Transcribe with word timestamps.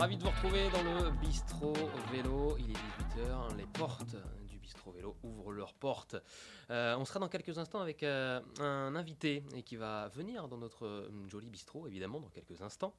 ravi 0.00 0.16
de 0.16 0.22
vous 0.22 0.30
retrouver 0.30 0.70
dans 0.70 0.82
le 0.82 1.10
bistrot 1.10 1.74
vélo. 2.10 2.56
Il 2.58 2.70
est 2.70 3.20
18h, 3.20 3.54
les 3.58 3.66
portes 3.66 4.16
du 4.48 4.58
bistrot 4.58 4.92
vélo 4.92 5.14
ouvrent 5.22 5.52
leurs 5.52 5.74
portes. 5.74 6.16
Euh, 6.70 6.96
on 6.96 7.04
sera 7.04 7.20
dans 7.20 7.28
quelques 7.28 7.58
instants 7.58 7.82
avec 7.82 8.02
euh, 8.02 8.40
un 8.60 8.96
invité 8.96 9.44
et 9.54 9.62
qui 9.62 9.76
va 9.76 10.08
venir 10.14 10.48
dans 10.48 10.56
notre 10.56 10.86
euh, 10.86 11.28
joli 11.28 11.50
bistrot, 11.50 11.86
évidemment, 11.86 12.18
dans 12.18 12.30
quelques 12.30 12.62
instants. 12.62 12.94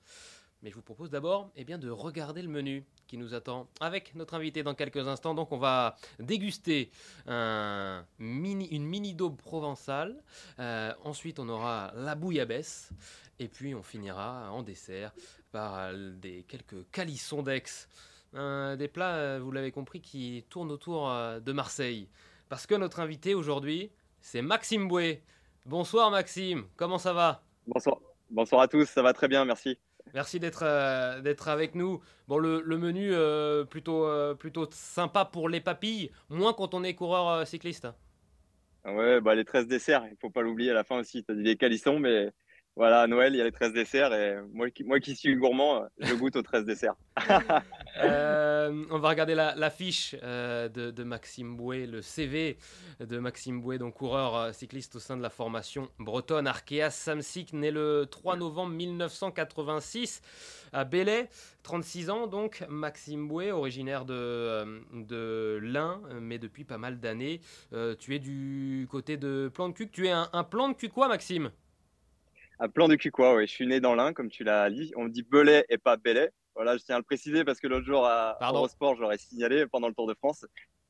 Mais 0.61 0.69
je 0.69 0.75
vous 0.75 0.83
propose 0.83 1.09
d'abord 1.09 1.50
eh 1.55 1.64
bien, 1.64 1.79
de 1.79 1.89
regarder 1.89 2.43
le 2.43 2.50
menu 2.50 2.86
qui 3.07 3.18
nous 3.18 3.33
attend 3.33 3.68
avec 3.79 4.13
notre 4.13 4.36
invité 4.36 4.61
dans 4.61 4.75
quelques 4.75 5.07
instants. 5.07 5.33
Donc 5.33 5.52
on 5.52 5.57
va 5.57 5.96
déguster 6.19 6.91
une 7.25 8.05
mini 8.19 9.15
daube 9.15 9.38
provençale. 9.38 10.21
Ensuite 10.60 11.39
on 11.39 11.49
aura 11.49 11.91
la 11.96 12.13
bouillabaisse. 12.13 12.91
Et 13.39 13.47
puis 13.47 13.74
on 13.74 13.82
finira 13.82 14.52
en 14.52 14.61
dessert 14.61 15.11
par 15.51 15.93
des 15.93 16.43
quelques 16.47 16.89
calissons 16.91 17.43
d'Aix. 17.43 17.87
Euh, 18.33 18.75
des 18.75 18.87
plats, 18.87 19.15
euh, 19.15 19.39
vous 19.41 19.51
l'avez 19.51 19.71
compris, 19.71 20.01
qui 20.01 20.46
tournent 20.50 20.71
autour 20.71 21.10
euh, 21.10 21.39
de 21.39 21.51
Marseille. 21.51 22.07
Parce 22.50 22.65
que 22.65 22.75
notre 22.75 23.00
invité 23.00 23.36
aujourd'hui, 23.36 23.91
c'est 24.21 24.41
Maxime 24.41 24.87
Boué. 24.87 25.21
Bonsoir 25.65 26.10
Maxime, 26.11 26.65
comment 26.75 26.97
ça 26.97 27.14
va? 27.14 27.43
Bonsoir. 27.68 28.00
Bonsoir 28.29 28.61
à 28.61 28.68
tous, 28.69 28.86
ça 28.86 29.01
va 29.01 29.11
très 29.11 29.27
bien, 29.27 29.43
merci. 29.43 29.77
Merci 30.14 30.39
d'être 30.39 30.64
euh, 30.64 31.21
d'être 31.21 31.50
avec 31.50 31.75
nous. 31.75 32.02
Bon, 32.27 32.38
le, 32.38 32.61
le 32.61 32.77
menu 32.77 33.13
euh, 33.13 33.66
plutôt, 33.66 34.05
euh, 34.05 34.33
plutôt 34.33 34.67
sympa 34.72 35.25
pour 35.25 35.49
les 35.49 35.61
papilles, 35.61 36.11
moins 36.30 36.53
quand 36.53 36.73
on 36.73 36.83
est 36.83 36.95
coureur 36.95 37.45
cycliste. 37.45 37.88
Ouais, 38.85 39.22
bah 39.22 39.35
les 39.35 39.45
13 39.45 39.67
desserts, 39.67 40.05
il 40.09 40.17
faut 40.17 40.29
pas 40.29 40.41
l'oublier 40.41 40.72
à 40.72 40.73
la 40.73 40.83
fin 40.83 40.97
aussi. 40.97 41.23
Tu 41.23 41.31
as 41.31 41.35
dit 41.35 41.44
les 41.44 41.57
calissons, 41.57 41.99
mais 41.99 42.31
voilà, 42.77 43.02
à 43.02 43.08
Noël, 43.08 43.33
il 43.33 43.38
y 43.38 43.41
a 43.41 43.44
les 43.44 43.52
13 43.52 43.73
desserts 43.73 44.14
et 44.14 44.38
moi 44.53 44.69
qui, 44.69 44.86
moi 44.86 45.00
qui 45.02 45.16
suis 45.16 45.36
gourmand, 45.36 45.88
je 46.00 46.14
goûte 46.14 46.38
aux 46.38 46.41
13 46.41 46.66
desserts. 46.66 46.95
Euh, 47.97 48.86
on 48.89 49.00
va 49.00 49.09
regarder 49.09 49.36
la, 49.36 49.69
fiche 49.69 50.16
euh, 50.23 50.69
de, 50.69 51.03
Maxime 51.03 51.58
Boué, 51.58 51.86
le 51.86 52.02
CV 52.02 52.58
de 53.02 53.19
Maxime 53.19 53.59
Boué, 53.61 53.78
donc 53.78 53.95
coureur 53.95 54.36
euh, 54.36 54.52
cycliste 54.53 54.95
au 54.95 55.00
sein 55.00 55.17
de 55.17 55.22
la 55.22 55.30
formation 55.30 55.89
bretonne 56.00 56.47
Arkea 56.47 56.89
Samsic, 56.89 57.52
né 57.52 57.69
le 57.69 58.08
3 58.09 58.38
novembre 58.38 58.73
1986 58.73 60.22
à 60.72 60.85
Belley, 60.85 61.28
36 61.63 62.09
ans 62.09 62.28
donc, 62.28 62.63
Maxime 62.69 63.28
Boué, 63.28 63.52
originaire 63.52 64.06
de, 64.06 64.81
de 64.94 65.59
l'Ain, 65.61 66.02
mais 66.22 66.39
depuis 66.39 66.63
pas 66.63 66.78
mal 66.78 66.97
d'années. 67.02 67.41
Tu 68.00 68.16
es 68.16 68.19
du 68.19 68.88
côté 68.89 69.17
de 69.17 69.52
Plan 69.53 69.67
de 69.67 69.73
Cuc, 69.73 69.91
tu 69.91 70.08
es 70.08 70.11
un, 70.11 70.30
un 70.31 70.45
plan 70.45 70.69
de 70.69 70.75
cul 70.75 70.89
quoi 70.89 71.09
Maxime? 71.09 71.52
Un 72.63 72.69
plan 72.69 72.87
de 72.87 72.95
cul 72.95 73.09
quoi, 73.09 73.33
ouais. 73.33 73.47
Je 73.47 73.51
suis 73.51 73.65
né 73.65 73.79
dans 73.79 73.95
l'Ain, 73.95 74.13
comme 74.13 74.29
tu 74.29 74.43
l'as 74.43 74.69
dit. 74.69 74.93
On 74.95 75.07
dit 75.07 75.23
Belay 75.23 75.65
et 75.67 75.79
pas 75.79 75.97
Bellay. 75.97 76.31
Voilà, 76.53 76.77
je 76.77 76.83
tiens 76.83 76.95
à 76.95 76.99
le 76.99 77.03
préciser 77.03 77.43
parce 77.43 77.59
que 77.59 77.65
l'autre 77.67 77.87
jour 77.87 78.05
à. 78.05 78.37
Eurosport, 78.39 78.95
j'aurais 78.95 79.17
signalé 79.17 79.65
pendant 79.65 79.87
le 79.87 79.95
Tour 79.95 80.07
de 80.07 80.13
France. 80.13 80.45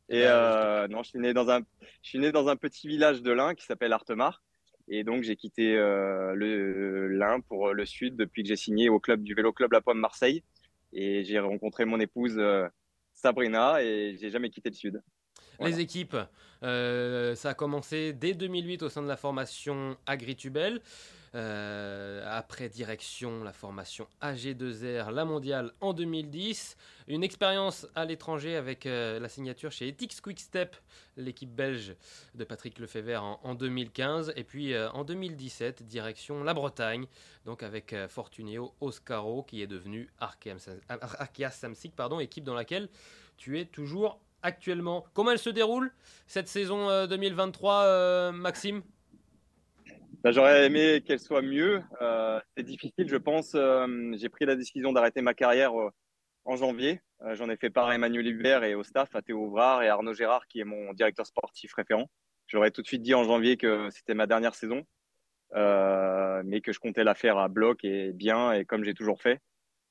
Et 0.09 0.23
Ben, 0.23 0.27
euh, 0.27 0.87
non, 0.89 1.01
je 1.01 1.09
suis 1.11 1.19
né 1.19 1.33
dans 1.33 1.49
un, 1.49 1.61
je 2.01 2.09
suis 2.09 2.19
né 2.19 2.33
dans 2.33 2.49
un 2.49 2.57
petit 2.57 2.89
village 2.89 3.21
de 3.21 3.31
l'Ain 3.31 3.55
qui 3.55 3.65
s'appelle 3.65 3.93
Artemar. 3.93 4.43
Et 4.89 5.05
donc, 5.05 5.23
j'ai 5.23 5.37
quitté 5.37 5.77
euh, 5.77 6.33
le 6.35 7.07
l'Ain 7.07 7.39
pour 7.39 7.73
le 7.73 7.85
sud 7.85 8.17
depuis 8.17 8.43
que 8.43 8.49
j'ai 8.49 8.57
signé 8.57 8.89
au 8.89 8.99
club 8.99 9.23
du 9.23 9.33
Vélo 9.33 9.53
Club 9.53 9.71
La 9.71 9.79
Pomme 9.79 9.99
Marseille. 9.99 10.43
Et 10.91 11.23
j'ai 11.23 11.39
rencontré 11.39 11.85
mon 11.85 12.01
épouse 12.01 12.35
euh, 12.37 12.67
Sabrina 13.13 13.81
et 13.81 14.17
j'ai 14.19 14.29
jamais 14.29 14.49
quitté 14.49 14.69
le 14.69 14.75
sud. 14.75 15.01
Voilà. 15.57 15.75
Les 15.75 15.81
équipes, 15.81 16.17
euh, 16.63 17.35
ça 17.35 17.51
a 17.51 17.53
commencé 17.53 18.13
dès 18.13 18.33
2008 18.33 18.83
au 18.83 18.89
sein 18.89 19.01
de 19.01 19.07
la 19.07 19.15
formation 19.15 19.95
Agritubel. 20.05 20.81
Euh, 21.33 22.23
après 22.27 22.67
direction, 22.67 23.43
la 23.43 23.53
formation 23.53 24.07
AG2R, 24.21 25.11
la 25.11 25.23
mondiale 25.25 25.71
en 25.79 25.93
2010. 25.93 26.75
Une 27.07 27.23
expérience 27.23 27.87
à 27.95 28.05
l'étranger 28.05 28.55
avec 28.55 28.85
euh, 28.85 29.19
la 29.19 29.29
signature 29.29 29.71
chez 29.71 29.87
Ethics 29.87 30.21
Quickstep, 30.21 30.75
l'équipe 31.15 31.53
belge 31.53 31.95
de 32.35 32.43
Patrick 32.43 32.79
Lefebvre 32.79 33.23
en, 33.23 33.39
en 33.43 33.55
2015. 33.55 34.33
Et 34.35 34.43
puis 34.43 34.73
euh, 34.73 34.89
en 34.91 35.03
2017, 35.05 35.83
direction 35.83 36.43
la 36.43 36.53
Bretagne, 36.53 37.05
donc 37.45 37.63
avec 37.63 37.95
Fortuneo 38.09 38.73
Oscaro 38.81 39.43
qui 39.43 39.61
est 39.61 39.67
devenu 39.67 40.09
Arkea 40.19 41.49
Samsic, 41.49 41.95
pardon, 41.95 42.19
équipe 42.19 42.43
dans 42.43 42.55
laquelle 42.55 42.89
tu 43.37 43.59
es 43.59 43.65
toujours 43.65 44.19
actuellement. 44.43 45.05
Comment 45.13 45.31
elle 45.31 45.39
se 45.39 45.49
déroule 45.49 45.91
cette 46.27 46.47
saison 46.47 46.89
euh, 46.89 47.07
2023, 47.07 47.73
euh, 47.83 48.31
Maxime? 48.31 48.81
Bah, 50.23 50.31
j'aurais 50.31 50.67
aimé 50.67 51.01
qu'elle 51.01 51.19
soit 51.19 51.41
mieux. 51.41 51.81
Euh, 51.99 52.39
c'est 52.55 52.63
difficile, 52.63 53.07
je 53.07 53.17
pense. 53.17 53.53
Euh, 53.55 54.11
j'ai 54.13 54.29
pris 54.29 54.45
la 54.45 54.55
décision 54.55 54.93
d'arrêter 54.93 55.21
ma 55.21 55.33
carrière 55.33 55.79
euh, 55.79 55.89
en 56.45 56.55
janvier. 56.55 57.01
J'en 57.33 57.49
ai 57.49 57.57
fait 57.57 57.69
part 57.69 57.87
à 57.87 57.95
Emmanuel 57.95 58.27
Hubert 58.27 58.63
et 58.63 58.75
au 58.75 58.83
staff, 58.83 59.15
à 59.15 59.21
Théo 59.21 59.45
Ouvrard 59.45 59.83
et 59.83 59.87
à 59.87 59.93
Arnaud 59.93 60.13
Gérard, 60.13 60.47
qui 60.47 60.59
est 60.59 60.63
mon 60.63 60.93
directeur 60.93 61.25
sportif 61.25 61.73
référent. 61.73 62.09
J'aurais 62.47 62.71
tout 62.71 62.81
de 62.81 62.87
suite 62.87 63.03
dit 63.03 63.13
en 63.13 63.23
janvier 63.23 63.57
que 63.57 63.89
c'était 63.91 64.15
ma 64.15 64.25
dernière 64.25 64.55
saison, 64.55 64.83
mais 65.53 66.61
que 66.61 66.73
je 66.73 66.79
comptais 66.79 67.03
la 67.03 67.13
faire 67.13 67.37
à 67.37 67.47
bloc 67.47 67.83
et 67.83 68.11
bien, 68.11 68.53
et 68.53 68.65
comme 68.65 68.83
j'ai 68.83 68.95
toujours 68.95 69.21
fait. 69.21 69.39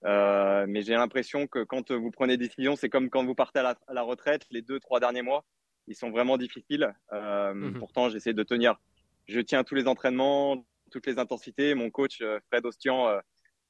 Mais 0.03 0.83
j'ai 0.83 0.95
l'impression 0.95 1.47
que 1.47 1.63
quand 1.63 1.93
vous 1.93 2.11
prenez 2.11 2.37
des 2.37 2.49
décisions, 2.49 2.75
c'est 2.75 2.89
comme 2.89 3.11
quand 3.11 3.25
vous 3.25 3.37
partez 3.37 3.61
à 3.61 3.63
la, 3.63 3.79
à 3.87 3.95
la 3.95 4.03
retraite, 4.03 4.45
les 4.51 4.63
deux, 4.63 4.81
trois 4.81 4.99
derniers 4.99 5.23
mois, 5.23 5.45
ils 5.87 5.95
sont 5.95 6.11
vraiment 6.11 6.37
difficiles. 6.37 6.93
Mhm. 7.13 7.79
Pourtant, 7.79 8.09
j'essaie 8.09 8.35
de 8.35 8.43
tenir. 8.43 8.81
Je 9.27 9.41
tiens 9.41 9.65
tous 9.65 9.75
les 9.75 9.87
entraînements, 9.87 10.65
toutes 10.91 11.07
les 11.07 11.19
intensités. 11.19 11.75
Mon 11.75 11.91
coach, 11.91 12.21
euh, 12.21 12.39
Fred 12.49 12.67
Ostian, 12.67 13.09
euh, 13.09 13.21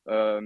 euh, 0.09 0.41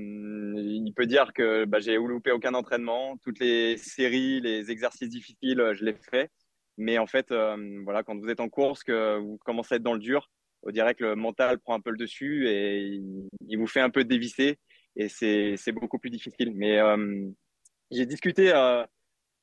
il 0.57 0.93
peut 0.95 1.07
dire 1.07 1.33
que 1.33 1.65
bah, 1.65 1.79
j'ai 1.81 1.97
loupé 1.97 2.33
aucun 2.33 2.55
entraînement. 2.55 3.17
Toutes 3.23 3.39
les 3.39 3.77
séries, 3.77 4.41
les 4.41 4.71
exercices 4.71 5.09
difficiles, 5.09 5.73
je 5.73 5.85
les 5.85 5.95
fais. 6.11 6.31
Mais 6.77 6.99
en 6.99 7.07
fait, 7.07 7.33
voilà, 7.85 8.03
quand 8.03 8.19
vous 8.19 8.29
êtes 8.29 8.41
en 8.41 8.49
course, 8.49 8.83
que 8.83 9.19
vous 9.19 9.39
commencez 9.45 9.75
à 9.75 9.77
être 9.77 9.85
dans 9.85 9.95
le 9.95 10.01
dur, 10.01 10.29
on 10.65 10.73
dirait 10.73 10.97
que 10.97 11.05
le 11.05 11.15
mental 11.15 11.61
prend 11.61 11.75
un 11.75 11.81
peu 11.81 11.91
le 11.91 11.97
dessus 11.97 12.49
et 12.49 12.81
il, 12.81 13.29
il 13.47 13.59
vous 13.59 13.69
fait 13.69 13.81
un 13.81 13.91
peu 13.91 14.03
dévisser. 14.03 14.59
Et 14.97 15.09
c'est 15.09 15.73
beaucoup 15.73 16.01
plus 16.01 16.11
difficile. 16.11 16.53
Mais 16.53 16.81
j'ai 17.93 18.07
discuté 18.07 18.53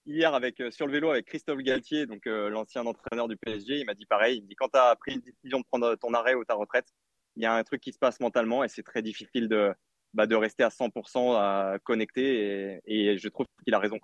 hier 0.05 0.33
avec 0.33 0.59
euh, 0.59 0.71
sur 0.71 0.87
le 0.87 0.93
vélo 0.93 1.09
avec 1.09 1.25
Christophe 1.25 1.59
Galtier, 1.59 2.05
donc 2.05 2.27
euh, 2.27 2.49
l'ancien 2.49 2.85
entraîneur 2.85 3.27
du 3.27 3.37
PSG. 3.37 3.79
Il 3.79 3.85
m'a 3.85 3.93
dit 3.93 4.05
pareil. 4.05 4.37
Il 4.37 4.43
me 4.43 4.47
dit 4.47 4.55
quand 4.55 4.69
tu 4.69 4.79
as 4.79 4.95
pris 4.95 5.13
une 5.13 5.21
décision 5.21 5.59
de 5.59 5.65
prendre 5.65 5.95
ton 5.95 6.13
arrêt 6.13 6.35
ou 6.35 6.43
ta 6.45 6.55
retraite, 6.55 6.87
il 7.35 7.43
y 7.43 7.45
a 7.45 7.53
un 7.53 7.63
truc 7.63 7.81
qui 7.81 7.93
se 7.93 7.99
passe 7.99 8.19
mentalement 8.19 8.63
et 8.63 8.67
c'est 8.67 8.83
très 8.83 9.01
difficile 9.01 9.47
de 9.47 9.73
bah, 10.13 10.27
de 10.27 10.35
rester 10.35 10.63
à 10.63 10.69
100% 10.69 11.35
à 11.37 11.77
connecté. 11.83 12.79
Et, 12.85 13.11
et 13.11 13.17
je 13.17 13.27
trouve 13.29 13.45
qu'il 13.63 13.73
a 13.73 13.79
raison. 13.79 13.99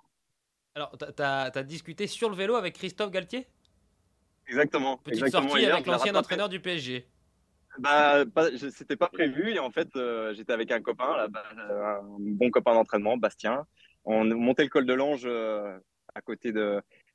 Alors, 0.74 0.96
tu 0.96 1.22
as, 1.22 1.50
discuté 1.64 2.06
sur 2.06 2.30
le 2.30 2.36
vélo 2.36 2.54
avec 2.54 2.74
Christophe 2.74 3.10
Galtier? 3.10 3.46
Exactement. 4.46 4.98
Petite 4.98 5.24
Exactement. 5.24 5.48
sortie 5.48 5.62
Hier, 5.64 5.74
avec 5.74 5.86
l'ancien 5.86 6.14
entraîneur 6.14 6.48
du 6.48 6.60
PSG. 6.60 7.06
Bah, 7.78 8.24
c'était 8.70 8.96
pas 8.96 9.08
prévu 9.08 9.50
et 9.52 9.58
en 9.58 9.70
fait, 9.70 9.88
euh, 9.96 10.34
j'étais 10.34 10.52
avec 10.52 10.70
un 10.72 10.80
copain, 10.80 11.16
là, 11.16 11.28
bah, 11.28 11.44
un 11.58 12.00
bon 12.18 12.50
copain 12.50 12.74
d'entraînement, 12.74 13.16
Bastien. 13.16 13.66
On 14.04 14.24
montait 14.24 14.62
le 14.62 14.68
col 14.68 14.86
de 14.86 14.94
l'Ange 14.94 15.24
euh, 15.26 15.78
à 16.18 16.20
côté 16.20 16.52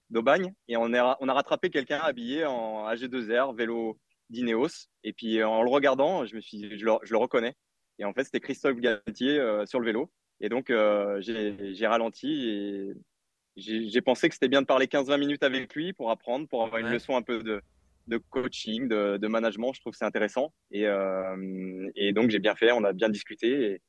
d'Aubagne 0.09 0.53
et 0.68 0.78
on, 0.78 0.94
est, 0.94 1.02
on 1.02 1.28
a 1.28 1.34
rattrapé 1.34 1.69
quelqu'un 1.69 2.00
habillé 2.00 2.46
en 2.46 2.88
AG2R, 2.88 3.56
vélo 3.56 4.00
d'Ineos. 4.30 4.88
Et 5.03 5.14
puis 5.14 5.40
euh, 5.40 5.47
en 5.47 5.62
le 5.62 5.69
regardant, 5.69 6.25
je 6.25 6.36
me 6.36 6.41
suis, 6.41 6.58
dit, 6.58 6.80
je 6.80 6.86
le, 6.86 6.94
je 7.03 7.12
le 7.12 7.18
reconnais. 7.18 7.56
Et 8.00 8.06
en 8.06 8.13
fait, 8.13 8.24
c'était 8.24 8.40
Christophe 8.40 8.80
Galtier 8.80 9.40
euh, 9.40 9.66
sur 9.66 9.80
le 9.80 9.86
vélo. 9.86 10.12
Et 10.40 10.50
donc, 10.50 10.69
euh, 10.69 11.22
j'ai 11.22 11.88
ralenti 11.88 12.50
et 12.50 12.94
j'ai 13.56 14.01
pensé 14.01 14.28
que 14.28 14.33
c'était 14.33 14.48
bien 14.48 14.62
de 14.62 14.66
parler 14.66 14.88
15-20 14.88 15.19
minutes 15.19 15.44
avec 15.44 15.74
lui 15.75 15.94
pour 15.94 16.10
apprendre, 16.10 16.48
pour 16.48 16.63
avoir 16.63 16.81
une 16.81 16.89
leçon 16.89 17.16
un 17.16 17.22
peu 17.22 17.44
de, 17.44 17.62
de 18.07 18.18
coaching, 18.18 18.88
de, 18.88 19.18
de 19.18 19.28
management. 19.28 19.74
Je 19.74 19.81
trouve 19.81 19.92
que 19.92 19.98
c'est 19.98 20.06
intéressant. 20.06 20.54
Et, 20.72 20.88
euh, 20.88 21.89
et 21.95 22.13
donc, 22.13 22.31
j'ai 22.31 22.39
bien 22.39 22.56
fait, 22.56 22.72
on 22.72 22.83
a 22.83 22.94
bien 22.94 23.10
discuté. 23.10 23.80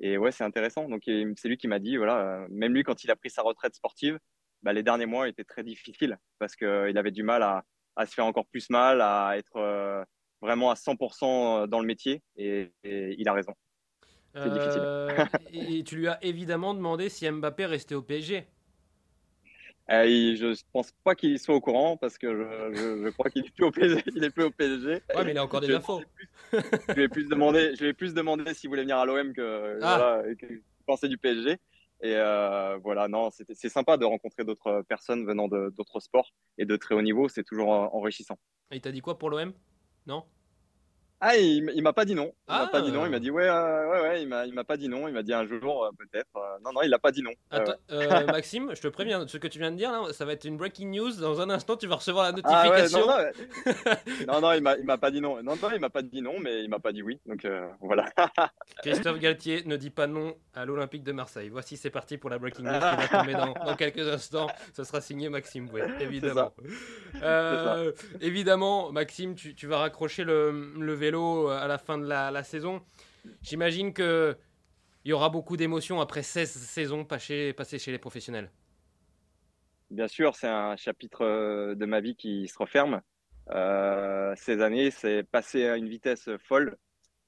Et, 0.00 0.10
et 0.14 0.18
ouais, 0.18 0.32
c'est 0.32 0.44
intéressant. 0.44 0.88
Donc, 0.88 1.02
c'est 1.04 1.48
lui 1.48 1.56
qui 1.56 1.68
m'a 1.68 1.78
dit, 1.78 1.96
voilà, 1.96 2.46
même 2.50 2.74
lui, 2.74 2.82
quand 2.82 3.04
il 3.04 3.10
a 3.10 3.16
pris 3.16 3.30
sa 3.30 3.42
retraite 3.42 3.74
sportive, 3.74 4.18
bah, 4.62 4.72
les 4.72 4.82
derniers 4.82 5.06
mois 5.06 5.28
étaient 5.28 5.44
très 5.44 5.62
difficiles 5.62 6.18
parce 6.38 6.56
qu'il 6.56 6.96
avait 6.96 7.10
du 7.10 7.22
mal 7.22 7.42
à, 7.42 7.64
à 7.96 8.06
se 8.06 8.14
faire 8.14 8.26
encore 8.26 8.46
plus 8.46 8.70
mal, 8.70 9.00
à 9.00 9.36
être 9.36 9.56
euh, 9.56 10.04
vraiment 10.40 10.70
à 10.70 10.74
100% 10.74 11.66
dans 11.68 11.80
le 11.80 11.86
métier. 11.86 12.22
Et, 12.36 12.70
et 12.84 13.14
il 13.18 13.28
a 13.28 13.32
raison. 13.32 13.52
C'est 14.34 14.50
difficile. 14.52 14.82
Euh, 14.84 15.24
et, 15.52 15.78
et 15.78 15.84
tu 15.84 15.96
lui 15.96 16.08
as 16.08 16.18
évidemment 16.24 16.74
demandé 16.74 17.08
si 17.08 17.30
Mbappé 17.30 17.66
restait 17.66 17.94
au 17.94 18.02
PSG. 18.02 18.46
Euh, 19.90 20.06
il- 20.06 20.36
je 20.36 20.54
pense 20.72 20.92
pas 21.04 21.14
qu'il 21.14 21.38
soit 21.38 21.54
au 21.54 21.60
courant 21.60 21.96
parce 21.96 22.16
que 22.16 22.28
je, 22.28 22.74
je, 22.76 23.04
je 23.04 23.08
crois 23.10 23.30
qu'il 23.30 23.44
est 23.44 23.50
plus 23.50 23.64
au 23.64 23.70
PSG. 23.72 24.02
Il 24.16 24.24
est 24.24 24.30
plus 24.30 24.44
au 24.44 24.50
PSG. 24.50 25.02
Ouais, 25.14 25.24
mais 25.24 25.32
il 25.32 25.38
a 25.38 25.44
encore 25.44 25.60
des 25.60 25.66
Je- 25.66 25.72
infos. 25.74 26.00
Je 26.52 26.92
lui 26.94 27.02
ai 27.02 27.08
plus 27.08 27.28
demandé, 27.28 27.74
je 27.74 27.82
lui 27.82 27.90
ai 27.90 27.92
plus 27.92 28.14
demandé 28.14 28.54
s'il 28.54 28.68
voulait 28.70 28.82
venir 28.82 28.98
à 28.98 29.04
l'OM 29.06 29.32
que, 29.34 29.78
Ah. 29.82 29.96
voilà, 30.22 30.34
que 30.36 30.46
pensait 30.86 31.08
du 31.08 31.18
PSG. 31.18 31.58
Et 32.02 32.16
euh, 32.16 32.78
voilà, 32.82 33.06
non, 33.06 33.30
c'est 33.30 33.68
sympa 33.68 33.96
de 33.96 34.04
rencontrer 34.04 34.44
d'autres 34.44 34.82
personnes 34.88 35.24
venant 35.24 35.46
d'autres 35.46 36.00
sports 36.00 36.32
et 36.58 36.64
de 36.64 36.76
très 36.76 36.96
haut 36.96 37.02
niveau. 37.02 37.28
C'est 37.28 37.44
toujours 37.44 37.72
euh, 37.72 37.86
enrichissant. 37.92 38.36
Et 38.72 38.76
il 38.76 38.80
t'a 38.80 38.90
dit 38.90 39.00
quoi 39.00 39.18
pour 39.18 39.30
l'OM 39.30 39.52
Non? 40.06 40.24
Ah, 41.24 41.36
il, 41.36 41.70
il 41.76 41.82
m'a 41.84 41.92
pas 41.92 42.04
dit 42.04 42.16
non. 42.16 42.32
Il 42.48 42.52
m'a 42.52 42.62
Ah. 42.64 42.66
pas 42.66 42.82
dit 42.82 42.90
non. 42.90 43.04
Il 43.06 43.10
m'a 43.12 43.20
dit 43.20 43.30
ouais, 43.30 43.48
euh, 43.48 43.90
ouais, 43.92 44.00
ouais. 44.00 44.22
Il 44.22 44.28
m'a, 44.28 44.44
il 44.44 44.52
m'a 44.52 44.64
pas 44.64 44.76
dit 44.76 44.88
non. 44.88 45.06
Il 45.06 45.14
m'a 45.14 45.22
dit 45.22 45.32
un 45.32 45.46
jour 45.46 45.84
euh, 45.84 45.90
peut-être. 45.96 46.26
Euh, 46.34 46.58
non, 46.64 46.72
non, 46.72 46.82
il 46.82 46.92
a 46.92 46.98
pas 46.98 47.12
dit 47.12 47.22
non. 47.22 47.30
Attends, 47.52 47.74
euh, 47.92 48.26
Maxime, 48.26 48.72
je 48.74 48.80
te 48.82 48.88
préviens, 48.88 49.24
ce 49.28 49.36
que 49.38 49.46
tu 49.46 49.60
viens 49.60 49.70
de 49.70 49.76
dire 49.76 49.92
là, 49.92 50.12
ça 50.12 50.24
va 50.24 50.32
être 50.32 50.44
une 50.46 50.56
breaking 50.56 50.88
news. 50.90 51.12
Dans 51.20 51.40
un 51.40 51.48
instant, 51.48 51.76
tu 51.76 51.86
vas 51.86 51.94
recevoir 51.94 52.24
la 52.32 52.40
Ah 52.42 52.68
ouais, 52.70 52.80
notification. 52.82 53.06
non, 53.06 53.16
non, 54.26 54.26
non, 54.34 54.40
non, 54.40 54.52
il 54.54 54.62
m'a, 54.62 54.76
il 54.76 54.84
m'a 54.84 54.98
pas 54.98 55.12
dit 55.12 55.20
non. 55.20 55.40
Non, 55.44 55.54
non, 55.54 55.68
il 55.72 55.80
m'a 55.80 55.90
pas 55.90 56.02
dit 56.02 56.22
non, 56.22 56.40
mais 56.40 56.64
il 56.64 56.68
m'a 56.68 56.80
pas 56.80 56.90
dit 56.90 57.02
oui. 57.04 57.20
Donc 57.26 57.46
voilà. 57.80 58.06
Christophe 58.82 59.20
Galtier 59.20 59.62
ne 59.64 59.76
dit 59.76 59.90
pas 59.90 60.08
non 60.08 60.34
à 60.54 60.64
l'Olympique 60.64 61.04
de 61.04 61.12
Marseille. 61.12 61.50
Voici, 61.50 61.76
c'est 61.76 61.90
parti 61.90 62.18
pour 62.18 62.30
la 62.30 62.38
breaking 62.40 62.64
news 62.64 62.72
qui 62.72 62.96
va 62.96 63.08
tomber 63.20 63.34
dans, 63.34 63.52
dans 63.64 63.76
quelques 63.76 64.08
instants. 64.08 64.48
Ce 64.76 64.82
sera 64.82 65.00
signé 65.00 65.28
Maxime 65.28 65.68
Bouet, 65.68 65.86
évidemment. 66.00 66.52
Évidemment, 68.20 68.90
Maxime, 68.90 69.36
tu, 69.36 69.54
tu 69.54 69.68
vas 69.68 69.78
raccrocher 69.78 70.24
le, 70.24 70.72
le 70.78 70.92
vélo 70.94 71.11
à 71.14 71.66
la 71.66 71.78
fin 71.78 71.98
de 71.98 72.06
la, 72.06 72.42
saison. 72.42 72.82
J'imagine 73.42 73.92
que 73.92 74.36
il 75.04 75.10
y 75.10 75.12
aura 75.12 75.30
beaucoup 75.30 75.56
d'émotions 75.56 76.00
après 76.00 76.22
16 76.22 76.50
saisons 76.50 77.04
passées, 77.04 77.54
chez 77.78 77.90
les 77.90 77.98
professionnels. 77.98 78.50
Bien 79.90 80.08
sûr, 80.08 80.36
c'est 80.36 80.48
un 80.48 80.76
chapitre 80.76 81.24
euh, 81.24 81.74
de 81.74 81.84
ma 81.86 82.00
vie 82.00 82.14
qui 82.14 82.48
se 82.48 82.56
referme. 82.56 83.02
Euh, 83.50 84.32
ces 84.36 84.62
années, 84.62 84.90
c'est 84.90 85.24
passé 85.24 85.66
à 85.66 85.76
une 85.76 85.88
vitesse 85.88 86.30
folle. 86.38 86.78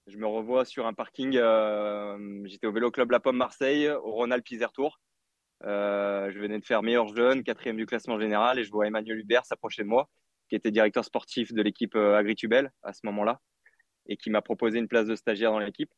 Je 0.07 0.17
me 0.19 0.27
revois 0.27 0.65
sur 0.65 0.87
un 0.87 0.95
parking. 0.95 1.37
euh, 1.37 2.43
J'étais 2.45 2.67
au 2.67 2.73
Vélo 2.73 2.91
Club 2.91 3.11
La 3.11 3.21
Pomme 3.21 3.37
Marseille, 3.37 3.91
au 3.91 4.13
Rhône-Alpes 4.13 4.51
Isère 4.51 4.73
Tour. 4.73 5.01
Euh, 5.65 6.31
je 6.31 6.39
venais 6.39 6.59
de 6.59 6.65
faire 6.65 6.83
meilleur 6.83 7.09
jeune, 7.09 7.43
quatrième 7.43 7.77
du 7.77 7.87
classement 7.87 8.21
général, 8.21 8.59
et 8.59 8.65
je 8.65 8.71
vois 8.71 8.87
Emmanuel 8.87 9.19
Hubert 9.19 9.47
s'approcher 9.47 9.83
de 9.83 9.89
moi, 9.89 10.09
qui 10.49 10.57
était 10.57 10.71
directeur 10.71 11.05
sportif 11.05 11.53
de 11.53 11.63
l'équipe 11.63 11.95
euh, 11.95 12.17
Agritubel 12.17 12.71
à 12.83 12.93
ce 12.93 13.01
moment-là, 13.05 13.41
et 14.07 14.17
qui 14.17 14.31
m'a 14.31 14.43
proposé 14.43 14.79
une 14.79 14.89
place 14.89 15.07
de 15.07 15.17
stagiaire 15.17 15.51
dans 15.51 15.59
l'équipe. 15.59 15.91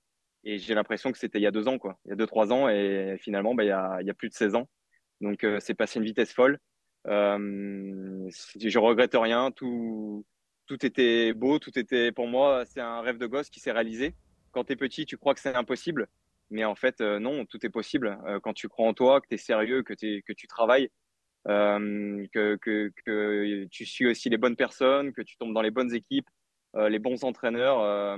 Et 0.44 0.58
j'ai 0.58 0.75
l'impression 0.75 1.11
que 1.11 1.19
c'était 1.19 1.38
il 1.38 1.43
y 1.43 1.47
a 1.47 1.50
deux 1.50 1.67
ans, 1.67 1.79
quoi. 1.79 1.99
Il 2.05 2.11
y 2.11 2.12
a 2.12 2.17
deux, 2.17 2.26
trois 2.26 2.53
ans, 2.53 2.69
et 2.69 3.17
finalement, 3.20 3.55
bah, 3.55 3.64
il, 3.64 3.69
y 3.69 3.70
a, 4.11 4.14
plus 4.14 4.29
de 4.29 4.35
16 4.35 4.55
ans. 4.55 4.69
Donc, 5.20 5.43
euh, 5.44 5.58
c'est 5.61 5.75
passé 5.75 5.99
une 5.99 6.05
vitesse 6.05 6.32
folle. 6.32 6.61
Euh, 7.08 8.29
je 8.56 8.79
regrette 8.79 9.14
rien. 9.14 9.50
Tout, 9.50 10.25
tout 10.67 10.87
était 10.87 11.32
beau, 11.32 11.58
tout 11.58 11.76
était 11.79 12.12
pour 12.12 12.29
moi, 12.29 12.64
c'est 12.67 12.81
un 12.81 13.00
rêve 13.00 13.19
de 13.19 13.26
gosse 13.26 13.50
qui 13.50 13.58
s'est 13.61 13.73
réalisé. 13.73 14.14
Quand 14.52 14.64
tu 14.64 14.73
es 14.75 14.76
petit, 14.76 15.05
tu 15.05 15.17
crois 15.17 15.35
que 15.35 15.41
c'est 15.41 15.55
impossible, 15.55 16.09
mais 16.50 16.64
en 16.64 16.75
fait, 16.76 17.00
euh, 17.00 17.19
non, 17.19 17.44
tout 17.44 17.64
est 17.67 17.70
possible. 17.70 18.17
Euh, 18.26 18.38
quand 18.41 18.55
tu 18.55 18.69
crois 18.69 18.87
en 18.87 18.94
toi, 18.94 19.20
que 19.20 19.26
tu 19.29 19.35
es 19.35 19.38
sérieux, 19.38 19.82
que, 19.82 19.94
t'es- 19.94 20.23
que 20.25 20.32
tu 20.32 20.47
travailles, 20.47 20.91
que, 21.47 22.56
que 22.56 23.64
tu 23.67 23.85
suis 23.87 24.06
aussi 24.06 24.29
les 24.31 24.38
bonnes 24.38 24.56
personnes, 24.56 25.12
que 25.12 25.23
tu 25.23 25.37
tombes 25.37 25.55
dans 25.55 25.62
les 25.62 25.70
bonnes 25.70 25.94
équipes, 25.94 26.29
euh, 26.76 26.88
les 26.88 26.99
bons 26.99 27.25
entraîneurs, 27.25 27.81
euh, 27.81 28.17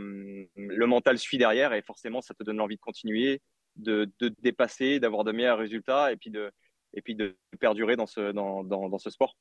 le 0.56 0.87
mental 0.87 1.19
suit 1.19 1.38
derrière 1.38 1.72
et 1.72 1.82
forcément, 1.82 2.20
ça 2.20 2.34
te 2.34 2.43
donne 2.43 2.56
l'envie 2.56 2.76
de 2.76 2.81
continuer, 2.81 3.40
de, 3.76 4.10
de 4.19 4.28
te 4.28 4.40
dépasser, 4.40 4.99
d'avoir 4.99 5.25
de 5.25 5.32
meilleurs 5.32 5.58
résultats 5.58 6.12
et 6.12 6.16
puis 6.16 6.31
de, 6.31 6.50
et 6.94 7.02
puis 7.02 7.14
de 7.14 7.37
perdurer 7.60 7.96
dans 7.96 8.06
ce, 8.06 8.32
dans, 8.32 8.64
dans, 8.64 8.88
dans 8.88 8.99
ce 8.99 9.10
sport. 9.10 9.37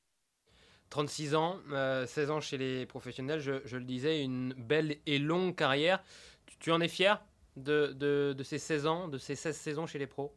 36 0.89 1.35
ans, 1.35 1.59
euh, 1.71 2.05
16 2.05 2.31
ans 2.31 2.39
chez 2.39 2.57
les 2.57 2.85
professionnels, 2.85 3.39
je, 3.39 3.53
je 3.65 3.77
le 3.77 3.83
disais, 3.83 4.21
une 4.23 4.53
belle 4.53 4.97
et 5.05 5.19
longue 5.19 5.55
carrière. 5.55 6.03
Tu, 6.45 6.57
tu 6.57 6.71
en 6.71 6.79
es 6.79 6.87
fier 6.87 7.25
de, 7.55 7.93
de, 7.93 8.33
de 8.37 8.43
ces 8.43 8.59
16 8.59 8.87
ans, 8.87 9.07
de 9.07 9.17
ces 9.17 9.35
16 9.35 9.55
saisons 9.55 9.85
chez 9.87 9.99
les 9.99 10.07
pros? 10.07 10.33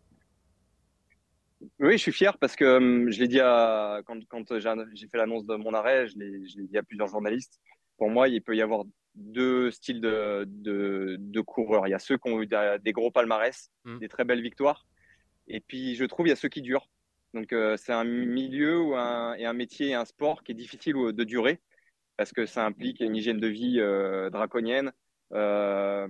Oui, 1.78 1.92
je 1.92 1.98
suis 1.98 2.12
fier 2.12 2.38
parce 2.38 2.56
que 2.56 2.78
hum, 2.78 3.10
je 3.10 3.20
l'ai 3.20 3.28
dit 3.28 3.40
à, 3.40 4.00
quand, 4.06 4.18
quand 4.28 4.58
j'ai 4.94 5.08
fait 5.08 5.18
l'annonce 5.18 5.44
de 5.44 5.56
mon 5.56 5.74
arrêt, 5.74 6.08
je 6.08 6.18
l'ai 6.18 6.66
dit 6.66 6.78
à 6.78 6.82
plusieurs 6.82 7.08
journalistes. 7.08 7.60
Pour 8.00 8.08
moi, 8.08 8.29
il 8.29 8.41
peut 8.41 8.56
y 8.56 8.62
avoir 8.62 8.85
deux 9.14 9.70
styles 9.70 10.00
de, 10.00 10.44
de, 10.47 11.17
de 11.19 11.41
coureurs. 11.43 11.87
Il 11.87 11.91
y 11.91 11.94
a 11.94 11.99
ceux 11.99 12.17
qui 12.17 12.31
ont 12.31 12.41
eu 12.41 12.47
des, 12.47 12.93
gros 12.93 13.11
palmarès, 13.11 13.70
Mm. 13.85 13.99
des 13.99 14.08
très 14.08 14.25
belles 14.25 14.41
victoires. 14.41 14.87
Et 15.49 15.61
puis, 15.61 15.94
je 15.97 16.06
trouve, 16.06 16.26
il 16.26 16.31
y 16.31 16.32
a 16.32 16.37
ceux 16.37 16.49
qui 16.49 16.62
durent. 16.62 16.88
Donc, 17.35 17.52
euh, 17.52 17.76
c'est 17.76 17.93
un 17.93 18.05
milieu 18.05 18.81
ou 18.81 18.97
un, 18.97 19.35
et 19.35 19.44
un 19.44 19.52
métier 19.52 19.88
et 19.88 19.94
un 19.94 20.06
sport 20.06 20.43
qui 20.43 20.52
est 20.52 20.55
difficile 20.55 20.94
de 20.94 21.25
durer 21.25 21.61
parce 22.17 22.32
que 22.32 22.47
ça 22.47 22.64
implique 22.64 23.00
une 23.00 23.14
hygiène 23.14 23.38
de 23.38 23.49
vie 23.49 23.81
euh, 23.81 24.31
draconienne. 24.31 24.93
Euh, 25.35 26.08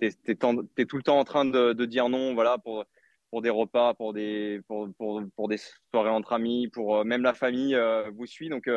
tu 0.00 0.06
es, 0.06 0.34
tout 0.34 0.96
le 0.96 1.02
temps 1.04 1.20
en 1.20 1.24
train 1.24 1.44
de, 1.44 1.74
de 1.74 1.84
dire 1.84 2.08
non 2.08 2.34
voilà, 2.34 2.58
pour, 2.58 2.84
pour 3.30 3.40
des 3.40 3.50
repas, 3.50 3.94
pour 3.94 4.12
des, 4.12 4.62
pour, 4.66 4.88
pour, 4.98 5.22
pour 5.36 5.46
des 5.46 5.58
soirées 5.92 6.10
entre 6.10 6.32
amis, 6.32 6.66
pour 6.66 6.96
euh, 6.96 7.04
même 7.04 7.22
la 7.22 7.34
famille 7.34 7.78
vous 8.14 8.26
suit. 8.26 8.48
Donc, 8.48 8.68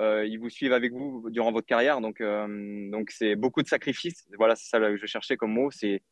euh, 0.00 0.26
ils 0.26 0.38
vous 0.38 0.50
suivent 0.50 0.72
avec 0.72 0.92
vous 0.92 1.28
durant 1.30 1.52
votre 1.52 1.66
carrière. 1.66 2.00
Donc, 2.00 2.20
euh, 2.20 2.90
donc 2.90 3.10
c'est 3.10 3.36
beaucoup 3.36 3.62
de 3.62 3.68
sacrifices. 3.68 4.26
Voilà, 4.36 4.56
c'est 4.56 4.68
ça 4.68 4.80
que 4.80 4.96
je 4.96 5.06
cherchais 5.06 5.36
comme 5.36 5.52
mot. 5.52 5.70
C'est 5.70 6.02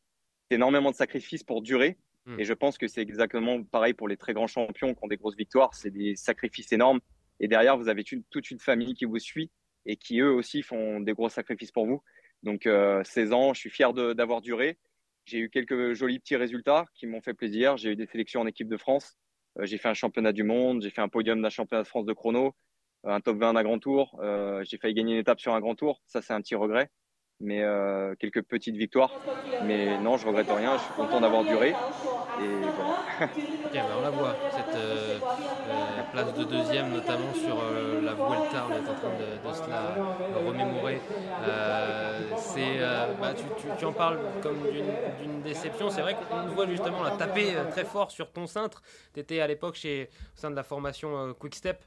énormément 0.50 0.90
de 0.90 0.96
sacrifices 0.96 1.42
pour 1.42 1.62
durer. 1.62 1.98
Mm. 2.26 2.40
Et 2.40 2.44
je 2.44 2.52
pense 2.52 2.78
que 2.78 2.86
c'est 2.86 3.02
exactement 3.02 3.62
pareil 3.64 3.94
pour 3.94 4.08
les 4.08 4.16
très 4.16 4.34
grands 4.34 4.46
champions 4.46 4.94
qui 4.94 5.00
ont 5.02 5.08
des 5.08 5.16
grosses 5.16 5.36
victoires. 5.36 5.74
C'est 5.74 5.90
des 5.90 6.14
sacrifices 6.14 6.72
énormes. 6.72 7.00
Et 7.40 7.48
derrière, 7.48 7.76
vous 7.76 7.88
avez 7.88 8.02
une, 8.12 8.22
toute 8.24 8.50
une 8.50 8.60
famille 8.60 8.94
qui 8.94 9.04
vous 9.04 9.18
suit 9.18 9.50
et 9.84 9.96
qui 9.96 10.20
eux 10.20 10.30
aussi 10.30 10.62
font 10.62 11.00
des 11.00 11.12
gros 11.12 11.28
sacrifices 11.28 11.72
pour 11.72 11.86
vous. 11.86 12.02
Donc, 12.44 12.66
euh, 12.66 13.02
16 13.04 13.32
ans, 13.32 13.54
je 13.54 13.60
suis 13.60 13.70
fier 13.70 13.92
d'avoir 13.92 14.40
duré. 14.40 14.78
J'ai 15.24 15.38
eu 15.38 15.50
quelques 15.50 15.92
jolis 15.92 16.18
petits 16.18 16.36
résultats 16.36 16.86
qui 16.94 17.06
m'ont 17.06 17.20
fait 17.20 17.34
plaisir. 17.34 17.76
J'ai 17.76 17.90
eu 17.90 17.96
des 17.96 18.06
sélections 18.06 18.40
en 18.40 18.46
équipe 18.46 18.68
de 18.68 18.76
France. 18.76 19.16
Euh, 19.58 19.66
j'ai 19.66 19.78
fait 19.78 19.88
un 19.88 19.94
championnat 19.94 20.32
du 20.32 20.42
monde. 20.42 20.82
J'ai 20.82 20.90
fait 20.90 21.00
un 21.00 21.08
podium 21.08 21.40
d'un 21.40 21.50
championnat 21.50 21.82
de 21.82 21.88
France 21.88 22.06
de 22.06 22.12
chrono, 22.12 22.54
un 23.04 23.20
top 23.20 23.38
20 23.38 23.54
d'un 23.54 23.62
grand 23.62 23.78
tour. 23.78 24.18
Euh, 24.22 24.62
j'ai 24.64 24.78
failli 24.78 24.94
gagner 24.94 25.14
une 25.14 25.20
étape 25.20 25.40
sur 25.40 25.54
un 25.54 25.60
grand 25.60 25.74
tour. 25.74 26.00
Ça, 26.06 26.22
c'est 26.22 26.32
un 26.32 26.40
petit 26.40 26.54
regret. 26.54 26.90
Mais 27.40 27.62
euh, 27.62 28.14
quelques 28.20 28.42
petites 28.42 28.76
victoires. 28.76 29.12
Mais 29.64 29.98
non, 29.98 30.16
je 30.16 30.26
regrette 30.26 30.48
rien. 30.48 30.76
Je 30.76 30.82
suis 30.82 30.94
content 30.94 31.20
d'avoir 31.20 31.44
duré. 31.44 31.70
Et 31.70 32.46
voilà. 32.76 33.30
Ben 33.72 33.84
on 33.98 34.02
la 34.02 34.10
voit, 34.10 34.36
cette 34.50 34.76
euh, 34.76 35.18
place 36.12 36.34
de 36.34 36.44
deuxième, 36.44 36.92
notamment 36.92 37.32
sur 37.32 37.56
la 38.02 38.12
Vuelta, 38.12 38.66
on 38.68 38.72
est 38.72 38.86
en 38.86 38.94
train 38.94 39.08
de, 39.18 39.54
se 39.54 39.70
la 39.70 39.94
remémorer. 40.46 41.00
C'est, 42.36 42.80
bah, 43.18 43.32
tu, 43.78 43.84
en 43.86 43.92
parles 43.94 44.18
comme 44.42 44.58
d'une 44.70 45.40
déception. 45.40 45.88
C'est 45.88 46.02
vrai 46.02 46.14
qu'on 46.16 46.48
voit 46.48 46.66
justement 46.66 47.02
la 47.02 47.12
taper 47.12 47.54
très 47.70 47.84
fort 47.84 48.10
sur 48.10 48.30
ton 48.30 48.46
cintre. 48.46 48.82
Tu 49.14 49.20
étais 49.20 49.40
à 49.40 49.46
l'époque 49.46 49.76
chez, 49.76 50.10
au 50.36 50.38
sein 50.38 50.50
de 50.50 50.56
la 50.56 50.64
formation 50.64 51.32
Quick 51.32 51.54
Step. 51.54 51.82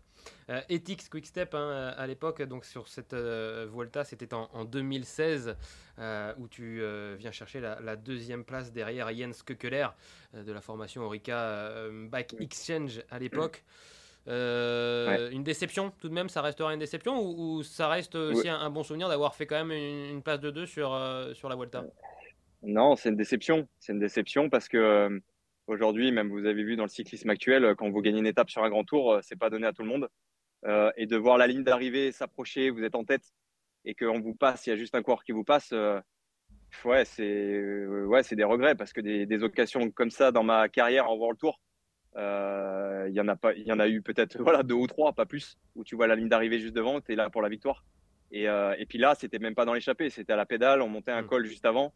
Euh, 0.49 0.61
Ethics 0.69 1.09
Quick 1.09 1.25
Step 1.25 1.53
hein, 1.53 1.93
à 1.97 2.07
l'époque, 2.07 2.41
donc 2.43 2.65
sur 2.65 2.87
cette 2.87 3.13
euh, 3.13 3.67
Vuelta, 3.71 4.03
c'était 4.03 4.33
en, 4.33 4.49
en 4.53 4.65
2016 4.65 5.55
euh, 5.99 6.33
où 6.37 6.47
tu 6.47 6.81
euh, 6.81 7.15
viens 7.17 7.31
chercher 7.31 7.59
la, 7.59 7.79
la 7.81 7.95
deuxième 7.95 8.43
place 8.43 8.71
derrière 8.71 9.15
Jens 9.15 9.43
Kökeler 9.43 9.87
euh, 10.33 10.43
de 10.43 10.51
la 10.51 10.61
formation 10.61 11.01
Orica 11.03 11.37
euh, 11.37 12.07
Bike 12.07 12.35
Exchange 12.39 13.01
à 13.09 13.19
l'époque. 13.19 13.63
Euh, 14.27 15.29
Une 15.29 15.43
déception 15.43 15.91
tout 15.99 16.09
de 16.09 16.13
même, 16.13 16.29
ça 16.29 16.41
restera 16.41 16.73
une 16.73 16.79
déception 16.79 17.19
ou, 17.19 17.57
ou 17.57 17.63
ça 17.63 17.87
reste 17.87 18.15
aussi 18.15 18.49
un, 18.49 18.59
un 18.59 18.69
bon 18.71 18.83
souvenir 18.83 19.07
d'avoir 19.07 19.35
fait 19.35 19.45
quand 19.45 19.63
même 19.63 19.71
une, 19.71 20.15
une 20.15 20.23
place 20.23 20.39
de 20.39 20.49
deux 20.49 20.65
sur, 20.65 20.93
euh, 20.93 21.33
sur 21.33 21.47
la 21.47 21.55
Vuelta? 21.55 21.83
Non, 22.63 22.95
c'est 22.95 23.09
une 23.09 23.15
déception. 23.15 23.67
C'est 23.79 23.93
une 23.93 23.99
déception 23.99 24.49
parce 24.49 24.67
que 24.67 24.77
euh, 24.77 25.19
aujourd'hui, 25.67 26.11
même 26.11 26.29
vous 26.29 26.45
avez 26.45 26.63
vu 26.63 26.75
dans 26.75 26.83
le 26.83 26.89
cyclisme 26.89 27.29
actuel, 27.29 27.63
euh, 27.65 27.75
quand 27.75 27.89
vous 27.89 28.01
gagnez 28.01 28.19
une 28.19 28.27
étape 28.27 28.49
sur 28.49 28.63
un 28.63 28.69
grand 28.69 28.83
tour, 28.83 29.13
euh, 29.13 29.19
c'est 29.23 29.35
pas 29.37 29.49
donné 29.49 29.67
à 29.67 29.73
tout 29.73 29.81
le 29.83 29.87
monde. 29.89 30.09
Euh, 30.65 30.91
et 30.97 31.05
de 31.05 31.15
voir 31.17 31.37
la 31.37 31.47
ligne 31.47 31.63
d'arrivée 31.63 32.11
s'approcher, 32.11 32.69
vous 32.71 32.83
êtes 32.83 32.95
en 32.95 33.03
tête 33.05 33.33
et 33.85 33.93
qu'on 33.95 34.19
vous 34.19 34.33
passe, 34.35 34.65
il 34.65 34.71
y 34.71 34.73
a 34.73 34.77
juste 34.77 34.95
un 34.95 35.03
coureur 35.03 35.23
qui 35.23 35.31
vous 35.31 35.43
passe. 35.43 35.71
euh, 35.73 35.99
ouais, 36.85 37.05
c'est 37.05 37.23
euh, 37.23 38.05
ouais, 38.05 38.23
c'est 38.23 38.35
des 38.35 38.43
regrets 38.43 38.75
parce 38.75 38.93
que 38.93 39.01
des, 39.01 39.25
des 39.25 39.43
occasions 39.43 39.91
comme 39.91 40.11
ça 40.11 40.31
dans 40.31 40.43
ma 40.43 40.69
carrière 40.69 41.09
en 41.09 41.15
World 41.15 41.39
Tour, 41.39 41.59
il 42.15 43.11
y 43.13 43.19
en 43.21 43.27
a 43.27 43.35
pas, 43.35 43.53
il 43.53 43.67
y 43.67 43.71
en 43.71 43.79
a 43.79 43.87
eu 43.87 44.01
peut-être 44.01 44.37
voilà 44.41 44.63
deux 44.63 44.75
ou 44.75 44.87
trois, 44.87 45.13
pas 45.13 45.25
plus, 45.25 45.57
où 45.75 45.83
tu 45.83 45.95
vois 45.95 46.07
la 46.07 46.15
ligne 46.15 46.29
d'arrivée 46.29 46.59
juste 46.59 46.75
devant, 46.75 47.01
tu 47.01 47.13
es 47.13 47.15
là 47.15 47.29
pour 47.29 47.41
la 47.41 47.49
victoire. 47.49 47.85
Et, 48.31 48.45
et 48.45 48.85
puis 48.87 48.97
là, 48.97 49.15
c'était 49.15 49.39
même 49.39 49.55
pas 49.55 49.65
dans 49.65 49.73
l'échappée, 49.73 50.09
c'était 50.09 50.33
à 50.33 50.35
la 50.35 50.45
pédale, 50.45 50.81
on 50.81 50.89
montait 50.89 51.11
un 51.11 51.21
Mm. 51.21 51.27
col 51.27 51.45
juste 51.45 51.65
avant. 51.65 51.93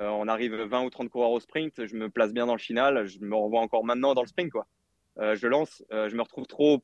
Euh, 0.00 0.08
on 0.08 0.26
arrive 0.28 0.54
20 0.54 0.84
ou 0.84 0.90
30 0.90 1.10
coureurs 1.10 1.30
au 1.32 1.40
sprint, 1.40 1.86
je 1.86 1.96
me 1.96 2.08
place 2.08 2.32
bien 2.32 2.46
dans 2.46 2.54
le 2.54 2.58
final, 2.60 3.06
je 3.06 3.18
me 3.20 3.34
revois 3.36 3.60
encore 3.60 3.84
maintenant 3.84 4.14
dans 4.14 4.22
le 4.22 4.28
sprint 4.28 4.50
quoi. 4.50 4.66
Euh, 5.18 5.36
je 5.36 5.46
lance, 5.46 5.84
euh, 5.92 6.08
je 6.08 6.16
me 6.16 6.22
retrouve 6.22 6.46
trop. 6.46 6.82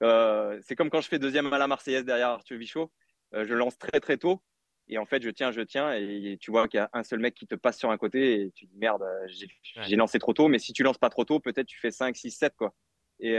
c'est 0.00 0.76
comme 0.76 0.90
quand 0.90 1.00
je 1.00 1.08
fais 1.08 1.18
deuxième 1.18 1.52
à 1.52 1.58
la 1.58 1.66
Marseillaise 1.66 2.04
derrière 2.04 2.28
Arthur 2.28 2.56
Vichot, 2.58 2.92
je 3.32 3.52
lance 3.54 3.76
très 3.76 3.98
très 4.00 4.16
tôt 4.16 4.40
et 4.86 4.96
en 4.98 5.04
fait 5.04 5.20
je 5.22 5.30
tiens, 5.30 5.50
je 5.50 5.60
tiens 5.60 5.92
et 5.92 6.38
tu 6.40 6.50
vois 6.52 6.68
qu'il 6.68 6.78
y 6.78 6.80
a 6.80 6.88
un 6.92 7.02
seul 7.02 7.18
mec 7.18 7.34
qui 7.34 7.46
te 7.46 7.56
passe 7.56 7.76
sur 7.78 7.90
un 7.90 7.98
côté 7.98 8.40
et 8.42 8.50
tu 8.52 8.66
dis 8.66 8.76
merde, 8.78 9.02
j'ai 9.26 9.48
Ouais. 9.76 9.96
lancé 9.96 10.18
trop 10.20 10.32
tôt, 10.32 10.46
mais 10.48 10.58
si 10.60 10.72
tu 10.72 10.82
lances 10.84 10.98
pas 10.98 11.10
trop 11.10 11.24
tôt, 11.24 11.40
peut-être 11.40 11.66
tu 11.66 11.78
fais 11.80 11.90
5, 11.90 12.16
6, 12.16 12.30
7 12.30 12.54
quoi. 12.56 12.72
Et 13.20 13.38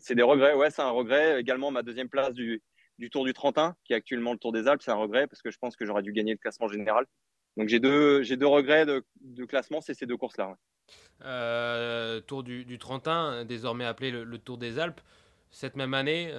c'est 0.00 0.16
des 0.16 0.22
regrets, 0.24 0.54
ouais, 0.54 0.70
c'est 0.70 0.82
un 0.82 0.90
regret. 0.90 1.40
Également 1.40 1.70
ma 1.70 1.82
deuxième 1.82 2.08
place 2.08 2.34
du, 2.34 2.60
du 2.98 3.08
Tour 3.10 3.24
du 3.24 3.32
Trentin, 3.32 3.76
qui 3.84 3.92
est 3.92 3.96
actuellement 3.96 4.32
le 4.32 4.38
Tour 4.38 4.50
des 4.52 4.66
Alpes, 4.66 4.82
c'est 4.82 4.90
un 4.90 4.96
regret 4.96 5.28
parce 5.28 5.40
que 5.40 5.50
je 5.52 5.58
pense 5.58 5.76
que 5.76 5.84
j'aurais 5.86 6.02
dû 6.02 6.12
gagner 6.12 6.32
le 6.32 6.38
classement 6.38 6.66
général. 6.68 7.06
Donc 7.56 7.68
j'ai 7.68 7.80
deux, 7.80 8.22
j'ai 8.22 8.36
deux 8.36 8.46
regrets 8.46 8.86
de, 8.86 9.04
de 9.20 9.44
classement, 9.44 9.80
c'est 9.80 9.94
ces 9.94 10.06
deux 10.06 10.16
courses-là. 10.16 10.48
ouais. 10.48 10.54
Euh, 11.24 12.20
Tour 12.20 12.42
du, 12.42 12.64
du 12.64 12.78
Trentin, 12.78 13.44
désormais 13.44 13.84
appelé 13.84 14.10
le, 14.10 14.24
le 14.24 14.38
Tour 14.38 14.58
des 14.58 14.78
Alpes. 14.78 15.00
cette 15.50 15.76
même 15.76 15.94
année, 15.94 16.32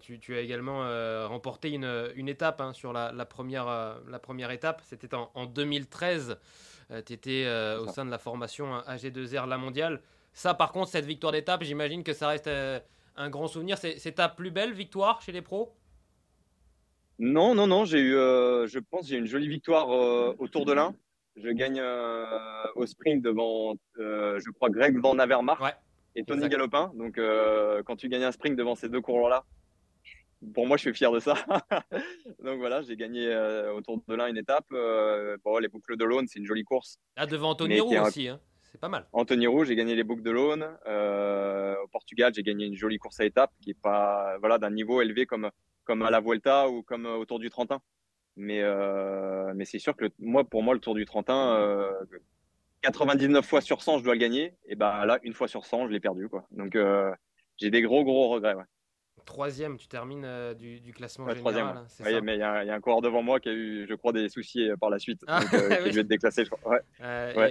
tu, 0.00 0.34
as 0.34 0.40
également 0.40 0.80
remporté 1.28 1.70
une, 1.70 2.10
une 2.14 2.28
étape 2.28 2.60
hein, 2.60 2.72
sur 2.72 2.92
la, 2.92 3.12
première, 3.26 3.66
la 4.08 4.18
première 4.18 4.50
étape. 4.50 4.82
C'était 4.84 5.14
en, 5.14 5.30
en, 5.34 5.46
2013. 5.46 6.38
tu 7.04 7.12
étais 7.12 7.46
au 7.78 7.86
sein 7.88 8.04
de 8.06 8.10
la 8.10 8.18
formation 8.18 8.78
AG2R 8.80 9.46
La 9.46 9.58
Mondiale. 9.58 10.00
Ça, 10.32 10.54
par 10.54 10.72
contre, 10.72 10.90
cette 10.90 11.06
victoire 11.06 11.32
d'étape, 11.32 11.62
j'imagine 11.62 12.02
que 12.02 12.12
ça 12.12 12.28
reste 12.28 12.48
un 13.16 13.30
grand 13.30 13.48
souvenir. 13.48 13.78
C'est 13.78 14.12
ta 14.12 14.28
plus 14.28 14.50
belle 14.50 14.72
victoire 14.72 15.20
chez 15.22 15.32
les 15.32 15.42
pros? 15.42 15.74
Non, 17.18 17.54
non, 17.54 17.66
non. 17.66 17.84
J'ai 17.84 18.00
eu, 18.00 18.12
je 18.12 18.78
pense, 18.78 19.08
j'ai 19.08 19.16
une 19.16 19.26
jolie 19.26 19.48
victoire 19.48 19.88
au 19.88 20.48
Tour 20.48 20.64
de 20.64 20.72
l'Ain. 20.72 20.94
Je 21.36 21.50
gagne 21.50 21.82
au 22.74 22.86
sprint 22.86 23.22
devant, 23.22 23.74
je 23.96 24.50
crois, 24.50 24.70
Greg 24.70 24.98
Van 24.98 25.18
Avermaet. 25.18 25.60
Ouais 25.60 25.74
et 26.16 26.24
Tony 26.24 26.48
Galopin. 26.48 26.90
Donc, 26.94 27.18
euh, 27.18 27.82
quand 27.84 27.96
tu 27.96 28.08
gagnes 28.08 28.24
un 28.24 28.32
sprint 28.32 28.56
devant 28.56 28.74
ces 28.74 28.88
deux 28.88 29.00
coureurs-là, 29.00 29.44
pour 30.54 30.66
moi, 30.66 30.76
je 30.76 30.82
suis 30.82 30.94
fier 30.94 31.12
de 31.12 31.20
ça. 31.20 31.34
donc 32.42 32.58
voilà, 32.58 32.82
j'ai 32.82 32.96
gagné 32.96 33.26
euh, 33.26 33.72
autour 33.72 34.02
de 34.06 34.14
l'un 34.14 34.26
une 34.26 34.36
étape. 34.36 34.66
Euh, 34.72 35.36
bon, 35.44 35.58
les 35.58 35.68
boucles 35.68 35.96
de 35.96 36.04
l'Aune, 36.04 36.26
c'est 36.26 36.38
une 36.38 36.46
jolie 36.46 36.64
course. 36.64 36.98
Ah, 37.16 37.26
devant 37.26 37.50
Anthony 37.50 37.80
Roux 37.80 37.94
aussi, 37.96 38.28
hein. 38.28 38.40
c'est 38.72 38.80
pas 38.80 38.88
mal. 38.88 39.06
Anthony 39.12 39.46
Roux, 39.46 39.64
j'ai 39.64 39.76
gagné 39.76 39.94
les 39.94 40.04
boucles 40.04 40.22
de 40.22 40.30
l'Aune. 40.30 40.64
au 40.64 41.88
Portugal, 41.88 42.32
j'ai 42.34 42.42
gagné 42.42 42.66
une 42.66 42.76
jolie 42.76 42.98
course 42.98 43.20
à 43.20 43.24
étapes 43.24 43.52
qui 43.60 43.70
est 43.70 43.80
pas 43.80 44.36
voilà, 44.40 44.58
d'un 44.58 44.70
niveau 44.70 45.00
élevé 45.02 45.26
comme, 45.26 45.50
comme 45.86 46.02
à 46.02 46.10
la 46.10 46.20
Vuelta 46.20 46.68
ou 46.68 46.82
comme 46.82 47.06
autour 47.06 47.38
du 47.38 47.48
Trentin. 47.48 47.80
Mais, 48.36 48.62
mais 49.54 49.64
c'est 49.64 49.78
sûr 49.78 49.96
que 49.96 50.06
moi, 50.18 50.44
pour 50.44 50.62
moi, 50.62 50.74
le 50.74 50.80
Tour 50.80 50.94
du 50.94 51.06
Trentin, 51.06 51.90
99 52.82 53.44
fois 53.44 53.60
sur 53.60 53.82
100, 53.82 53.98
je 53.98 54.04
dois 54.04 54.14
le 54.14 54.20
gagner. 54.20 54.54
Et 54.66 54.76
ben 54.76 55.04
là, 55.04 55.18
une 55.22 55.32
fois 55.32 55.48
sur 55.48 55.64
100, 55.64 55.88
je 55.88 55.92
l'ai 55.92 56.00
perdu. 56.00 56.28
Quoi. 56.28 56.46
Donc, 56.52 56.76
euh, 56.76 57.12
j'ai 57.56 57.70
des 57.70 57.82
gros, 57.82 58.04
gros 58.04 58.28
regrets. 58.28 58.54
Ouais. 58.54 58.64
Troisième, 59.26 59.76
tu 59.76 59.88
termines 59.88 60.24
euh, 60.24 60.54
du, 60.54 60.92
classement 60.94 61.26
général. 61.26 61.40
Troisième. 61.40 61.66
Hein, 61.66 62.20
mais 62.22 62.36
il 62.36 62.38
y, 62.38 62.42
a 62.42 62.74
un 62.74 62.80
coureur 62.80 63.02
devant 63.02 63.22
moi 63.22 63.40
qui 63.40 63.48
a 63.48 63.52
eu, 63.52 63.84
je 63.88 63.94
crois, 63.94 64.12
des 64.12 64.28
soucis 64.28 64.70
euh, 64.70 64.76
par 64.76 64.88
la 64.88 65.00
suite. 65.00 65.22
Ah, 65.26 65.40
donc, 65.40 65.52
euh, 65.54 65.68
qui 65.90 65.98
être 65.98 66.06
déclassé. 66.06 66.44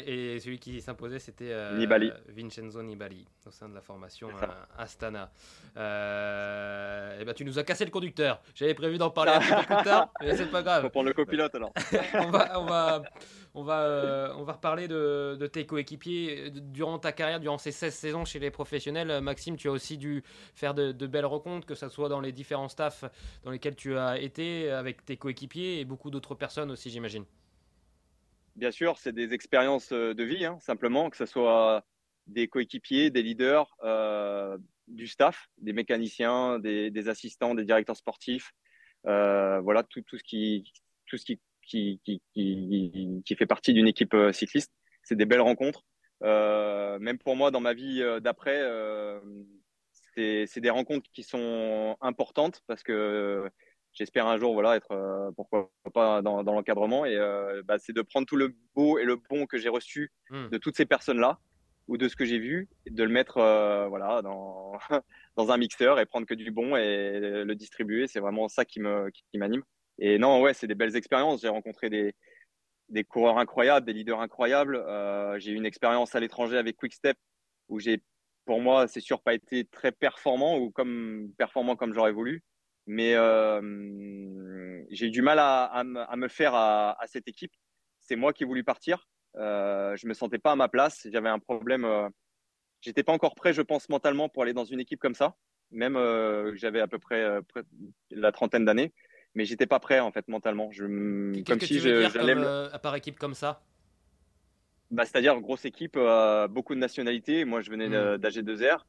Et, 0.07 0.39
celui 0.39 0.57
qui 0.57 0.79
s'imposait, 0.79 1.19
c'était 1.19 1.53
Vincenzo 2.29 2.81
Nibali, 2.81 3.27
au 3.45 3.51
sein 3.51 3.67
de 3.67 3.75
la 3.75 3.81
formation 3.81 4.29
Astana. 4.77 5.29
et 5.75 7.25
ben, 7.25 7.33
tu 7.35 7.43
nous 7.43 7.59
as 7.59 7.63
cassé 7.63 7.83
le 7.83 7.91
conducteur. 7.91 8.41
J'avais 8.55 8.73
prévu 8.73 8.97
d'en 8.97 9.09
parler 9.09 9.33
un 9.33 9.39
peu 9.39 9.75
plus 9.75 9.83
tard, 9.83 10.13
mais 10.21 10.35
c'est 10.37 10.49
pas 10.49 10.63
grave. 10.63 10.83
Faut 10.83 10.89
prendre 10.89 11.09
le 11.09 11.13
copilote 11.13 11.53
alors. 11.55 11.73
on 12.13 12.31
va, 12.31 12.59
on 12.61 12.65
va, 12.65 13.03
on 13.55 13.63
va, 13.63 14.33
on 14.37 14.43
va 14.43 14.53
reparler 14.53 14.87
de, 14.87 15.49
tes 15.51 15.65
coéquipiers 15.65 16.51
durant 16.51 16.99
ta 16.99 17.11
carrière, 17.11 17.39
durant 17.39 17.57
ces 17.57 17.71
16 17.71 17.93
saisons 17.93 18.25
chez 18.25 18.39
les 18.39 18.51
professionnels. 18.51 19.21
Maxime, 19.21 19.55
tu 19.57 19.69
as 19.69 19.71
aussi 19.71 19.97
dû 19.97 20.23
faire 20.53 20.73
de, 20.73 21.07
belles 21.07 21.25
rencontres 21.25 21.65
que 21.65 21.75
ce 21.75 21.89
soit 21.89 22.09
dans 22.09 22.19
les 22.19 22.31
différents 22.31 22.69
staffs 22.69 23.05
dans 23.43 23.51
lesquels 23.51 23.75
tu 23.75 23.97
as 23.97 24.19
été, 24.19 24.69
avec 24.69 25.05
tes 25.05 25.17
coéquipiers 25.17 25.79
et 25.79 25.85
beaucoup 25.85 26.11
d'autres 26.11 26.35
personnes 26.35 26.69
aussi, 26.71 26.89
j'imagine. 26.89 27.25
Bien 28.55 28.71
sûr, 28.71 28.97
c'est 28.97 29.11
des 29.11 29.33
expériences 29.33 29.91
euh, 29.91 30.13
de 30.13 30.23
vie, 30.23 30.45
hein, 30.45 30.57
simplement, 30.61 31.09
que 31.09 31.17
ce 31.17 31.25
soit 31.25 31.83
des 32.27 32.47
coéquipiers, 32.47 33.09
des 33.09 33.21
leaders, 33.21 33.75
euh, 33.83 34.57
du 34.87 35.07
staff, 35.07 35.49
des 35.57 35.73
mécaniciens, 35.73 36.59
des, 36.59 37.09
assistants, 37.09 37.53
des 37.53 37.65
directeurs 37.65 37.97
sportifs, 37.97 38.53
euh, 39.07 39.59
voilà, 39.59 39.83
tout, 39.83 40.01
tout, 40.01 40.17
ce 40.17 40.23
qui, 40.23 40.71
tout 41.05 41.17
ce 41.17 41.25
qui, 41.25 41.39
qui, 41.65 42.01
qui, 42.03 42.21
qui 43.25 43.35
fait 43.35 43.45
partie 43.45 43.73
d'une 43.73 43.87
équipe 43.87 44.15
cycliste. 44.31 44.71
C'est 45.03 45.15
des 45.15 45.25
belles 45.25 45.41
rencontres. 45.41 45.83
même 46.21 47.17
pour 47.17 47.35
moi, 47.35 47.51
dans 47.51 47.61
ma 47.61 47.73
vie 47.73 48.03
d'après, 48.21 48.61
c'est 50.15 50.61
des 50.61 50.69
rencontres 50.69 51.09
qui 51.13 51.23
sont 51.23 51.97
importantes 52.01 52.61
parce 52.67 52.83
que 52.83 53.49
j'espère 53.95 54.27
un 54.27 54.37
jour 54.37 54.53
voilà 54.53 54.75
être 54.75 54.91
euh, 54.91 55.31
pourquoi 55.35 55.71
pas 55.93 56.21
dans, 56.21 56.43
l'encadrement 56.43 57.05
et 57.05 57.15
euh, 57.15 57.63
bah, 57.63 57.77
c'est 57.79 57.93
de 57.93 58.01
prendre 58.01 58.27
tout 58.27 58.35
le 58.35 58.53
beau 58.75 58.99
et 58.99 59.05
le 59.05 59.15
bon 59.15 59.45
que 59.45 59.57
j'ai 59.57 59.69
reçu 59.69 60.11
hmm. 60.29 60.49
de 60.49 60.57
toutes 60.57 60.75
ces 60.75 60.85
personnes 60.85 61.19
là 61.19 61.39
ou 61.87 61.97
de 61.97 62.07
ce 62.07 62.15
que 62.15 62.25
j'ai 62.25 62.39
vu 62.39 62.67
de 62.89 63.03
le 63.03 63.09
mettre 63.09 63.37
euh, 63.37 63.87
voilà 63.87 64.21
dans 64.21 64.73
dans 65.37 65.51
un 65.51 65.57
mixeur 65.57 65.99
et 65.99 66.05
prendre 66.05 66.27
que 66.27 66.33
du 66.33 66.51
bon 66.51 66.75
et 66.75 67.19
le 67.19 67.55
distribuer 67.55 68.07
c'est 68.07 68.19
vraiment 68.19 68.47
ça 68.47 68.65
qui 68.65 68.79
me 68.79 69.09
qui, 69.09 69.37
m'anime 69.37 69.63
et 69.99 70.17
non 70.17 70.41
ouais 70.41 70.53
c'est 70.53 70.67
des 70.67 70.75
belles 70.75 70.95
expériences 70.95 71.41
j'ai 71.41 71.49
rencontré 71.49 71.89
des 71.89 72.13
des 72.89 73.03
coureurs 73.03 73.37
incroyables 73.37 73.85
des 73.85 73.93
leaders 73.93 74.21
incroyables 74.21 74.83
j'ai 75.39 75.51
eu 75.51 75.55
une 75.55 75.65
expérience 75.65 76.15
à 76.15 76.19
l'étranger 76.19 76.57
avec 76.57 76.77
Quickstep 76.77 77.17
où 77.69 77.79
j'ai 77.79 78.01
pour 78.45 78.61
moi, 78.61 78.87
c'est 78.87 79.01
sûr, 79.01 79.21
pas 79.21 79.33
été 79.33 79.65
très 79.65 79.91
performant 79.91 80.57
ou 80.57 80.71
comme 80.71 81.31
performant 81.37 81.75
comme 81.75 81.93
j'aurais 81.93 82.11
voulu. 82.11 82.43
Mais 82.87 83.15
euh, 83.15 84.83
j'ai 84.91 85.07
eu 85.07 85.11
du 85.11 85.23
mal 85.23 85.39
à, 85.39 85.63
à, 85.63 85.83
me 85.83 86.27
faire 86.27 86.53
à, 86.53 87.01
à 87.01 87.07
cette 87.07 87.27
équipe. 87.27 87.51
C'est 87.99 88.15
moi 88.15 88.31
qui 88.31 88.43
ai 88.43 88.45
voulu 88.45 88.63
partir. 88.63 89.07
Euh, 89.35 89.95
je 89.97 90.07
me 90.07 90.13
sentais 90.13 90.37
pas 90.37 90.51
à 90.51 90.55
ma 90.55 90.69
place. 90.69 91.07
J'avais 91.11 91.29
un 91.29 91.39
problème. 91.39 91.85
Euh, 91.85 92.07
j'étais 92.81 93.03
pas 93.03 93.13
encore 93.13 93.33
prêt, 93.33 93.53
je 93.53 93.63
pense, 93.63 93.89
mentalement 93.89 94.29
pour 94.29 94.43
aller 94.43 94.53
dans 94.53 94.65
une 94.65 94.79
équipe 94.79 94.99
comme 94.99 95.15
ça. 95.15 95.35
Même 95.71 95.95
euh, 95.95 96.55
j'avais 96.55 96.79
à 96.79 96.87
peu 96.87 96.99
près, 96.99 97.21
euh, 97.23 97.41
la 98.11 98.31
trentaine 98.31 98.65
d'années, 98.65 98.93
mais 99.35 99.45
j'étais 99.45 99.67
pas 99.67 99.79
prêt 99.79 99.99
en 99.99 100.11
fait 100.11 100.27
mentalement. 100.27 100.71
Je, 100.71 100.85
comme 101.43 101.59
que 101.59 101.65
si 101.65 101.75
tu 101.75 101.79
veux 101.79 102.07
dire 102.07 102.13
comme, 102.13 102.69
à 102.71 102.79
part 102.79 102.95
équipe 102.95 103.19
comme 103.19 103.35
ça? 103.35 103.61
Bah, 104.91 105.05
C'est-à-dire 105.05 105.39
grosse 105.41 105.65
équipe, 105.65 105.97
euh, 105.97 106.47
beaucoup 106.47 106.75
de 106.75 106.79
nationalités. 106.79 107.43
Moi, 107.45 107.61
je 107.61 107.69
venais 107.69 107.89
mmh. 107.89 108.15
d'AG2R, 108.17 108.79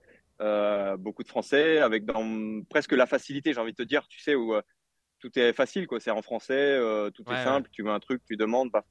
euh, 0.40 0.96
beaucoup 0.96 1.22
de 1.22 1.28
Français, 1.28 1.78
avec 1.78 2.04
dans, 2.04 2.62
presque 2.68 2.92
la 2.92 3.06
facilité, 3.06 3.52
j'ai 3.52 3.60
envie 3.60 3.72
de 3.72 3.76
te 3.76 3.82
dire, 3.82 4.06
tu 4.08 4.20
sais, 4.20 4.34
où 4.34 4.54
euh, 4.54 4.62
tout 5.18 5.36
est 5.38 5.52
facile, 5.52 5.86
quoi. 5.86 5.98
C'est 5.98 6.10
en 6.10 6.22
français, 6.22 6.78
tout 7.14 7.24
est 7.30 7.44
simple, 7.44 7.70
tu 7.72 7.82
veux 7.82 7.90
un 7.90 8.00
truc, 8.00 8.22
tu 8.26 8.36
demandes. 8.36 8.70
Bah. 8.70 8.84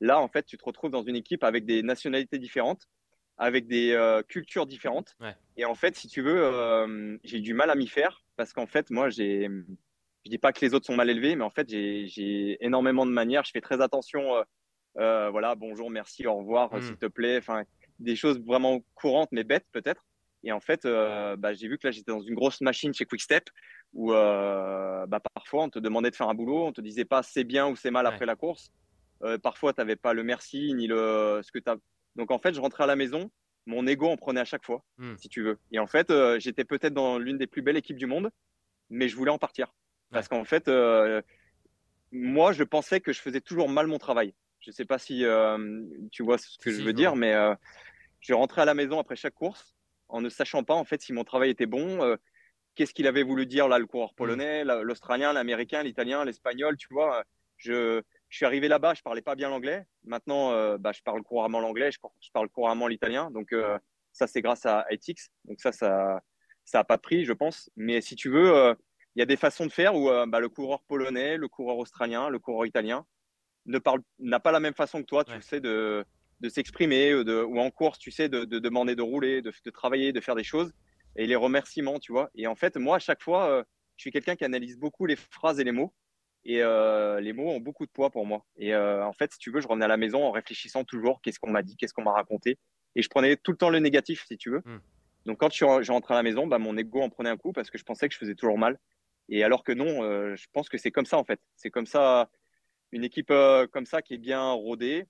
Là, 0.00 0.20
en 0.20 0.28
fait, 0.28 0.44
tu 0.44 0.56
te 0.58 0.64
retrouves 0.64 0.90
dans 0.90 1.02
une 1.02 1.16
équipe 1.16 1.44
avec 1.44 1.64
des 1.64 1.82
nationalités 1.82 2.38
différentes, 2.38 2.88
avec 3.36 3.68
des 3.68 3.96
cultures 4.28 4.66
différentes. 4.66 5.16
Et 5.56 5.64
en 5.64 5.74
fait, 5.74 5.94
si 5.94 6.08
tu 6.08 6.20
veux, 6.20 7.18
j'ai 7.22 7.38
du 7.38 7.54
mal 7.54 7.70
à 7.70 7.76
m'y 7.76 7.86
faire 7.86 8.24
parce 8.36 8.52
qu'en 8.52 8.66
fait, 8.66 8.90
moi, 8.90 9.08
j'ai. 9.08 9.48
Je 10.24 10.30
dis 10.30 10.38
pas 10.38 10.52
que 10.52 10.64
les 10.64 10.74
autres 10.74 10.86
sont 10.86 10.96
mal 10.96 11.10
élevés, 11.10 11.36
mais 11.36 11.44
en 11.44 11.50
fait, 11.50 11.68
j'ai 11.68 12.58
énormément 12.64 13.06
de 13.06 13.10
manières. 13.10 13.44
Je 13.44 13.50
fais 13.52 13.60
très 13.60 13.80
attention 13.80 14.22
euh, 14.98 15.30
voilà, 15.30 15.54
bonjour, 15.54 15.90
merci, 15.90 16.26
au 16.26 16.36
revoir, 16.36 16.74
hmm. 16.74 16.82
s'il 16.82 16.96
te 16.96 17.06
plaît. 17.06 17.38
Enfin, 17.38 17.62
des 17.98 18.16
choses 18.16 18.40
vraiment 18.40 18.80
courantes, 18.94 19.28
mais 19.32 19.44
bêtes 19.44 19.66
peut-être. 19.72 20.04
Et 20.44 20.52
en 20.52 20.60
fait, 20.60 20.84
euh, 20.84 21.36
bah, 21.36 21.52
j'ai 21.52 21.68
vu 21.68 21.78
que 21.78 21.86
là, 21.86 21.90
j'étais 21.90 22.12
dans 22.12 22.20
une 22.20 22.34
grosse 22.34 22.60
machine 22.60 22.94
chez 22.94 23.04
Quickstep 23.04 23.44
où 23.92 24.12
euh, 24.12 25.06
bah, 25.06 25.20
parfois, 25.34 25.64
on 25.64 25.70
te 25.70 25.78
demandait 25.78 26.10
de 26.10 26.16
faire 26.16 26.28
un 26.28 26.34
boulot, 26.34 26.66
on 26.66 26.72
te 26.72 26.80
disait 26.80 27.04
pas 27.04 27.22
c'est 27.22 27.44
bien 27.44 27.68
ou 27.68 27.76
c'est 27.76 27.90
mal 27.90 28.06
après 28.06 28.26
la 28.26 28.36
course. 28.36 28.72
parfois, 29.42 29.72
tu 29.72 29.80
n'avais 29.80 29.96
pas 29.96 30.12
le 30.12 30.22
merci 30.22 30.74
ni 30.74 30.86
le 30.86 31.40
ce 31.42 31.50
que 31.50 31.58
tu 31.58 31.70
as. 31.70 31.76
Donc, 32.16 32.30
en 32.30 32.38
fait, 32.38 32.54
je 32.54 32.60
rentrais 32.60 32.84
à 32.84 32.86
la 32.86 32.96
maison, 32.96 33.30
mon 33.66 33.86
ego 33.86 34.08
en 34.08 34.16
prenait 34.16 34.40
à 34.40 34.44
chaque 34.44 34.64
fois, 34.64 34.84
hmm. 34.98 35.16
si 35.16 35.28
tu 35.28 35.42
veux. 35.42 35.58
Et 35.72 35.78
en 35.78 35.86
fait, 35.86 36.12
j'étais 36.38 36.64
peut-être 36.64 36.94
dans 36.94 37.18
l'une 37.18 37.38
des 37.38 37.46
plus 37.46 37.62
belles 37.62 37.76
équipes 37.76 37.98
du 37.98 38.06
monde, 38.06 38.30
mais 38.90 39.08
je 39.08 39.16
voulais 39.16 39.32
en 39.32 39.38
partir. 39.38 39.72
Parce 40.10 40.28
qu'en 40.28 40.44
fait, 40.44 40.68
moi, 42.12 42.52
je 42.52 42.64
pensais 42.64 43.00
que 43.00 43.12
je 43.12 43.20
faisais 43.20 43.40
toujours 43.40 43.68
mal 43.68 43.86
mon 43.86 43.98
travail. 43.98 44.34
Je 44.60 44.70
ne 44.70 44.74
sais 44.74 44.84
pas 44.84 44.98
si 44.98 45.24
euh, 45.24 45.84
tu 46.10 46.22
vois 46.22 46.38
ce 46.38 46.58
que 46.58 46.70
je 46.70 46.82
veux 46.82 46.92
dire, 46.92 47.16
mais 47.16 47.34
euh, 47.34 47.54
je 48.20 48.34
rentrais 48.34 48.62
à 48.62 48.64
la 48.64 48.74
maison 48.74 48.98
après 48.98 49.16
chaque 49.16 49.34
course 49.34 49.74
en 50.08 50.20
ne 50.20 50.28
sachant 50.28 50.64
pas 50.64 50.74
en 50.74 50.84
fait 50.84 51.02
si 51.02 51.12
mon 51.12 51.24
travail 51.24 51.50
était 51.50 51.66
bon. 51.66 52.02
Euh, 52.02 52.16
qu'est-ce 52.74 52.94
qu'il 52.94 53.06
avait 53.06 53.22
voulu 53.22 53.46
dire 53.46 53.68
là, 53.68 53.78
le 53.78 53.86
coureur 53.86 54.14
polonais, 54.14 54.64
mm. 54.64 54.80
l'australien, 54.82 55.32
l'américain, 55.32 55.82
l'italien, 55.82 56.24
l'espagnol, 56.24 56.76
tu 56.76 56.88
vois. 56.90 57.24
Je, 57.56 58.02
je 58.28 58.36
suis 58.36 58.46
arrivé 58.46 58.68
là-bas, 58.68 58.94
je 58.94 59.02
parlais 59.02 59.22
pas 59.22 59.34
bien 59.34 59.48
l'anglais. 59.48 59.84
Maintenant, 60.04 60.76
bah, 60.78 60.92
je 60.92 61.02
parle 61.02 61.22
couramment 61.22 61.60
l'anglais, 61.60 61.90
je, 61.90 61.98
je, 62.20 62.30
parle 62.30 62.48
couramment 62.48 62.86
l'italien. 62.86 63.32
Donc 63.32 63.52
ça, 64.12 64.28
c'est 64.28 64.42
grâce 64.42 64.64
à 64.64 64.86
ETX. 64.90 65.28
Donc 65.44 65.60
ça, 65.60 65.72
ça, 65.72 66.20
ça 66.64 66.80
a 66.80 66.84
pas 66.84 66.96
de 66.96 67.02
prix, 67.02 67.24
je 67.24 67.32
pense. 67.32 67.68
Mais 67.74 68.00
si 68.00 68.14
tu 68.14 68.28
veux, 68.30 68.76
il 69.18 69.20
y 69.20 69.22
a 69.22 69.26
des 69.26 69.36
façons 69.36 69.66
de 69.66 69.72
faire 69.72 69.96
où 69.96 70.08
bah, 70.28 70.38
le 70.38 70.48
coureur 70.48 70.80
polonais, 70.84 71.36
le 71.36 71.48
coureur 71.48 71.76
australien, 71.78 72.28
le 72.28 72.38
coureur 72.38 72.66
italien, 72.66 73.04
ne 73.66 73.78
parle 73.80 74.00
n'a 74.20 74.38
pas 74.38 74.52
la 74.52 74.60
même 74.60 74.74
façon 74.74 75.00
que 75.00 75.06
toi, 75.06 75.24
tu 75.24 75.42
sais, 75.42 75.60
de, 75.60 76.04
de 76.40 76.48
s'exprimer 76.48 77.14
ou, 77.14 77.24
de, 77.24 77.42
ou 77.42 77.58
en 77.58 77.70
course, 77.70 77.98
tu 77.98 78.12
sais, 78.12 78.28
de, 78.28 78.44
de 78.44 78.60
demander 78.60 78.94
de 78.94 79.02
rouler, 79.02 79.42
de, 79.42 79.52
de, 79.64 79.70
travailler, 79.70 80.12
de 80.12 80.20
faire 80.20 80.36
des 80.36 80.44
choses. 80.44 80.72
Et 81.16 81.26
les 81.26 81.34
remerciements, 81.34 81.98
tu 81.98 82.12
vois. 82.12 82.30
Et 82.36 82.46
en 82.46 82.54
fait, 82.54 82.76
moi, 82.76 82.96
à 82.96 82.98
chaque 83.00 83.20
fois, 83.20 83.50
euh, 83.50 83.64
je 83.96 84.02
suis 84.02 84.12
quelqu'un 84.12 84.36
qui 84.36 84.44
analyse 84.44 84.78
beaucoup 84.78 85.04
les 85.04 85.16
phrases 85.16 85.58
et 85.58 85.64
les 85.64 85.72
mots. 85.72 85.92
Et 86.44 86.62
euh, 86.62 87.20
les 87.20 87.32
mots 87.32 87.50
ont 87.50 87.58
beaucoup 87.58 87.86
de 87.86 87.90
poids 87.90 88.10
pour 88.10 88.24
moi. 88.24 88.46
Et 88.56 88.72
euh, 88.72 89.04
en 89.04 89.12
fait, 89.12 89.32
si 89.32 89.38
tu 89.38 89.50
veux, 89.50 89.60
je 89.60 89.66
revenais 89.66 89.86
à 89.86 89.88
la 89.88 89.96
maison 89.96 90.24
en 90.24 90.30
réfléchissant 90.30 90.84
toujours 90.84 91.20
qu'est-ce 91.20 91.40
qu'on 91.40 91.50
m'a 91.50 91.62
dit, 91.62 91.76
qu'est-ce 91.76 91.92
qu'on 91.92 92.04
m'a 92.04 92.12
raconté. 92.12 92.56
Et 92.94 93.02
je 93.02 93.08
prenais 93.08 93.36
tout 93.36 93.50
le 93.50 93.56
temps 93.56 93.70
le 93.70 93.80
négatif, 93.80 94.24
si 94.28 94.38
tu 94.38 94.50
veux. 94.50 94.62
Hmm. 94.64 94.78
Donc 95.26 95.38
quand 95.38 95.52
je, 95.52 95.82
je 95.82 95.92
rentrais 95.92 96.14
à 96.14 96.18
la 96.18 96.22
maison, 96.22 96.46
bah, 96.46 96.58
mon 96.58 96.76
ego 96.76 97.02
en 97.02 97.10
prenait 97.10 97.30
un 97.30 97.36
coup 97.36 97.52
parce 97.52 97.70
que 97.70 97.76
je 97.76 97.84
pensais 97.84 98.08
que 98.08 98.14
je 98.14 98.18
faisais 98.18 98.34
toujours 98.34 98.56
mal. 98.56 98.78
Et 99.28 99.44
alors 99.44 99.62
que 99.64 99.72
non, 99.72 100.02
je 100.36 100.46
pense 100.52 100.68
que 100.68 100.78
c'est 100.78 100.90
comme 100.90 101.06
ça 101.06 101.18
en 101.18 101.24
fait. 101.24 101.40
C'est 101.56 101.70
comme 101.70 101.86
ça 101.86 102.30
une 102.92 103.04
équipe 103.04 103.30
euh, 103.30 103.66
comme 103.66 103.86
ça 103.86 104.02
qui 104.02 104.14
est 104.14 104.18
bien 104.18 104.50
rodée, 104.52 105.06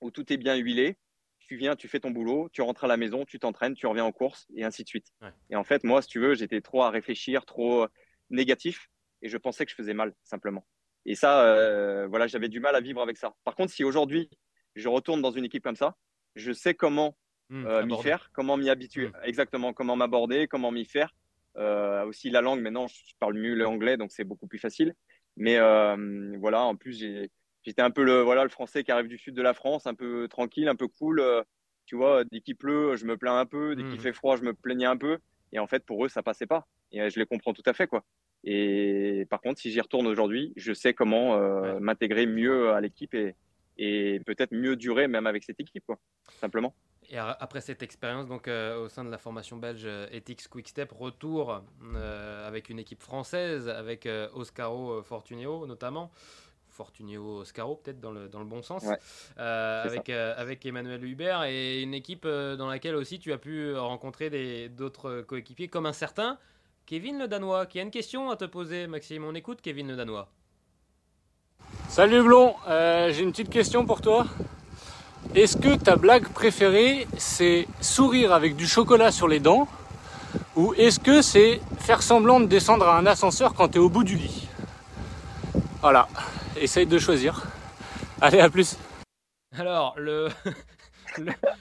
où 0.00 0.10
tout 0.10 0.32
est 0.32 0.36
bien 0.36 0.56
huilé, 0.56 0.96
tu 1.38 1.56
viens, 1.56 1.76
tu 1.76 1.88
fais 1.88 2.00
ton 2.00 2.10
boulot, 2.10 2.48
tu 2.52 2.62
rentres 2.62 2.84
à 2.84 2.86
la 2.88 2.96
maison, 2.96 3.24
tu 3.24 3.38
t'entraînes, 3.38 3.74
tu 3.74 3.86
reviens 3.86 4.04
en 4.04 4.12
course, 4.12 4.46
et 4.54 4.64
ainsi 4.64 4.82
de 4.82 4.88
suite. 4.88 5.12
Et 5.50 5.56
en 5.56 5.64
fait, 5.64 5.84
moi, 5.84 6.02
si 6.02 6.08
tu 6.08 6.20
veux, 6.20 6.34
j'étais 6.34 6.60
trop 6.60 6.82
à 6.82 6.90
réfléchir, 6.90 7.44
trop 7.44 7.86
négatif, 8.30 8.88
et 9.22 9.28
je 9.28 9.36
pensais 9.36 9.64
que 9.64 9.70
je 9.70 9.76
faisais 9.76 9.94
mal, 9.94 10.14
simplement. 10.24 10.66
Et 11.06 11.14
ça, 11.14 11.44
euh, 11.44 12.06
voilà, 12.06 12.26
j'avais 12.26 12.48
du 12.48 12.60
mal 12.60 12.74
à 12.74 12.80
vivre 12.80 13.02
avec 13.02 13.18
ça. 13.18 13.34
Par 13.44 13.54
contre, 13.54 13.72
si 13.72 13.84
aujourd'hui, 13.84 14.30
je 14.74 14.88
retourne 14.88 15.20
dans 15.20 15.32
une 15.32 15.44
équipe 15.44 15.62
comme 15.62 15.76
ça, 15.76 15.96
je 16.34 16.50
sais 16.50 16.74
comment 16.74 17.16
hmm, 17.50 17.66
euh, 17.66 17.84
m'y 17.84 18.02
faire, 18.02 18.30
comment 18.32 18.56
m'y 18.56 18.70
habituer, 18.70 19.08
hmm. 19.08 19.16
exactement, 19.24 19.74
comment 19.74 19.96
m'aborder, 19.96 20.48
comment 20.48 20.70
m'y 20.70 20.86
faire. 20.86 21.14
Euh, 21.56 22.04
aussi 22.04 22.30
la 22.30 22.40
langue, 22.40 22.60
maintenant, 22.60 22.86
je 22.86 23.14
parle 23.18 23.34
mieux 23.34 23.54
l'anglais, 23.54 23.96
donc 23.96 24.12
c'est 24.12 24.24
beaucoup 24.24 24.46
plus 24.46 24.58
facile. 24.58 24.94
Mais 25.36 25.58
voilà, 26.38 26.62
en 26.62 26.76
plus, 26.76 27.04
j'étais 27.62 27.82
un 27.82 27.90
peu 27.90 28.04
le, 28.04 28.20
voilà, 28.22 28.44
le 28.44 28.50
français 28.50 28.84
qui 28.84 28.92
arrive 28.92 29.08
du 29.08 29.18
sud 29.18 29.34
de 29.34 29.42
la 29.42 29.54
France, 29.54 29.86
un 29.86 29.94
peu 29.94 30.28
tranquille, 30.28 30.68
un 30.68 30.76
peu 30.76 30.88
cool. 30.88 31.22
tu 31.86 31.96
vois, 31.96 32.24
dès 32.24 32.40
qu'il 32.40 32.56
pleut, 32.56 32.96
je 32.96 33.04
me 33.06 33.16
plains 33.16 33.38
un 33.38 33.46
peu. 33.46 33.74
Dès 33.74 33.82
qu'il 33.82 33.96
hmm. 33.96 34.00
fait 34.00 34.12
froid, 34.12 34.36
je 34.36 34.42
me 34.42 34.54
plaignais 34.54 34.86
un 34.86 34.96
peu. 34.96 35.18
Et 35.52 35.58
en 35.58 35.66
fait, 35.66 35.84
pour 35.84 36.04
eux, 36.04 36.08
ça 36.08 36.22
passait 36.22 36.46
pas. 36.46 36.66
Et 36.92 37.10
je 37.10 37.18
les 37.18 37.26
comprends 37.26 37.52
tout 37.52 37.62
à 37.66 37.72
fait, 37.72 37.86
quoi. 37.86 38.04
Et 38.44 39.26
par 39.30 39.40
contre, 39.40 39.60
si 39.60 39.70
j'y 39.70 39.80
retourne 39.80 40.06
aujourd'hui, 40.06 40.52
je 40.56 40.72
sais 40.72 40.92
comment 40.92 41.36
euh, 41.36 41.80
m'intégrer 41.80 42.26
mieux 42.26 42.70
à 42.70 42.80
l'équipe 42.80 43.14
et, 43.14 43.34
et 43.78 44.20
peut-être 44.26 44.52
mieux 44.52 44.76
durer 44.76 45.08
même 45.08 45.26
avec 45.26 45.44
cette 45.44 45.60
équipe, 45.60 45.84
quoi, 45.86 45.98
simplement. 46.40 46.74
Et 47.10 47.18
après 47.18 47.60
cette 47.60 47.82
expérience 47.82 48.26
donc 48.26 48.48
euh, 48.48 48.84
au 48.84 48.88
sein 48.88 49.04
de 49.04 49.10
la 49.10 49.18
formation 49.18 49.56
belge 49.56 49.82
euh, 49.84 50.06
Ethics 50.10 50.48
Quickstep, 50.48 50.92
retour 50.92 51.62
avec 52.46 52.68
une 52.70 52.78
équipe 52.78 53.02
française, 53.02 53.68
avec 53.68 54.08
Oscaro 54.34 55.02
Fortunio 55.02 55.66
notamment. 55.66 56.10
Fortunio 56.68 57.38
Oscaro 57.38 57.76
peut-être 57.76 58.00
dans 58.00 58.10
le, 58.10 58.28
dans 58.28 58.40
le 58.40 58.46
bon 58.46 58.60
sens, 58.60 58.84
avec, 59.36 60.10
avec 60.10 60.66
Emmanuel 60.66 61.04
Hubert 61.04 61.44
et 61.44 61.82
une 61.82 61.94
équipe 61.94 62.26
dans 62.26 62.66
laquelle 62.66 62.96
aussi 62.96 63.20
tu 63.20 63.32
as 63.32 63.38
pu 63.38 63.76
rencontrer 63.76 64.68
d'autres 64.70 65.20
coéquipiers 65.20 65.68
comme 65.68 65.86
un 65.86 65.92
certain 65.92 66.36
Kevin 66.86 67.18
le 67.18 67.28
Danois, 67.28 67.64
qui 67.64 67.78
a 67.78 67.82
une 67.82 67.90
question 67.90 68.30
à 68.30 68.36
te 68.36 68.44
poser, 68.44 68.86
Maxime. 68.86 69.24
On 69.24 69.34
écoute 69.34 69.60
Kevin 69.62 69.88
le 69.88 69.96
Danois. 69.96 70.28
Salut 71.88 72.22
Blond, 72.22 72.56
euh, 72.68 73.10
j'ai 73.10 73.22
une 73.22 73.30
petite 73.30 73.48
question 73.48 73.86
pour 73.86 74.02
toi. 74.02 74.26
Est-ce 75.34 75.56
que 75.56 75.74
ta 75.74 75.96
blague 75.96 76.28
préférée, 76.28 77.06
c'est 77.16 77.66
sourire 77.80 78.32
avec 78.32 78.54
du 78.56 78.66
chocolat 78.66 79.10
sur 79.10 79.26
les 79.26 79.40
dents 79.40 79.66
Ou 80.56 80.74
est-ce 80.74 81.00
que 81.00 81.22
c'est 81.22 81.60
faire 81.78 82.02
semblant 82.02 82.40
de 82.40 82.46
descendre 82.46 82.86
à 82.86 82.96
un 82.96 83.06
ascenseur 83.06 83.54
quand 83.54 83.68
tu 83.68 83.76
es 83.76 83.80
au 83.80 83.88
bout 83.88 84.04
du 84.04 84.16
lit? 84.16 84.48
Voilà, 85.80 86.08
essaye 86.56 86.86
de 86.86 86.98
choisir. 86.98 87.42
Allez, 88.20 88.40
à 88.40 88.48
plus. 88.48 88.76
Alors, 89.58 89.94
le, 89.98 90.28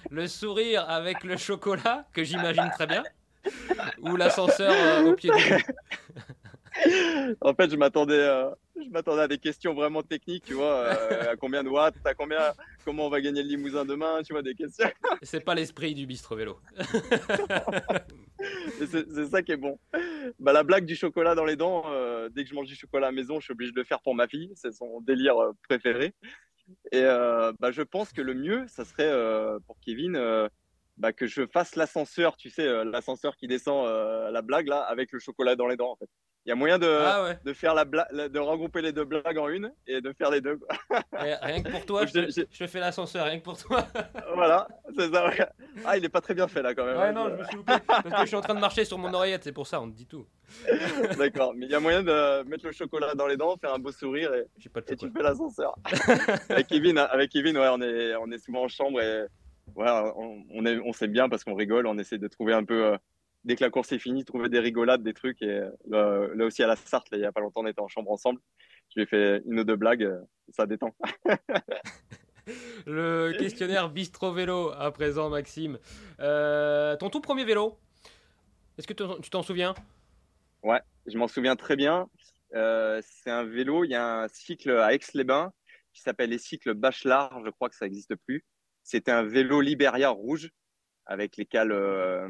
le 0.09 0.27
sourire 0.27 0.85
avec 0.89 1.23
le 1.23 1.37
chocolat, 1.37 2.05
que 2.13 2.23
j'imagine 2.23 2.69
très 2.73 2.87
bien. 2.87 3.03
Ou 4.01 4.15
l'ascenseur 4.15 4.71
euh, 4.71 5.11
au 5.11 5.13
pied 5.13 5.31
du 5.35 5.43
En 7.41 7.53
fait, 7.53 7.69
je 7.69 7.75
m'attendais, 7.75 8.19
euh, 8.19 8.49
je 8.75 8.89
m'attendais 8.89 9.21
à 9.21 9.27
des 9.27 9.37
questions 9.37 9.73
vraiment 9.73 10.03
techniques, 10.03 10.45
tu 10.45 10.53
vois, 10.53 10.85
euh, 10.85 11.31
à 11.31 11.35
combien 11.35 11.63
de 11.63 11.69
watts, 11.69 11.95
à 12.05 12.13
combien, 12.13 12.53
comment 12.83 13.07
on 13.07 13.09
va 13.09 13.21
gagner 13.21 13.43
le 13.43 13.49
Limousin 13.49 13.85
demain, 13.85 14.21
tu 14.23 14.33
vois, 14.33 14.41
des 14.41 14.55
questions. 14.55 14.89
C'est 15.21 15.43
pas 15.43 15.55
l'esprit 15.55 15.93
du 15.93 16.05
bistrot 16.05 16.35
vélo. 16.35 16.59
c'est 18.79 19.25
ça 19.27 19.41
qui 19.41 19.53
est 19.53 19.57
bon. 19.57 19.79
Bah, 20.39 20.51
la 20.51 20.63
blague 20.63 20.85
du 20.85 20.95
chocolat 20.95 21.35
dans 21.35 21.45
les 21.45 21.55
dents, 21.55 21.85
dès 22.31 22.43
que 22.43 22.49
je 22.49 22.55
mange 22.55 22.67
du 22.67 22.75
chocolat 22.75 23.07
à 23.07 23.11
la 23.11 23.15
maison, 23.15 23.39
je 23.39 23.45
suis 23.45 23.53
obligé 23.53 23.71
de 23.71 23.77
le 23.77 23.85
faire 23.85 24.01
pour 24.01 24.15
ma 24.15 24.27
fille, 24.27 24.51
c'est 24.55 24.73
son 24.73 24.99
délire 25.01 25.35
préféré. 25.67 26.13
Et 26.91 27.03
bah, 27.03 27.71
je 27.71 27.81
pense 27.81 28.11
que 28.11 28.21
le 28.21 28.33
mieux, 28.33 28.65
ça 28.67 28.83
serait 28.83 29.11
pour 29.65 29.79
Kevin 29.79 30.49
bah, 30.97 31.11
que 31.11 31.25
je 31.25 31.47
fasse 31.47 31.75
l'ascenseur, 31.75 32.37
tu 32.37 32.49
sais, 32.49 32.67
euh, 32.67 32.83
l'ascenseur 32.83 33.35
qui 33.35 33.47
descend, 33.47 33.87
euh, 33.87 34.29
la 34.29 34.41
blague 34.41 34.67
là, 34.67 34.81
avec 34.81 35.11
le 35.11 35.19
chocolat 35.19 35.55
dans 35.55 35.67
les 35.67 35.75
dents 35.75 35.91
en 35.91 35.95
fait. 35.95 36.09
Il 36.45 36.49
y 36.49 36.51
a 36.51 36.55
moyen 36.55 36.77
de, 36.77 36.87
ah 36.87 37.35
de 37.41 37.53
faire 37.53 37.73
la 37.73 37.85
de 37.85 38.39
regrouper 38.39 38.81
les 38.81 38.91
deux 38.91 39.05
blagues 39.05 39.37
en 39.37 39.47
une 39.47 39.71
et 39.87 40.01
de 40.01 40.11
faire 40.11 40.29
les 40.29 40.41
deux. 40.41 40.59
rien 41.13 41.63
que 41.63 41.71
pour 41.71 41.85
toi, 41.85 42.05
je, 42.05 42.45
je, 42.51 42.65
fais 42.65 42.81
l'ascenseur, 42.81 43.25
rien 43.25 43.39
que 43.39 43.43
pour 43.43 43.57
toi. 43.57 43.87
voilà, 44.35 44.67
c'est 44.93 45.09
ça. 45.09 45.29
Ah, 45.85 45.97
il 45.97 46.03
est 46.03 46.09
pas 46.09 46.19
très 46.19 46.33
bien 46.33 46.49
fait 46.49 46.61
là 46.61 46.75
quand 46.75 46.85
même. 46.85 46.97
Ouais, 46.97 47.13
non, 47.13 47.29
je 47.29 47.35
me 47.35 47.43
suis 47.45 47.55
loupé. 47.55 47.73
Parce 47.87 48.03
que 48.03 48.21
je 48.21 48.25
suis 48.25 48.35
en 48.35 48.41
train 48.41 48.55
de 48.55 48.59
marcher 48.59 48.83
sur 48.83 48.97
mon 48.97 49.13
oreillette, 49.13 49.45
c'est 49.45 49.53
pour 49.53 49.67
ça, 49.67 49.79
on 49.79 49.89
te 49.89 49.95
dit 49.95 50.05
tout. 50.05 50.25
D'accord, 51.17 51.53
mais 51.55 51.65
il 51.65 51.71
y 51.71 51.75
a 51.75 51.79
moyen 51.79 52.03
de 52.03 52.43
mettre 52.43 52.65
le 52.65 52.73
chocolat 52.73 53.15
dans 53.15 53.27
les 53.27 53.37
dents, 53.37 53.55
faire 53.55 53.73
un 53.73 53.79
beau 53.79 53.93
sourire 53.93 54.33
et, 54.33 54.41
et 54.41 54.95
tu 54.97 55.09
fais 55.11 55.23
l'ascenseur. 55.23 55.75
avec 56.49 56.67
Kevin, 56.67 56.97
avec 56.97 57.31
Kevin, 57.31 57.57
ouais, 57.57 57.69
on 57.71 57.81
est, 57.81 58.15
on 58.17 58.29
est 58.31 58.37
souvent 58.37 58.63
en 58.63 58.67
chambre 58.67 58.99
et 59.01 59.27
ouais, 59.75 59.89
on, 60.17 60.43
on, 60.85 60.93
sait 60.93 61.07
bien 61.07 61.29
parce 61.29 61.45
qu'on 61.45 61.55
rigole, 61.55 61.87
on 61.87 61.97
essaie 61.97 62.17
de 62.17 62.27
trouver 62.27 62.53
un 62.53 62.65
peu, 62.65 62.85
euh, 62.85 62.97
dès 63.43 63.55
que 63.55 63.63
la 63.63 63.69
course 63.69 63.91
est 63.91 63.99
finie, 63.99 64.25
trouver 64.25 64.49
des 64.49 64.59
rigolades, 64.59 65.03
des 65.03 65.13
trucs. 65.13 65.41
Et 65.41 65.61
euh, 65.91 66.33
là, 66.35 66.45
aussi 66.45 66.63
à 66.63 66.67
la 66.67 66.75
Sarthe, 66.75 67.07
il 67.11 67.19
n'y 67.19 67.25
a 67.25 67.31
pas 67.31 67.41
longtemps, 67.41 67.61
on 67.61 67.67
était 67.67 67.81
en 67.81 67.87
chambre 67.87 68.11
ensemble. 68.11 68.39
Je 68.89 68.99
lui 68.99 69.03
ai 69.03 69.05
fait 69.05 69.41
une 69.45 69.59
ou 69.59 69.63
deux 69.63 69.75
blagues, 69.75 70.03
euh, 70.03 70.19
ça 70.49 70.65
détend. 70.65 70.95
Le 72.85 73.31
questionnaire 73.37 73.89
Bistro 73.89 74.33
Vélo 74.33 74.71
à 74.77 74.91
présent, 74.91 75.29
Maxime. 75.29 75.77
ton 76.19 77.09
tout 77.09 77.21
premier 77.21 77.45
vélo, 77.45 77.77
est-ce 78.77 78.85
que 78.85 78.93
tu 78.93 79.29
t'en 79.29 79.43
souviens? 79.43 79.73
Ouais, 80.61 80.81
je 81.05 81.17
m'en 81.17 81.29
souviens 81.29 81.55
très 81.55 81.77
bien. 81.77 82.09
c'est 82.51 83.31
un 83.31 83.45
vélo, 83.45 83.85
il 83.85 83.91
y 83.91 83.95
a 83.95 84.23
un 84.23 84.27
cycle 84.27 84.71
à 84.71 84.93
Aix-les-Bains 84.93 85.53
qui 85.93 86.01
s'appelle 86.01 86.31
les 86.31 86.37
cycles 86.37 86.73
Bachelard, 86.73 87.41
je 87.45 87.49
crois 87.49 87.69
que 87.69 87.75
ça 87.75 87.85
n'existe 87.85 88.15
plus. 88.15 88.43
C'était 88.83 89.11
un 89.11 89.23
vélo 89.23 89.61
Liberia 89.61 90.09
rouge 90.09 90.49
avec 91.05 91.37
les 91.37 91.45
cales, 91.45 91.71
euh, 91.71 92.29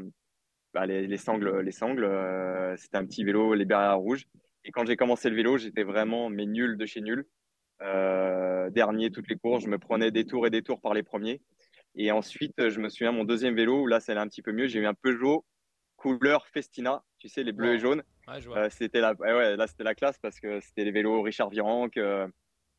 bah, 0.74 0.86
les, 0.86 1.16
sangles. 1.16 1.60
Les 1.60 1.70
sangles 1.70 2.04
euh, 2.04 2.76
c'était 2.76 2.96
un 2.96 3.06
petit 3.06 3.24
vélo 3.24 3.54
Liberia 3.54 3.94
rouge. 3.94 4.26
Et 4.64 4.72
quand 4.72 4.84
j'ai 4.84 4.96
commencé 4.96 5.30
le 5.30 5.36
vélo, 5.36 5.56
j'étais 5.56 5.84
vraiment 5.84 6.28
mais 6.28 6.46
nul 6.46 6.76
de 6.76 6.84
chez 6.84 7.00
nul. 7.00 7.26
Euh, 7.82 8.70
dernier 8.70 9.10
toutes 9.10 9.28
les 9.28 9.36
courses, 9.36 9.64
je 9.64 9.68
me 9.68 9.78
prenais 9.78 10.10
des 10.10 10.26
tours 10.26 10.46
et 10.46 10.50
des 10.50 10.62
tours 10.62 10.80
par 10.80 10.92
les 10.94 11.02
premiers. 11.02 11.40
Et 11.94 12.10
ensuite, 12.10 12.70
je 12.70 12.80
me 12.80 12.88
souviens, 12.88 13.12
mon 13.12 13.24
deuxième 13.24 13.54
vélo, 13.54 13.82
où 13.82 13.86
là, 13.86 14.00
c'est 14.00 14.16
un 14.16 14.26
petit 14.26 14.42
peu 14.42 14.52
mieux. 14.52 14.66
J'ai 14.66 14.80
eu 14.80 14.86
un 14.86 14.94
Peugeot 14.94 15.44
couleur 15.96 16.46
Festina, 16.48 17.04
tu 17.18 17.28
sais, 17.28 17.44
les 17.44 17.52
bleus 17.52 17.74
et 17.74 17.78
jaunes. 17.78 18.02
c'était 18.70 19.00
la, 19.00 19.14
ouais, 19.14 19.56
là, 19.56 19.66
c'était 19.66 19.84
la 19.84 19.94
classe 19.94 20.18
parce 20.18 20.40
que 20.40 20.60
c'était 20.60 20.84
les 20.84 20.90
vélos 20.90 21.22
Richard 21.22 21.50
Virenque, 21.50 21.98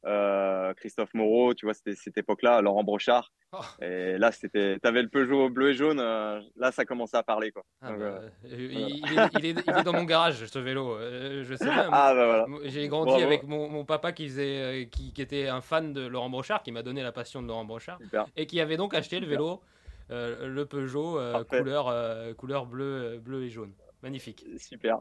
euh, 0.05 0.73
Christophe 0.75 1.13
Moreau, 1.13 1.53
tu 1.53 1.65
vois, 1.65 1.73
c'était 1.73 1.95
cette 1.95 2.17
époque-là, 2.17 2.61
Laurent 2.61 2.83
Brochard. 2.83 3.31
Oh. 3.53 3.57
Et 3.81 4.17
là, 4.17 4.31
c'était, 4.31 4.77
t'avais 4.79 5.01
le 5.01 5.09
Peugeot 5.09 5.49
bleu 5.49 5.71
et 5.71 5.73
jaune. 5.73 5.99
Euh, 5.99 6.39
là, 6.55 6.71
ça 6.71 6.85
commençait 6.85 7.17
à 7.17 7.23
parler, 7.23 7.51
quoi. 7.51 7.63
Ah 7.81 7.93
bah, 7.93 8.03
euh, 8.05 8.29
il, 8.43 9.45
est, 9.45 9.83
dans 9.83 9.93
mon 9.93 10.03
garage, 10.05 10.45
ce 10.45 10.59
vélo. 10.59 10.97
je 10.99 11.55
sais 11.55 11.65
bien. 11.65 11.89
Ah, 11.91 12.13
bah, 12.13 12.45
J'ai 12.65 12.87
grandi 12.87 13.21
avec 13.23 13.43
mon, 13.43 13.83
papa 13.85 14.11
qui 14.11 14.27
faisait, 14.27 14.89
qui, 14.91 15.13
était 15.17 15.47
un 15.47 15.61
fan 15.61 15.93
de 15.93 16.05
Laurent 16.05 16.29
Brochard, 16.29 16.61
qui 16.61 16.71
m'a 16.71 16.83
donné 16.83 17.01
la 17.01 17.11
passion 17.11 17.41
de 17.41 17.47
Laurent 17.47 17.65
Brochard, 17.65 17.99
et 18.35 18.45
qui 18.45 18.61
avait 18.61 18.77
donc 18.77 18.93
acheté 18.93 19.19
le 19.19 19.27
vélo, 19.27 19.61
le 20.09 20.63
Peugeot 20.65 21.19
couleur, 21.49 22.35
couleur 22.35 22.65
bleu, 22.67 23.19
bleu 23.19 23.43
et 23.43 23.49
jaune. 23.49 23.73
Magnifique. 24.03 24.45
Super. 24.59 24.97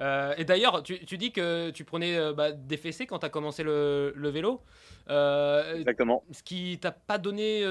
Euh, 0.00 0.34
et 0.36 0.44
d'ailleurs, 0.44 0.82
tu, 0.82 1.18
dis 1.18 1.32
que 1.32 1.70
tu 1.70 1.84
prenais 1.84 2.16
euh, 2.16 2.32
bah, 2.32 2.52
des 2.52 2.76
fessées 2.76 3.06
quand 3.06 3.20
tu 3.20 3.26
as 3.26 3.30
commencé 3.30 3.62
le, 3.62 4.12
vélo. 4.16 4.62
Euh, 5.08 5.74
Exactement. 5.74 6.24
Ce 6.30 6.42
qui 6.42 6.78
t'a 6.80 6.92
pas 6.92 7.18
donné 7.18 7.62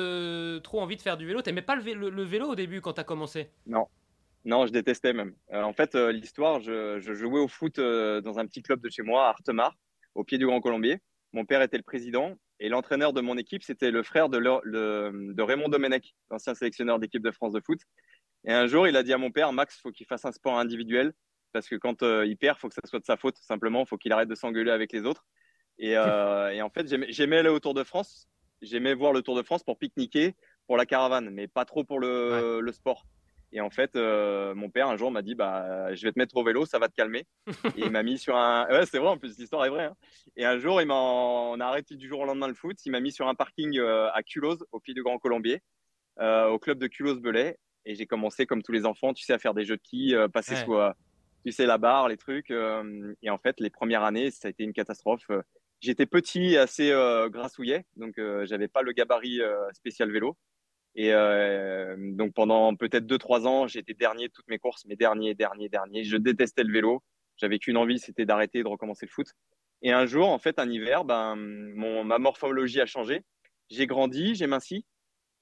trop 0.64 0.82
envie 0.82 0.98
de 0.98 1.02
faire 1.02 1.18
du 1.18 1.26
vélo. 1.26 1.42
T'aimais 1.42 1.62
pas 1.62 1.76
le, 1.76 2.24
vélo 2.24 2.48
au 2.48 2.56
début 2.56 2.82
quand 2.82 2.94
tu 2.94 3.02
as 3.02 3.06
commencé? 3.06 3.50
Non. 3.66 3.88
Non, 4.46 4.66
je 4.66 4.72
détestais 4.72 5.14
même. 5.14 5.34
en 5.52 5.74
fait, 5.74 5.96
l'histoire, 5.96 6.60
je, 6.62 7.00
jouais 7.02 7.40
au 7.40 7.48
foot 7.48 7.80
dans 7.80 8.40
un 8.40 8.46
petit 8.46 8.62
club 8.62 8.82
de 8.82 8.90
chez 8.90 9.04
moi, 9.04 9.26
à 9.26 9.30
Artemar, 9.30 9.76
au 10.16 10.24
pied 10.24 10.38
du 10.38 10.46
Grand 10.46 10.62
Colombier. 10.62 11.00
Mon 11.34 11.46
père 11.46 11.62
était 11.62 11.78
le 11.78 11.84
président 11.84 12.36
et 12.60 12.70
l'entraîneur 12.70 13.14
de 13.14 13.22
mon 13.22 13.38
équipe, 13.38 13.62
c'était 13.62 13.92
le 13.92 14.02
frère 14.04 14.30
de, 14.30 14.40
de 14.40 15.42
Raymond 15.42 15.68
Domenech, 15.68 16.16
l'ancien 16.32 16.56
sélectionneur 16.56 16.98
d'équipe 16.98 17.22
de 17.22 17.32
France 17.32 17.52
de 17.52 17.60
foot. 17.60 17.80
Et 18.46 18.54
un 18.54 18.68
jour, 18.68 18.88
il 18.88 18.96
a 18.96 19.04
dit 19.04 19.14
à 19.14 19.18
mon 19.18 19.32
père, 19.32 19.52
Max, 19.52 19.80
faut 19.82 19.92
qu'il 19.92 20.06
fasse 20.06 20.24
un 20.24 20.32
sport 20.32 20.58
individuel 20.58 21.14
parce 21.58 21.70
que 21.70 21.76
quand 21.76 22.04
euh, 22.04 22.24
il 22.28 22.38
perd, 22.38 22.56
il 22.58 22.60
faut 22.60 22.70
que 22.70 22.76
ça 22.76 22.82
soit 22.86 23.00
de 23.00 23.06
sa 23.06 23.18
faute, 23.18 23.36
simplement. 23.38 23.82
Il 23.82 23.88
faut 23.88 23.98
qu'il 23.98 24.12
arrête 24.12 24.30
de 24.30 24.36
s'engueuler 24.36 24.70
avec 24.70 24.94
les 24.94 25.06
autres. 25.06 25.26
Et, 25.80 25.98
euh, 25.98 26.64
en 26.64 26.70
fait, 26.70 26.88
j'aimais 27.10 27.38
aller 27.38 27.50
au 27.50 27.60
Tour 27.60 27.74
de 27.74 27.84
France. 27.84 28.28
J'aimais 28.62 28.94
voir 28.94 29.12
le 29.12 29.24
Tour 29.24 29.36
de 29.36 29.42
France 29.42 29.64
pour 29.64 29.80
pique-niquer, 29.80 30.36
pour 30.68 30.78
la 30.78 30.86
caravane, 30.86 31.32
mais 31.32 31.48
pas 31.48 31.66
trop 31.66 31.84
pour 31.84 32.00
le, 32.00 32.72
sport. 32.72 33.08
Et 33.52 33.60
en 33.60 33.72
fait, 33.72 33.96
euh, 33.96 34.54
mon 34.54 34.70
père 34.70 34.88
un 34.88 34.98
jour 34.98 35.10
m'a 35.10 35.24
dit 35.24 35.34
bah, 35.34 35.96
Je 35.96 36.06
vais 36.06 36.12
te 36.12 36.20
mettre 36.20 36.38
au 36.38 36.44
vélo, 36.44 36.68
ça 36.68 36.78
va 36.78 36.90
te 36.90 36.94
calmer. 36.94 37.26
et 37.48 37.82
il 37.86 37.90
m'a 37.90 38.04
mis 38.04 38.20
sur 38.20 38.36
un. 38.36 38.68
Ouais, 38.70 38.86
c'est 38.86 39.00
vrai, 39.00 39.08
en 39.08 39.18
plus, 39.18 39.36
l'histoire 39.40 39.66
est 39.66 39.70
vraie. 39.70 39.86
Hein. 39.86 39.96
Et 40.36 40.46
un 40.46 40.60
jour, 40.60 40.80
il 40.80 40.92
on 40.92 41.60
a 41.60 41.66
arrêté 41.66 41.96
du 41.96 42.08
jour 42.08 42.20
au 42.20 42.26
lendemain 42.26 42.48
le 42.48 42.54
foot. 42.54 42.78
Il 42.86 42.92
m'a 42.92 43.00
mis 43.00 43.12
sur 43.12 43.28
un 43.28 43.34
parking 43.34 43.80
à 43.80 44.22
Culose, 44.22 44.64
au 44.72 44.80
pied 44.80 44.94
du 44.94 45.02
Grand 45.02 45.18
Colombier, 45.18 45.64
au 46.20 46.60
club 46.60 46.78
de 46.78 46.86
Culose-Belay. 46.86 47.58
Et 47.86 47.96
j'ai 47.96 48.06
commencé, 48.06 48.46
comme 48.46 48.62
tous 48.62 48.74
les 48.74 48.86
enfants, 48.86 49.14
tu 49.14 49.24
sais, 49.24 49.34
à 49.34 49.40
faire 49.40 49.56
des 49.56 49.64
jeux 49.64 49.78
de 49.78 49.82
quilles, 49.82 50.18
passer 50.32 50.56
sous, 50.58 50.76
tu 51.46 51.52
sais, 51.52 51.66
la 51.66 51.78
barre, 51.78 52.08
les 52.08 52.18
trucs. 52.18 52.52
Euh, 52.52 53.14
et 53.22 53.30
en 53.30 53.38
fait, 53.38 53.60
les 53.60 53.70
premières 53.70 54.04
années, 54.04 54.32
ça 54.32 54.48
a 54.48 54.52
été 54.52 54.64
une 54.64 54.74
catastrophe. 54.74 55.26
Euh, 55.30 55.42
j'étais 55.82 56.06
petit, 56.06 56.58
assez 56.58 56.92
euh, 56.92 57.30
grassouillet, 57.30 57.86
donc 57.96 58.16
j'avais 58.44 58.68
pas 58.68 58.82
le 58.82 58.92
gabarit 58.92 59.40
spécial 59.74 60.12
vélo. 60.12 60.38
Et 60.98 61.14
euh, 61.14 61.96
donc 62.00 62.34
pendant 62.34 62.76
peut-être 62.76 63.06
2-3 63.06 63.46
ans, 63.46 63.68
j'étais 63.68 63.94
dernier 63.94 64.30
de 64.30 64.34
toutes 64.34 64.48
mes 64.48 64.58
courses, 64.58 64.84
mes 64.86 64.96
derniers, 64.96 65.36
derniers, 65.36 65.70
derniers. 65.70 66.04
Je 66.04 66.18
détestais 66.18 66.64
le 66.64 66.74
vélo. 66.74 67.04
J'avais 67.38 67.60
qu'une 67.60 67.78
envie, 67.78 68.00
c'était 68.00 68.26
d'arrêter 68.26 68.64
de 68.64 68.68
recommencer 68.68 69.06
le 69.06 69.12
foot. 69.12 69.28
Et 69.84 69.92
un 69.92 70.08
jour, 70.08 70.28
en 70.28 70.40
fait, 70.40 70.58
un 70.58 70.68
hiver, 70.68 71.06
ben, 71.06 71.36
mon, 71.36 72.04
ma 72.04 72.18
morphologie 72.18 72.82
a 72.82 72.88
changé. 72.88 73.24
J'ai 73.70 73.86
grandi, 73.86 74.34
j'ai 74.34 74.48
minci. 74.48 74.86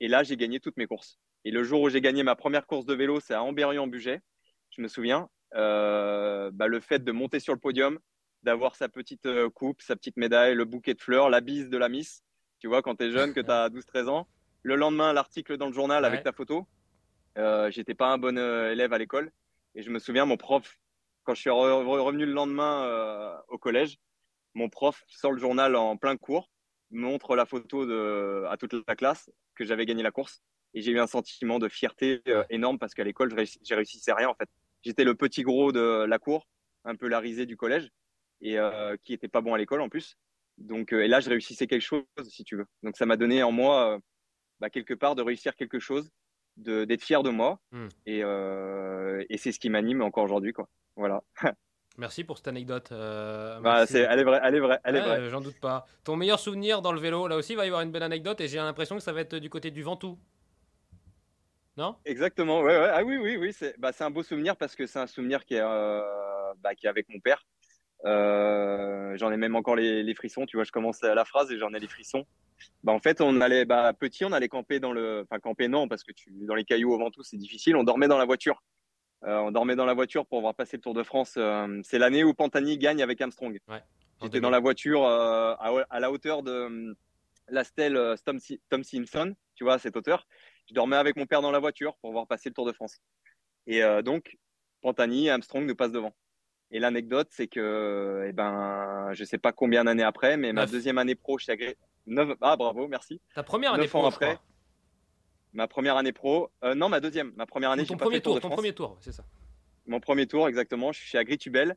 Et 0.02 0.10
là, 0.10 0.24
j'ai 0.24 0.36
gagné 0.36 0.60
toutes 0.60 0.76
mes 0.76 0.88
courses. 0.88 1.20
Et 1.46 1.52
le 1.52 1.64
jour 1.64 1.82
où 1.82 1.90
j'ai 1.90 2.02
gagné 2.02 2.22
ma 2.24 2.36
première 2.36 2.68
course 2.68 2.86
de 2.86 2.94
vélo, 2.94 3.22
c'est 3.22 3.34
à 3.34 3.42
Amberieu-en-Bugey. 3.42 4.20
Je 4.72 4.82
me 4.82 4.90
souviens, 4.90 5.22
euh, 5.22 5.35
bah, 5.56 6.68
le 6.68 6.80
fait 6.80 7.04
de 7.04 7.12
monter 7.12 7.40
sur 7.40 7.54
le 7.54 7.60
podium, 7.60 8.00
d'avoir 8.46 8.76
sa 8.76 8.88
petite 8.88 9.26
euh, 9.26 9.50
coupe, 9.50 9.82
sa 9.82 9.96
petite 9.96 10.18
médaille, 10.18 10.54
le 10.56 10.66
bouquet 10.66 10.94
de 10.94 11.02
fleurs, 11.02 11.30
la 11.30 11.42
bise 11.42 11.70
de 11.70 11.78
la 11.78 11.90
Miss. 11.90 12.24
Tu 12.60 12.68
vois, 12.68 12.82
quand 12.82 12.96
tu 12.96 13.06
es 13.06 13.12
jeune, 13.12 13.34
que 13.34 13.42
tu 13.42 13.52
as 13.52 13.70
12-13 13.70 14.08
ans. 14.08 14.28
Le 14.62 14.76
lendemain, 14.76 15.12
l'article 15.14 15.58
dans 15.58 15.68
le 15.68 15.74
journal 15.74 16.06
avec 16.06 16.24
ta 16.24 16.32
photo. 16.32 16.66
Euh, 17.38 17.70
J'étais 17.70 17.96
pas 17.96 18.08
un 18.08 18.18
bon 18.18 18.38
euh, 18.38 18.72
élève 18.72 18.94
à 18.94 18.98
l'école. 18.98 19.32
Et 19.74 19.82
je 19.82 19.92
me 19.92 20.00
souviens, 20.00 20.26
mon 20.26 20.38
prof, 20.38 20.80
quand 21.24 21.34
je 21.34 21.42
suis 21.42 21.50
revenu 21.50 22.26
le 22.26 22.32
lendemain 22.32 22.86
euh, 22.86 23.36
au 23.50 23.58
collège, 23.58 23.98
mon 24.54 24.70
prof 24.70 25.04
sort 25.08 25.34
le 25.34 25.40
journal 25.40 25.76
en 25.76 25.98
plein 25.98 26.16
cours, 26.16 26.50
montre 26.92 27.36
la 27.36 27.46
photo 27.46 27.86
de, 27.86 28.46
à 28.50 28.58
toute 28.58 28.74
la 28.88 28.96
classe 28.96 29.30
que 29.56 29.66
j'avais 29.66 29.86
gagné 29.86 30.02
la 30.02 30.12
course. 30.12 30.42
Et 30.74 30.82
j'ai 30.82 30.92
eu 30.92 31.00
un 31.00 31.08
sentiment 31.08 31.60
de 31.60 31.68
fierté 31.68 32.22
euh, 32.28 32.44
énorme 32.50 32.80
parce 32.80 32.94
qu'à 32.94 33.04
l'école, 33.04 33.36
j'ai 33.62 33.76
réussi 33.76 34.10
à 34.10 34.16
rien 34.16 34.30
en 34.30 34.36
fait. 34.36 34.50
J'étais 34.86 35.04
le 35.04 35.16
petit 35.16 35.44
gros 35.44 35.72
de 35.72 36.06
la 36.06 36.20
cour, 36.20 36.48
un 36.84 36.96
peu 36.96 37.08
la 37.08 37.20
risée 37.20 37.46
du 37.46 37.58
collège, 37.58 37.90
et 38.42 38.58
euh, 38.60 38.96
qui 39.04 39.14
était 39.14 39.28
pas 39.28 39.42
bon 39.42 39.54
à 39.54 39.58
l'école 39.58 39.82
en 39.82 39.90
plus. 39.90 40.18
Donc, 40.58 40.94
euh, 40.94 41.04
et 41.04 41.08
là, 41.08 41.20
je 41.20 41.30
réussissais 41.30 41.68
quelque 41.68 41.82
chose, 41.82 42.04
si 42.30 42.44
tu 42.44 42.56
veux. 42.56 42.66
Donc, 42.84 42.96
ça 42.96 43.06
m'a 43.06 43.18
donné 43.18 43.44
en 43.44 43.52
moi, 43.52 44.00
bah, 44.60 44.70
quelque 44.70 44.94
part, 44.94 45.16
de 45.16 45.22
réussir 45.22 45.56
quelque 45.56 45.80
chose, 45.80 46.12
d'être 46.56 47.04
fier 47.04 47.24
de 47.24 47.30
moi. 47.30 47.60
Mm. 47.72 47.88
Et, 48.06 48.20
et 49.30 49.38
c'est 49.38 49.52
ce 49.52 49.60
qui 49.60 49.70
m'anime 49.70 50.02
encore 50.02 50.24
aujourd'hui, 50.24 50.54
quoi. 50.54 50.70
Voilà. 50.96 51.22
Merci 51.98 52.24
pour 52.26 52.38
cette 52.38 52.50
anecdote. 52.50 52.90
Euh, 52.92 53.60
bah, 53.62 53.86
elle 53.90 54.20
est 54.20 54.24
vraie, 54.24 54.42
elle 54.44 54.56
est 54.56 54.60
vraie, 54.60 54.80
elle 54.84 54.96
est 54.98 55.02
vraie. 55.02 55.30
J'en 55.30 55.42
doute 55.42 55.60
pas. 55.60 55.86
Ton 56.04 56.18
meilleur 56.18 56.40
souvenir 56.40 56.82
dans 56.82 56.92
le 56.92 57.00
vélo, 57.00 57.28
là 57.28 57.38
aussi, 57.38 57.54
il 57.54 57.56
va 57.56 57.64
y 57.64 57.68
avoir 57.68 57.82
une 57.82 57.92
belle 57.92 58.04
anecdote 58.04 58.42
et 58.42 58.48
j'ai 58.48 58.58
l'impression 58.58 58.98
que 58.98 59.02
ça 59.02 59.14
va 59.14 59.22
être 59.22 59.36
du 59.38 59.50
côté 59.50 59.72
du 59.72 59.82
Ventoux. 59.82 60.18
Non? 61.78 61.96
Exactement, 62.06 62.62
ouais, 62.62 62.78
ouais. 62.78 62.90
Ah 62.94 63.04
oui, 63.04 63.18
oui, 63.18 63.36
oui. 63.38 63.52
C'est 63.52 63.78
bah, 63.80 63.92
un 64.00 64.10
beau 64.10 64.24
souvenir 64.24 64.56
parce 64.56 64.76
que 64.76 64.86
c'est 64.86 65.00
un 65.00 65.08
souvenir 65.08 65.46
qui 65.46 65.56
est, 65.56 65.62
euh, 65.62 66.02
bah, 66.62 66.74
qui 66.74 66.86
est 66.86 66.90
avec 66.90 67.10
mon 67.10 67.20
père. 67.20 67.46
Euh, 68.06 69.18
j'en 69.18 69.32
ai 69.32 69.38
même 69.38 69.56
encore 69.56 69.76
les, 69.76 70.04
les, 70.04 70.14
frissons. 70.14 70.46
Tu 70.46 70.58
vois, 70.58 70.64
je 70.64 70.72
commence 70.72 71.02
la 71.02 71.26
phrase 71.26 71.52
et 71.52 71.58
j'en 71.58 71.74
ai 71.74 71.80
les 71.80 71.88
frissons. 71.88 72.26
Bah, 72.84 72.94
en 72.94 73.00
fait, 73.00 73.20
on 73.20 73.42
allait, 73.42 73.66
bah, 73.66 73.92
petit, 73.94 74.24
on 74.24 74.32
allait 74.32 74.48
camper 74.48 74.80
dans 74.80 74.94
le. 74.94 75.26
Enfin, 75.30 75.40
camper 75.40 75.68
non, 75.68 75.88
parce 75.88 76.04
que 76.04 76.14
tu, 76.14 76.32
dans 76.32 76.56
les 76.56 76.64
cailloux 76.64 76.94
au 76.94 76.98
Ventoux, 76.98 77.24
c'est 77.24 77.38
difficile. 77.38 77.76
On 77.76 77.84
dormait 77.84 78.08
dans 78.08 78.18
la 78.18 78.26
voiture. 78.26 78.64
Euh, 79.24 79.38
on 79.38 79.52
dormait 79.52 79.76
dans 79.76 79.86
la 79.86 79.94
voiture 79.94 80.26
pour 80.26 80.42
voir 80.42 80.54
passer 80.54 80.78
le 80.78 80.82
Tour 80.82 80.94
de 80.94 81.04
France. 81.04 81.38
C'est 81.84 82.00
l'année 82.00 82.24
où 82.24 82.34
Pantani 82.34 82.78
gagne 82.78 83.02
avec 83.02 83.20
Armstrong. 83.22 83.60
J'étais 84.22 84.40
dans 84.40 84.50
la 84.50 84.60
voiture 84.60 85.04
euh, 85.04 85.56
à, 85.90 86.00
la 86.00 86.12
hauteur 86.12 86.42
de 86.42 86.96
la 87.50 87.64
stèle 87.64 88.00
Tom, 88.24 88.40
Tom, 88.70 88.84
Simpson, 88.84 89.36
tu 89.56 89.64
vois, 89.64 89.74
à 89.74 89.80
cette 89.80 89.98
hauteur. 89.98 90.28
Je 90.68 90.74
dormais 90.74 90.96
avec 90.96 91.16
mon 91.16 91.26
père 91.26 91.42
dans 91.42 91.52
la 91.52 91.60
voiture 91.60 91.96
pour 91.98 92.12
voir 92.12 92.28
passer 92.28 92.50
le 92.50 92.54
Tour 92.56 92.66
de 92.66 92.74
France. 92.74 92.98
Et 93.68 93.82
donc, 94.04 94.38
Pantani 94.82 95.28
et 95.28 95.32
Armstrong 95.32 95.66
nous 95.66 95.76
passent 95.76 95.92
devant. 95.92 96.16
Et 96.72 96.80
l'anecdote, 96.80 97.28
c'est 97.32 97.48
que, 97.48 98.26
eh 98.28 98.32
ben, 98.34 99.10
je 99.14 99.24
sais 99.24 99.38
pas 99.38 99.52
combien 99.52 99.84
d'années 99.84 100.04
après, 100.04 100.38
mais 100.38 100.54
ma 100.54 100.66
deuxième 100.66 100.98
année 100.98 101.16
pro 101.16 101.38
chez 101.38 101.52
Agré... 101.52 101.78
Ah, 102.42 102.56
bravo, 102.56 102.88
merci. 102.88 103.20
Ta 103.34 103.44
première 103.44 103.74
année 103.74 103.88
pro, 103.88 104.06
après. 104.06 104.38
Ma 105.54 105.68
première 105.68 105.98
année 105.98 106.12
pro. 106.12 106.52
Euh, 106.64 106.76
non, 106.76 106.90
ma 106.90 107.00
deuxième. 107.00 107.32
Ma 107.36 107.46
première 107.46 107.72
année. 107.72 107.86
Ton 107.86 107.98
premier 107.98 108.22
tour, 108.22 108.40
ton 108.40 108.50
premier 108.50 108.74
tour, 108.74 108.98
c'est 109.00 109.12
ça. 109.12 109.24
Mon 109.88 110.00
premier 110.00 110.28
tour, 110.28 110.48
exactement. 110.48 110.92
Je 110.92 111.00
suis 111.00 111.08
chez 111.08 111.18
Agritubel 111.18 111.76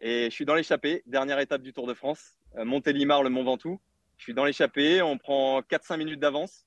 et 0.00 0.24
je 0.24 0.30
suis 0.30 0.44
dans 0.44 0.54
l'échappée. 0.54 1.02
Dernière 1.06 1.38
étape 1.38 1.62
du 1.62 1.72
Tour 1.72 1.86
de 1.86 1.94
France. 1.94 2.36
Euh, 2.56 2.64
Montélimar, 2.64 3.22
le 3.22 3.30
Mont 3.30 3.44
Ventoux. 3.44 3.80
Je 4.16 4.24
suis 4.24 4.34
dans 4.34 4.44
l'échappée. 4.44 5.02
On 5.02 5.18
prend 5.18 5.60
4-5 5.60 5.98
minutes 5.98 6.20
d'avance. 6.20 6.65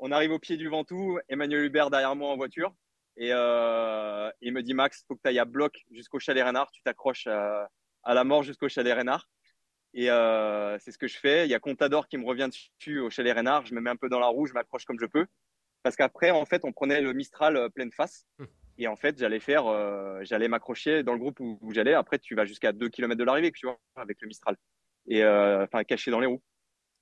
On 0.00 0.12
arrive 0.12 0.32
au 0.32 0.38
pied 0.38 0.56
du 0.56 0.68
Ventoux. 0.68 1.18
Emmanuel 1.28 1.64
Hubert 1.64 1.90
derrière 1.90 2.16
moi 2.16 2.30
en 2.30 2.36
voiture. 2.36 2.74
Et 3.16 3.30
euh, 3.32 4.30
il 4.40 4.52
me 4.52 4.62
dit 4.62 4.74
Max, 4.74 5.04
faut 5.06 5.14
que 5.14 5.20
tu 5.22 5.28
ailles 5.28 5.38
à 5.38 5.44
bloc 5.44 5.84
jusqu'au 5.90 6.18
chalet 6.18 6.42
Reynard. 6.42 6.70
Tu 6.72 6.82
t'accroches 6.82 7.26
à, 7.26 7.68
la 8.06 8.24
mort 8.24 8.42
jusqu'au 8.42 8.68
chalet 8.68 8.94
Reynard. 8.94 9.28
Et 9.92 10.06
c'est 10.06 10.90
ce 10.90 10.98
que 10.98 11.06
je 11.06 11.18
fais. 11.18 11.46
Il 11.46 11.50
y 11.50 11.54
a 11.54 11.60
Contador 11.60 12.08
qui 12.08 12.16
me 12.16 12.24
revient 12.24 12.48
dessus 12.48 12.98
au 12.98 13.10
chalet 13.10 13.34
Reynard. 13.34 13.66
Je 13.66 13.74
me 13.74 13.80
mets 13.80 13.90
un 13.90 13.96
peu 13.96 14.08
dans 14.08 14.20
la 14.20 14.28
roue, 14.28 14.46
je 14.46 14.54
m'accroche 14.54 14.84
comme 14.84 14.98
je 14.98 15.06
peux. 15.06 15.26
Parce 15.82 15.96
qu'après, 15.96 16.30
en 16.30 16.44
fait, 16.44 16.64
on 16.64 16.72
prenait 16.72 17.00
le 17.00 17.12
Mistral 17.12 17.56
euh, 17.56 17.68
pleine 17.68 17.92
face. 17.92 18.26
Hum. 18.38 18.46
Et 18.78 18.88
en 18.88 18.96
fait, 18.96 19.18
j'allais 19.18 19.40
faire, 19.40 19.66
euh, 19.66 20.20
j'allais 20.22 20.48
m'accrocher 20.48 21.02
dans 21.02 21.12
le 21.12 21.18
groupe 21.18 21.38
où, 21.40 21.58
j'allais. 21.72 21.92
Après, 21.92 22.18
tu 22.18 22.34
vas 22.34 22.46
jusqu'à 22.46 22.72
2 22.72 22.88
km 22.88 23.18
de 23.18 23.24
l'arrivée, 23.24 23.52
tu 23.52 23.66
vois, 23.66 23.78
avec 23.94 24.22
le 24.22 24.28
Mistral. 24.28 24.56
Et 25.06 25.22
euh, 25.22 25.64
enfin, 25.64 25.84
caché 25.84 26.10
dans 26.10 26.20
les 26.20 26.26
roues. 26.26 26.42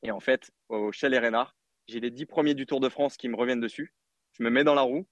Et 0.02 0.10
en 0.10 0.18
fait, 0.18 0.50
au 0.68 0.90
Chalet 0.90 1.20
Reynard, 1.20 1.56
j'ai 1.88 2.00
les 2.00 2.10
10 2.10 2.26
premiers 2.26 2.54
du 2.54 2.66
Tour 2.66 2.80
de 2.80 2.88
France 2.88 3.16
qui 3.16 3.28
me 3.28 3.36
reviennent 3.36 3.60
dessus. 3.60 3.92
Je 4.32 4.42
me 4.42 4.50
mets 4.50 4.64
dans 4.64 4.74
la 4.74 4.82
roue. 4.82 5.06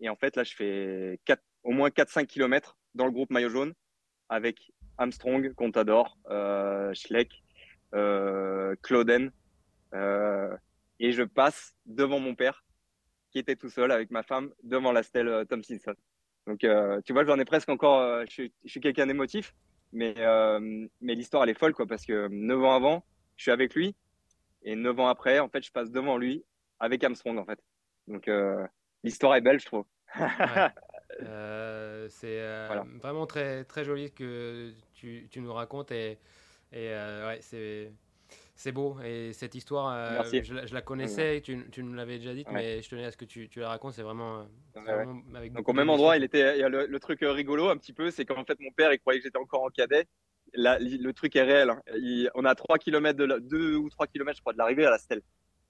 Et 0.00 0.08
en 0.08 0.16
fait, 0.16 0.36
là, 0.36 0.44
je 0.44 0.54
fais 0.54 1.20
4, 1.24 1.42
au 1.64 1.72
moins 1.72 1.88
4-5 1.90 2.26
km 2.26 2.78
dans 2.94 3.04
le 3.04 3.10
groupe 3.10 3.30
maillot 3.30 3.50
jaune 3.50 3.74
avec 4.28 4.72
Armstrong, 4.96 5.52
Contador, 5.54 6.16
euh, 6.30 6.94
Schleck, 6.94 7.42
euh, 7.94 8.74
Clauden. 8.82 9.30
Euh, 9.92 10.56
et 11.00 11.12
je 11.12 11.22
passe 11.22 11.74
devant 11.86 12.20
mon 12.20 12.34
père 12.34 12.64
qui 13.30 13.38
était 13.38 13.56
tout 13.56 13.68
seul 13.68 13.90
avec 13.90 14.10
ma 14.10 14.22
femme 14.22 14.52
devant 14.62 14.92
la 14.92 15.02
stèle 15.02 15.28
euh, 15.28 15.44
Tom 15.44 15.62
Simpson. 15.62 15.94
Donc, 16.46 16.60
tu 16.60 17.12
vois, 17.14 17.24
j'en 17.24 17.38
ai 17.38 17.44
presque 17.46 17.70
encore. 17.70 18.22
Je 18.26 18.50
suis, 18.66 18.80
quelqu'un 18.82 19.06
d'émotif, 19.06 19.54
mais, 19.94 20.14
mais 21.00 21.14
l'histoire, 21.14 21.42
elle 21.44 21.48
est 21.48 21.58
folle, 21.58 21.72
quoi, 21.72 21.86
parce 21.86 22.04
que 22.04 22.28
9 22.28 22.62
ans 22.62 22.74
avant, 22.74 23.06
je 23.38 23.44
suis 23.44 23.50
avec 23.50 23.74
lui, 23.74 23.96
et 24.64 24.76
9 24.76 25.00
ans 25.00 25.08
après, 25.08 25.38
en 25.38 25.48
fait, 25.48 25.64
je 25.64 25.72
passe 25.72 25.90
devant 25.90 26.16
lui 26.16 26.44
avec 26.80 27.02
Armstrong, 27.04 27.38
en 27.38 27.44
fait. 27.44 27.60
Donc, 28.08 28.30
l'histoire 29.02 29.36
est 29.36 29.40
belle, 29.40 29.60
je 29.60 29.66
trouve. 29.66 29.84
c'est 32.08 32.68
vraiment 33.02 33.26
très, 33.26 33.64
très 33.64 33.84
joli 33.84 34.12
que 34.12 34.72
tu, 34.94 35.28
tu 35.30 35.40
nous 35.40 35.52
racontes, 35.52 35.92
et, 35.92 36.18
et 36.72 36.88
ouais, 36.88 37.38
c'est 37.40 37.92
c'est 38.56 38.72
beau. 38.72 38.96
Et 39.04 39.32
cette 39.32 39.54
histoire, 39.54 39.92
euh, 39.92 40.22
je, 40.42 40.74
la 40.74 40.82
connaissais, 40.82 41.40
tu, 41.40 41.66
tu 41.70 41.82
nous 41.82 41.94
l'avais 41.94 42.18
déjà 42.18 42.34
dit, 42.34 42.44
mais 42.50 42.82
je 42.82 42.88
tenais 42.88 43.04
à 43.04 43.10
ce 43.10 43.16
que 43.16 43.24
tu, 43.24 43.48
tu 43.48 43.60
la 43.60 43.68
racontes. 43.68 43.94
C'est 43.94 44.02
vraiment, 44.02 44.46
avec 45.34 45.52
Donc, 45.52 45.68
au 45.68 45.72
même 45.72 45.90
endroit, 45.90 46.16
il, 46.16 46.24
était, 46.24 46.56
il 46.56 46.60
y 46.60 46.64
a 46.64 46.68
le, 46.68 47.00
truc 47.00 47.22
euh, 47.22 47.32
rigolo 47.32 47.68
un 47.68 47.76
petit 47.76 47.92
peu, 47.92 48.10
c'est 48.10 48.24
qu'en 48.24 48.44
fait, 48.44 48.58
mon 48.60 48.70
père, 48.70 48.92
il 48.92 48.98
croyait 48.98 49.20
que 49.20 49.24
j'étais 49.24 49.38
encore 49.38 49.64
en 49.64 49.70
cadet. 49.70 50.06
Le 50.54 51.12
truc 51.12 51.36
est 51.36 51.42
réel. 51.42 51.70
Hein. 51.70 51.82
on 52.34 52.44
a 52.44 52.54
3 52.54 52.78
km, 52.78 53.18
de 53.18 53.38
2 53.38 53.76
ou 53.76 53.90
3 53.90 54.06
km, 54.06 54.36
je 54.36 54.40
crois, 54.40 54.52
de 54.52 54.58
l'arrivée 54.58 54.86
à 54.86 54.90
la 54.90 54.98
stèle. 54.98 55.22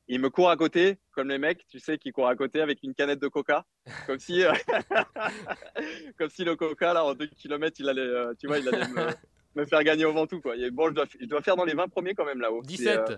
Il 0.07 0.21
me 0.21 0.29
court 0.29 0.51
à 0.51 0.57
côté, 0.57 0.99
comme 1.13 1.29
les 1.29 1.39
mecs, 1.39 1.67
tu 1.67 1.79
sais, 1.79 1.97
qui 1.97 2.13
courent 2.13 2.29
à 2.29 2.37
côté 2.37 2.61
avec 2.61 2.83
une 2.83 2.95
canette 2.95 3.21
de 3.21 3.29
coca. 3.29 3.65
Comme 4.07 4.19
si, 4.19 4.45
euh, 4.45 4.53
comme 6.19 6.29
si 6.29 6.45
le 6.45 6.57
coca, 6.57 6.93
là, 6.93 7.05
en 7.05 7.15
2 7.15 7.27
km, 7.27 7.81
il 7.81 7.89
allait, 7.89 8.35
tu 8.39 8.47
vois, 8.47 8.59
il 8.59 8.69
allait 8.69 8.87
me, 8.89 9.09
me 9.55 9.65
faire 9.65 9.83
gagner 9.83 10.05
au 10.05 10.13
Ventoux. 10.13 10.41
Quoi. 10.41 10.55
Bon, 10.73 10.89
je 10.89 10.95
dois, 10.95 11.07
je 11.21 11.27
dois 11.27 11.43
faire 11.43 11.57
dans 11.57 11.65
les 11.65 11.75
20 11.75 11.89
premiers 11.89 12.15
quand 12.15 12.25
même 12.25 12.41
là-haut. 12.41 12.63
17. 12.63 12.99
Euh, 13.11 13.17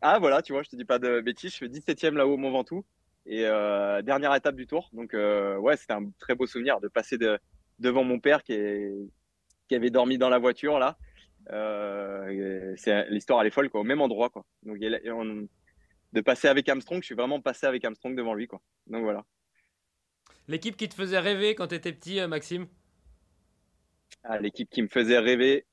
ah 0.00 0.18
voilà, 0.18 0.42
tu 0.42 0.52
vois, 0.52 0.62
je 0.62 0.70
te 0.70 0.76
dis 0.76 0.84
pas 0.84 0.98
de 0.98 1.20
bêtises, 1.20 1.52
je 1.52 1.58
fais 1.58 1.68
17e 1.68 2.14
là-haut 2.14 2.34
au 2.34 2.36
Mont 2.36 2.50
Ventoux. 2.50 2.84
Et 3.24 3.46
euh, 3.46 4.02
dernière 4.02 4.34
étape 4.34 4.56
du 4.56 4.66
tour. 4.66 4.90
Donc 4.92 5.14
euh, 5.14 5.56
ouais, 5.58 5.76
c'était 5.76 5.92
un 5.92 6.10
très 6.18 6.34
beau 6.34 6.46
souvenir 6.46 6.80
de 6.80 6.88
passer 6.88 7.18
de, 7.18 7.38
devant 7.78 8.02
mon 8.02 8.18
père 8.18 8.42
qui, 8.42 8.52
est, 8.52 8.92
qui 9.72 9.76
avait 9.76 9.88
dormi 9.88 10.18
dans 10.18 10.28
la 10.28 10.38
voiture 10.38 10.78
là. 10.78 10.98
L'histoire 13.08 13.40
elle 13.40 13.46
est 13.46 13.50
folle 13.50 13.70
quoi, 13.70 13.80
au 13.80 13.84
même 13.84 14.02
endroit 14.02 14.28
quoi. 14.28 14.44
Donc 14.64 14.78
de 14.78 16.20
passer 16.20 16.46
avec 16.46 16.68
Armstrong, 16.68 17.00
je 17.00 17.06
suis 17.06 17.14
vraiment 17.14 17.40
passé 17.40 17.64
avec 17.66 17.82
Armstrong 17.86 18.14
devant 18.14 18.34
lui 18.34 18.46
quoi. 18.46 18.60
Donc 18.86 19.02
voilà. 19.02 19.24
L'équipe 20.46 20.76
qui 20.76 20.90
te 20.90 20.94
faisait 20.94 21.18
rêver 21.18 21.54
quand 21.54 21.68
tu 21.68 21.74
étais 21.74 21.92
petit, 21.92 22.20
Maxime? 22.26 22.66
Ah, 24.24 24.38
l'équipe 24.38 24.68
qui 24.68 24.82
me 24.82 24.88
faisait 24.88 25.18
rêver. 25.18 25.64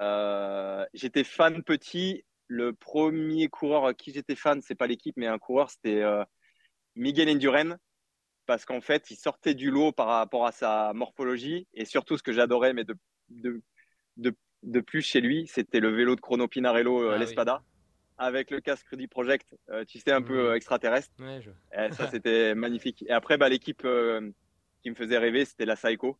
Euh, 0.00 0.84
j'étais 0.94 1.22
fan 1.22 1.62
petit. 1.62 2.24
Le 2.48 2.72
premier 2.72 3.46
coureur 3.48 3.86
à 3.86 3.94
qui 3.94 4.12
j'étais 4.12 4.34
fan, 4.34 4.60
c'est 4.62 4.74
pas 4.74 4.88
l'équipe, 4.88 5.16
mais 5.16 5.28
un 5.28 5.38
coureur, 5.38 5.70
c'était 5.70 6.02
euh, 6.02 6.24
Miguel 6.96 7.28
Indurain, 7.28 7.78
parce 8.46 8.64
qu'en 8.64 8.80
fait, 8.80 9.10
il 9.10 9.16
sortait 9.16 9.54
du 9.54 9.70
lot 9.70 9.92
par 9.92 10.08
rapport 10.08 10.44
à 10.44 10.52
sa 10.52 10.92
morphologie, 10.92 11.68
et 11.72 11.84
surtout 11.84 12.18
ce 12.18 12.22
que 12.22 12.32
j'adorais, 12.32 12.74
mais 12.74 12.84
de, 12.84 12.94
de, 13.34 13.60
de, 14.16 14.34
de, 14.62 14.80
plus 14.80 15.02
chez 15.02 15.20
lui, 15.20 15.46
c'était 15.46 15.80
le 15.80 15.90
vélo 15.90 16.16
de 16.16 16.20
Chrono 16.20 16.48
Pinarello, 16.48 17.02
euh, 17.02 17.12
ah 17.14 17.18
l'Espada, 17.18 17.62
avec 18.18 18.50
le 18.50 18.60
casque 18.60 18.86
Rudy 18.88 19.06
Project, 19.06 19.54
tu 19.88 19.98
sais, 19.98 20.12
un 20.12 20.22
peu 20.22 20.52
mmh. 20.52 20.56
extraterrestre. 20.56 21.14
Ouais, 21.18 21.40
je... 21.42 21.50
ça, 21.94 22.08
c'était 22.10 22.54
magnifique. 22.54 23.04
Et 23.08 23.12
après, 23.12 23.36
bah, 23.36 23.48
l'équipe 23.48 23.86
qui 24.82 24.90
me 24.90 24.94
faisait 24.94 25.18
rêver, 25.18 25.44
c'était 25.44 25.66
la 25.66 25.76
Saiko 25.76 26.18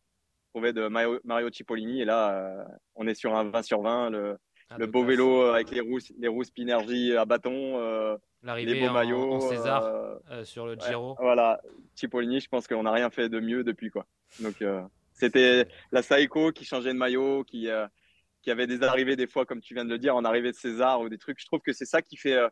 de 0.61 0.87
Mario, 1.23 1.49
Cipollini. 1.51 2.01
Et 2.01 2.05
là, 2.05 2.31
euh, 2.31 2.63
on 2.95 3.07
est 3.07 3.15
sur 3.15 3.35
un 3.35 3.43
20 3.45 3.61
sur 3.63 3.81
20. 3.81 4.09
Le, 4.09 4.37
ah, 4.69 4.77
le 4.77 4.87
beau 4.87 5.03
vélo 5.03 5.41
avec 5.43 5.71
les 5.71 5.81
roues, 5.81 5.99
les 6.17 6.27
roues 6.27 6.43
Spinergie 6.43 7.15
à 7.15 7.25
bâton. 7.25 7.79
Euh, 7.79 8.17
L'arrivée 8.43 8.81
beaux 8.81 8.87
en, 8.87 8.93
maillots, 8.93 9.33
en 9.33 9.39
César 9.39 9.83
euh, 9.83 10.15
euh, 10.31 10.43
sur 10.43 10.65
le 10.65 10.73
ouais, 10.73 10.87
Giro. 10.87 11.15
voilà, 11.19 11.61
Cipollini, 11.95 12.39
je 12.39 12.47
pense 12.47 12.67
qu'on 12.67 12.83
n'a 12.83 12.91
rien 12.91 13.09
fait 13.09 13.29
de 13.29 13.39
mieux 13.39 13.63
depuis 13.63 13.89
quoi. 13.89 14.05
Donc 14.39 14.61
euh, 14.61 14.81
c'était 15.15 15.67
la 15.91 16.03
Saiko 16.03 16.51
qui 16.51 16.65
changeait 16.65 16.93
de 16.93 16.97
maillot, 16.99 17.43
qui 17.45 17.69
euh, 17.69 17.87
qui 18.43 18.51
avait 18.51 18.67
des 18.67 18.83
arrivées 18.83 19.15
des 19.15 19.27
fois, 19.27 19.45
comme 19.45 19.61
tu 19.61 19.73
viens 19.73 19.85
de 19.85 19.89
le 19.89 19.99
dire, 19.99 20.15
en 20.15 20.25
arrivée 20.25 20.51
de 20.51 20.57
César 20.57 21.01
ou 21.01 21.09
des 21.09 21.17
trucs. 21.17 21.39
Je 21.41 21.45
trouve 21.47 21.61
que 21.61 21.73
c'est 21.73 21.85
ça 21.85 22.01
qui 22.01 22.17
fait 22.17 22.35
euh, 22.35 22.49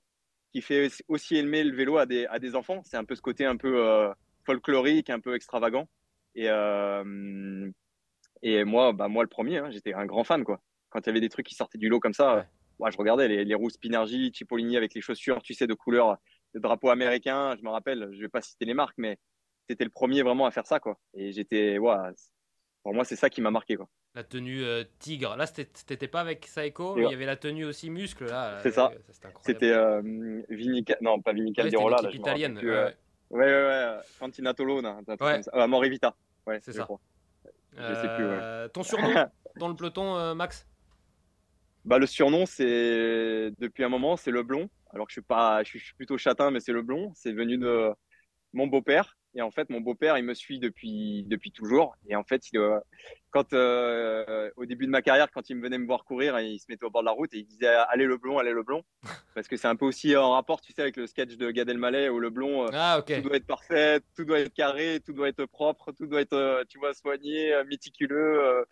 qui 0.53 0.61
fait 0.61 0.89
aussi 1.07 1.37
aimer 1.37 1.63
le 1.63 1.75
vélo 1.75 1.97
à 1.97 2.05
des 2.07 2.25
à 2.27 2.39
des 2.39 2.55
enfants. 2.55 2.81
C'est 2.85 2.97
un 2.97 3.05
peu 3.05 3.15
ce 3.15 3.21
côté 3.21 3.45
un 3.45 3.57
peu 3.57 3.85
euh, 3.87 4.13
folklorique, 4.45 5.09
un 5.11 5.19
peu 5.19 5.35
extravagant. 5.35 5.87
Et 6.35 6.49
et 8.41 8.63
moi, 8.65 8.93
bah 8.93 9.07
moi 9.07 9.23
le 9.23 9.29
premier, 9.29 9.57
hein, 9.59 9.69
j'étais 9.71 9.93
un 9.93 10.05
grand 10.05 10.23
fan 10.23 10.43
quoi. 10.43 10.61
Quand 10.89 10.99
il 11.01 11.07
y 11.07 11.09
avait 11.09 11.21
des 11.21 11.29
trucs 11.29 11.45
qui 11.47 11.55
sortaient 11.55 11.77
du 11.77 11.89
lot 11.89 11.99
comme 11.99 12.13
ça, 12.13 12.35
Ouais. 12.35 12.43
moi 12.79 12.91
je 12.91 12.97
regardais 12.97 13.27
les, 13.27 13.45
les 13.45 13.55
roues 13.55 13.69
Spinergie, 13.69 14.31
Cipollini 14.33 14.77
avec 14.77 14.93
les 14.93 15.01
chaussures, 15.01 15.41
tu 15.41 15.53
sais, 15.53 15.67
de 15.67 15.73
couleur 15.73 16.17
de 16.53 16.59
drapeau 16.59 16.89
américain. 16.89 17.55
Je 17.57 17.63
me 17.63 17.69
rappelle, 17.69 18.09
je 18.13 18.19
vais 18.21 18.29
pas 18.29 18.41
citer 18.41 18.65
les 18.65 18.73
marques, 18.73 18.97
mais 18.97 19.17
c'était 19.69 19.85
le 19.85 19.89
premier 19.91 20.23
vraiment 20.23 20.45
à 20.45 20.51
faire 20.51 20.67
ça 20.67 20.79
quoi. 20.79 20.99
Et 21.13 21.31
j'étais, 21.31 21.77
ouais, 21.77 21.95
pour 22.83 22.93
moi 22.93 23.03
c'est 23.05 23.15
ça 23.15 23.29
qui 23.29 23.41
m'a 23.41 23.49
marqué 23.51 23.75
quoi. 23.75 23.87
La 24.13 24.23
tenue 24.23 24.61
euh, 24.63 24.83
tigre. 24.99 25.35
Là, 25.35 25.45
c'était- 25.47 26.07
pas 26.07 26.21
avec 26.21 26.45
Saeko, 26.45 26.95
mais 26.95 27.05
il 27.05 27.11
y 27.11 27.13
avait 27.13 27.25
la 27.25 27.35
tenue 27.37 27.65
aussi 27.65 27.89
muscle 27.89 28.25
là. 28.25 28.59
C'est 28.61 28.69
Euh, 28.69 28.71
ça. 28.71 28.91
C'était 29.41 29.71
euh, 29.71 30.01
Vini, 30.49 30.83
Ca- 30.87 30.97
non 31.01 31.19
pas 31.21 31.33
Vini 31.33 31.51
Ouais, 31.57 31.63
là, 31.89 31.97
l'équipe 32.03 32.19
italienne. 32.19 32.57
ouais, 32.57 32.65
euh, 32.65 32.85
ouais. 32.85 32.95
Ouais, 33.29 33.39
ouais, 33.45 33.99
un 34.21 35.15
truc 35.15 35.21
Ouais. 35.21 35.41
ça. 35.41 35.51
Ah, 35.53 35.65
Morivita, 35.65 36.15
ouais, 36.45 36.59
C'est 36.61 36.73
ça. 36.73 36.83
crois. 36.83 36.99
Je 37.75 37.81
sais 37.95 38.15
plus, 38.15 38.25
ouais. 38.25 38.37
Euh, 38.39 38.67
Ton 38.67 38.83
surnom 38.83 39.07
dans 39.55 39.67
le 39.69 39.75
peloton, 39.75 40.15
euh, 40.15 40.35
Max? 40.35 40.67
Bah, 41.85 41.97
le 41.97 42.05
surnom, 42.05 42.45
c'est 42.45 43.51
depuis 43.59 43.83
un 43.83 43.89
moment, 43.89 44.15
c'est 44.15 44.31
le 44.31 44.43
blond. 44.43 44.69
Alors 44.91 45.07
que 45.07 45.11
je 45.11 45.15
suis 45.15 45.21
pas, 45.21 45.63
je 45.63 45.77
suis 45.79 45.93
plutôt 45.95 46.17
châtain, 46.19 46.51
mais 46.51 46.59
c'est 46.59 46.71
le 46.71 46.83
blond. 46.83 47.11
C'est 47.15 47.33
venu 47.33 47.57
de 47.57 47.89
mon 48.53 48.67
beau-père. 48.67 49.17
Et 49.35 49.41
en 49.41 49.49
fait, 49.51 49.69
mon 49.69 49.81
beau-père, 49.81 50.17
il 50.17 50.23
me 50.23 50.33
suit 50.33 50.59
depuis 50.59 51.23
depuis 51.27 51.51
toujours. 51.51 51.95
Et 52.07 52.15
en 52.15 52.23
fait, 52.23 52.51
il, 52.51 52.59
euh, 52.59 52.79
quand 53.31 53.53
euh, 53.53 54.51
au 54.57 54.65
début 54.65 54.85
de 54.85 54.91
ma 54.91 55.01
carrière, 55.01 55.31
quand 55.31 55.49
il 55.49 55.55
me 55.55 55.61
venait 55.63 55.79
me 55.79 55.87
voir 55.87 56.05
courir, 56.05 56.39
il 56.39 56.59
se 56.59 56.65
mettait 56.69 56.85
au 56.85 56.91
bord 56.91 57.01
de 57.01 57.07
la 57.07 57.13
route 57.13 57.33
et 57.33 57.39
il 57.39 57.45
disait 57.45 57.67
allez 57.67 58.05
le 58.05 58.17
blond, 58.17 58.37
allez 58.37 58.51
le 58.53 58.61
blond, 58.61 58.83
parce 59.35 59.47
que 59.47 59.57
c'est 59.57 59.67
un 59.67 59.75
peu 59.75 59.85
aussi 59.85 60.15
en 60.15 60.31
rapport, 60.31 60.61
tu 60.61 60.71
sais, 60.71 60.81
avec 60.83 60.97
le 60.97 61.07
sketch 61.07 61.35
de 61.37 61.49
Gad 61.49 61.67
Elmaleh 61.67 62.09
où 62.09 62.19
le 62.19 62.29
blond. 62.29 62.65
euh, 62.65 62.69
Ah, 62.73 62.97
tout 63.21 63.27
doit 63.27 63.37
être 63.37 63.47
parfait, 63.47 64.01
tout 64.15 64.23
doit 64.25 64.39
être 64.39 64.53
carré, 64.53 64.99
tout 65.03 65.13
doit 65.13 65.29
être 65.29 65.45
propre, 65.45 65.91
tout 65.93 66.05
doit 66.05 66.21
être, 66.21 66.63
tu 66.69 66.77
vois, 66.77 66.93
soigné, 66.93 67.53
méticuleux, 67.67 68.65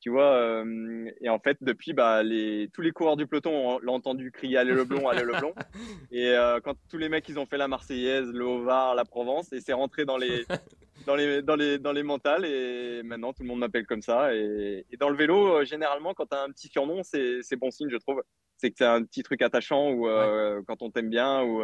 tu 0.00 0.10
vois. 0.10 0.32
euh, 0.32 1.10
et 1.20 1.28
en 1.28 1.38
fait, 1.38 1.56
depuis, 1.60 1.92
bah, 1.92 2.22
les, 2.22 2.68
tous 2.72 2.80
les 2.82 2.92
coureurs 2.92 3.16
du 3.16 3.26
peloton 3.26 3.50
ont- 3.50 3.78
l'ont 3.80 3.94
entendu 3.94 4.30
crier 4.30 4.56
Allez 4.58 4.72
le 4.72 4.84
blond, 4.84 5.08
allez 5.08 5.24
le 5.24 5.32
blond. 5.38 5.54
Et 6.12 6.28
euh, 6.30 6.60
quand 6.60 6.74
tous 6.90 6.98
les 6.98 7.08
mecs, 7.08 7.28
ils 7.28 7.38
ont 7.38 7.46
fait 7.46 7.56
la 7.58 7.68
Marseillaise, 7.68 8.28
le 8.32 8.44
Haut-Var, 8.46 8.94
la 8.94 9.04
Provence, 9.04 9.52
et 9.52 9.60
c'est 9.60 9.72
rentré 9.72 10.04
dans 10.04 10.16
les, 10.16 10.44
dans 11.06 11.16
les, 11.16 11.42
dans 11.42 11.56
les, 11.56 11.78
dans 11.78 11.92
les 11.92 12.02
mentales. 12.02 12.44
Et 12.44 13.02
maintenant, 13.02 13.32
tout 13.32 13.42
le 13.42 13.48
monde 13.48 13.58
m'appelle 13.60 13.86
comme 13.86 14.02
ça. 14.02 14.34
Et, 14.34 14.84
et 14.90 14.96
dans 14.96 15.08
le 15.10 15.16
vélo, 15.16 15.58
euh, 15.58 15.64
généralement, 15.64 16.14
quand 16.14 16.26
tu 16.26 16.36
as 16.36 16.42
un 16.42 16.50
petit 16.50 16.68
surnom, 16.68 17.02
c'est, 17.02 17.56
bon 17.56 17.70
signe, 17.70 17.88
je 17.90 17.96
trouve. 17.96 18.22
C'est 18.56 18.70
que 18.70 18.76
c'est 18.78 18.84
un 18.86 19.02
petit 19.04 19.22
truc 19.22 19.40
attachant 19.42 19.90
ou 19.90 20.08
euh, 20.08 20.62
quand 20.66 20.82
on 20.82 20.90
t'aime 20.90 21.10
bien 21.10 21.42
ou. 21.44 21.62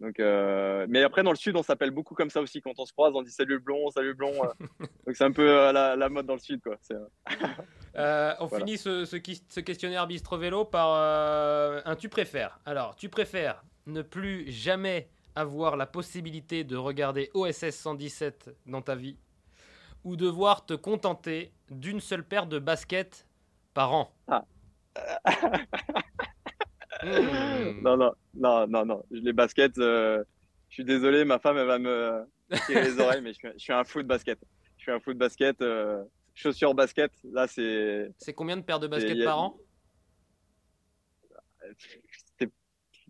Donc, 0.00 0.20
euh, 0.20 0.86
mais 0.88 1.02
après, 1.02 1.22
dans 1.22 1.30
le 1.32 1.36
sud, 1.36 1.56
on 1.56 1.62
s'appelle 1.62 1.90
beaucoup 1.90 2.14
comme 2.14 2.30
ça 2.30 2.40
aussi. 2.40 2.60
Quand 2.60 2.78
on 2.78 2.84
se 2.84 2.92
croise, 2.92 3.12
on 3.14 3.22
dit 3.22 3.30
salut 3.30 3.54
le 3.54 3.58
blond, 3.58 3.90
salut 3.90 4.08
le 4.08 4.14
blond. 4.14 4.32
euh. 4.44 4.66
Donc, 5.06 5.16
c'est 5.16 5.24
un 5.24 5.32
peu 5.32 5.48
euh, 5.48 5.72
la, 5.72 5.96
la 5.96 6.08
mode 6.08 6.26
dans 6.26 6.34
le 6.34 6.38
sud, 6.40 6.60
quoi. 6.62 6.76
On 8.40 8.46
Voilà. 8.46 8.64
finit 8.64 8.78
ce, 8.78 9.04
ce 9.04 9.16
questionnaire 9.60 10.06
Bistro 10.06 10.38
Vélo 10.38 10.64
par 10.64 10.92
un 11.84 11.96
tu 11.96 12.08
préfères. 12.08 12.60
Alors, 12.64 12.94
tu 12.94 13.08
préfères 13.08 13.64
ne 13.86 14.02
plus 14.02 14.50
jamais 14.52 15.08
avoir 15.34 15.76
la 15.76 15.86
possibilité 15.86 16.62
de 16.64 16.76
regarder 16.76 17.30
OSS 17.34 17.70
117 17.70 18.50
dans 18.66 18.82
ta 18.82 18.94
vie 18.94 19.16
ou 20.04 20.14
devoir 20.16 20.64
te 20.64 20.74
contenter 20.74 21.52
d'une 21.70 22.00
seule 22.00 22.22
paire 22.24 22.46
de 22.46 22.58
baskets 22.60 23.26
par 23.74 23.92
an? 23.92 24.12
Ah. 24.28 24.44
Hmm. 27.02 27.80
Non, 27.82 27.96
non, 27.96 28.12
non, 28.34 28.66
non, 28.66 28.84
non. 28.84 29.04
Les 29.10 29.32
baskets, 29.32 29.78
euh, 29.78 30.22
je 30.68 30.74
suis 30.74 30.84
désolé, 30.84 31.24
ma 31.24 31.38
femme, 31.38 31.56
elle 31.58 31.66
va 31.66 31.78
me 31.78 32.24
tirer 32.66 32.82
les 32.82 32.98
oreilles, 33.00 33.22
mais 33.22 33.32
je 33.32 33.38
suis, 33.38 33.48
je 33.54 33.58
suis 33.58 33.72
un 33.72 33.84
fou 33.84 34.02
de 34.02 34.08
basket. 34.08 34.38
Je 34.76 34.82
suis 34.82 34.92
un 34.92 35.00
fou 35.00 35.12
de 35.12 35.18
basket. 35.18 35.60
euh, 35.62 36.02
chaussures 36.34 36.74
basket, 36.74 37.12
là, 37.32 37.46
c'est. 37.46 38.12
C'est 38.18 38.32
combien 38.32 38.56
de 38.56 38.62
paires 38.62 38.80
de 38.80 38.86
baskets 38.88 39.24
par 39.24 39.40
an? 39.40 39.58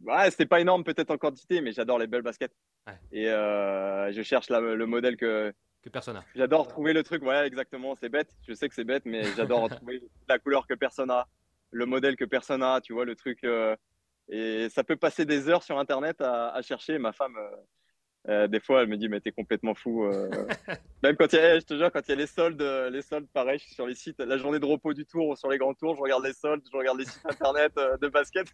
Ouais, 0.04 0.30
c'était 0.30 0.46
pas 0.46 0.60
énorme 0.60 0.84
peut-être 0.84 1.10
en 1.10 1.18
quantité, 1.18 1.60
mais 1.60 1.72
j'adore 1.72 1.98
les 1.98 2.06
belles 2.06 2.22
baskets. 2.22 2.52
Ouais. 2.86 2.94
Et 3.12 3.28
euh, 3.28 4.12
je 4.12 4.22
cherche 4.22 4.48
la- 4.48 4.60
le 4.60 4.86
modèle 4.86 5.16
que, 5.16 5.52
que 5.82 5.88
personne 5.88 6.14
n'a 6.14 6.24
J'adore 6.34 6.68
trouver 6.68 6.92
le 6.92 7.02
truc, 7.02 7.22
ouais, 7.24 7.46
exactement. 7.46 7.94
C'est 7.96 8.08
bête, 8.08 8.30
je 8.46 8.54
sais 8.54 8.68
que 8.68 8.74
c'est 8.74 8.84
bête, 8.84 9.04
mais 9.04 9.24
j'adore 9.36 9.68
trouver 9.68 10.02
la 10.28 10.38
couleur 10.38 10.66
que 10.66 10.74
personne 10.74 11.10
a, 11.10 11.26
le 11.70 11.86
modèle 11.86 12.16
que 12.16 12.24
personne 12.24 12.62
a, 12.62 12.80
tu 12.80 12.92
vois, 12.92 13.04
le 13.04 13.16
truc. 13.16 13.44
euh, 13.44 13.76
et 14.28 14.68
ça 14.68 14.84
peut 14.84 14.96
passer 14.96 15.24
des 15.24 15.48
heures 15.48 15.62
sur 15.62 15.78
Internet 15.78 16.20
à, 16.20 16.50
à 16.50 16.62
chercher. 16.62 16.98
Ma 16.98 17.12
femme, 17.12 17.36
euh, 17.36 17.56
euh, 18.28 18.46
des 18.46 18.60
fois, 18.60 18.82
elle 18.82 18.88
me 18.88 18.96
dit, 18.96 19.08
mais 19.08 19.20
t'es 19.20 19.32
complètement 19.32 19.74
fou. 19.74 20.04
Même 21.02 21.16
quand 21.16 21.32
il 21.32 21.36
y 21.36 21.38
a, 21.38 21.58
je 21.58 21.64
te 21.64 21.74
jure, 21.76 21.90
quand 21.90 22.06
il 22.06 22.10
y 22.10 22.12
a 22.12 22.16
les 22.16 22.26
soldes, 22.26 22.60
les 22.60 23.02
soldes, 23.02 23.28
pareil, 23.32 23.58
je 23.58 23.64
suis 23.64 23.74
sur 23.74 23.86
les 23.86 23.94
sites, 23.94 24.20
la 24.20 24.36
journée 24.36 24.58
de 24.58 24.66
repos 24.66 24.92
du 24.92 25.06
tour 25.06 25.28
ou 25.28 25.36
sur 25.36 25.48
les 25.48 25.58
grands 25.58 25.74
tours, 25.74 25.96
je 25.96 26.02
regarde 26.02 26.24
les 26.24 26.34
soldes, 26.34 26.62
je 26.70 26.76
regarde 26.76 26.98
les 26.98 27.06
sites 27.06 27.24
Internet 27.24 27.72
de 27.76 28.08
basket. 28.08 28.48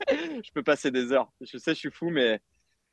je 0.08 0.52
peux 0.52 0.62
passer 0.62 0.90
des 0.90 1.12
heures. 1.12 1.32
Je 1.40 1.56
sais, 1.56 1.72
je 1.72 1.78
suis 1.78 1.90
fou, 1.90 2.10
mais 2.10 2.40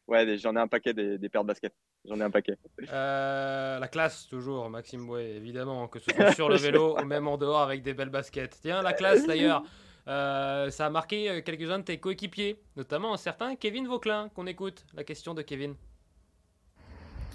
ouais, 0.07 0.37
j'en 0.37 0.55
ai 0.55 0.59
un 0.59 0.67
paquet 0.67 0.93
des, 0.93 1.17
des 1.17 1.29
paires 1.29 1.43
de 1.43 1.47
basket. 1.47 1.73
J'en 2.05 2.19
ai 2.19 2.23
un 2.23 2.31
paquet. 2.31 2.57
Euh, 2.91 3.79
la 3.79 3.87
classe, 3.87 4.27
toujours, 4.27 4.69
Maxime 4.69 5.05
Bouet, 5.05 5.31
évidemment, 5.31 5.87
que 5.87 5.99
ce 5.99 6.11
soit 6.15 6.31
sur 6.33 6.49
le 6.49 6.57
vélo 6.57 6.97
ou 6.99 7.05
même 7.05 7.27
en 7.27 7.37
dehors 7.37 7.61
avec 7.61 7.83
des 7.83 7.93
belles 7.93 8.09
baskets. 8.09 8.57
Tiens, 8.61 8.81
la 8.81 8.93
classe 8.93 9.25
d'ailleurs, 9.25 9.63
euh, 10.07 10.69
ça 10.69 10.87
a 10.87 10.89
marqué 10.89 11.29
euh, 11.29 11.41
quelques-uns 11.41 11.79
de 11.79 11.83
tes 11.83 11.99
coéquipiers, 11.99 12.59
notamment 12.75 13.13
un 13.13 13.17
certain 13.17 13.55
Kevin 13.55 13.87
Vauclin, 13.87 14.29
qu'on 14.33 14.47
écoute. 14.47 14.85
La 14.95 15.03
question 15.03 15.33
de 15.33 15.41
Kevin. 15.41 15.75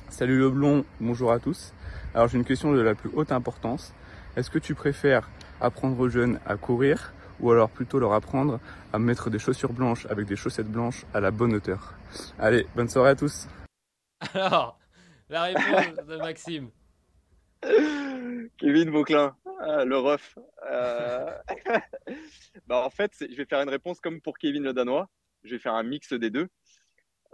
Salut 0.08 0.38
le 0.38 0.50
blond, 0.50 0.84
bonjour 1.00 1.32
à 1.32 1.38
tous. 1.38 1.74
Alors 2.14 2.28
j'ai 2.28 2.38
une 2.38 2.44
question 2.44 2.72
de 2.72 2.80
la 2.80 2.94
plus 2.94 3.10
haute 3.14 3.32
importance. 3.32 3.92
Est-ce 4.36 4.50
que 4.50 4.58
tu 4.58 4.74
préfères 4.74 5.28
apprendre 5.60 5.98
aux 5.98 6.08
jeunes 6.08 6.38
à 6.46 6.56
courir 6.56 7.12
ou 7.40 7.50
alors 7.50 7.68
plutôt 7.68 7.98
leur 7.98 8.12
apprendre 8.12 8.60
à 8.92 8.98
mettre 8.98 9.30
des 9.30 9.38
chaussures 9.38 9.72
blanches 9.72 10.06
avec 10.06 10.26
des 10.26 10.36
chaussettes 10.36 10.70
blanches 10.70 11.04
à 11.12 11.20
la 11.20 11.30
bonne 11.30 11.54
hauteur? 11.54 11.95
Allez, 12.38 12.66
bonne 12.74 12.88
soirée 12.88 13.10
à 13.10 13.14
tous 13.14 13.46
Alors, 14.34 14.78
la 15.28 15.42
réponse 15.44 16.06
de 16.06 16.16
Maxime. 16.16 16.70
Kevin 18.58 18.90
Vauclin, 18.90 19.36
ah, 19.60 19.84
le 19.84 19.98
ref. 19.98 20.38
Euh, 20.70 21.30
bah, 22.66 22.84
en 22.84 22.90
fait, 22.90 23.12
je 23.20 23.34
vais 23.34 23.44
faire 23.44 23.60
une 23.60 23.68
réponse 23.68 24.00
comme 24.00 24.20
pour 24.20 24.38
Kevin 24.38 24.62
le 24.62 24.72
Danois. 24.72 25.08
Je 25.44 25.54
vais 25.54 25.58
faire 25.58 25.74
un 25.74 25.82
mix 25.82 26.12
des 26.12 26.30
deux. 26.30 26.48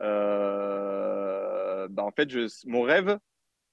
Euh, 0.00 1.88
bah, 1.90 2.04
en 2.04 2.10
fait, 2.10 2.30
je, 2.30 2.48
mon 2.66 2.82
rêve, 2.82 3.18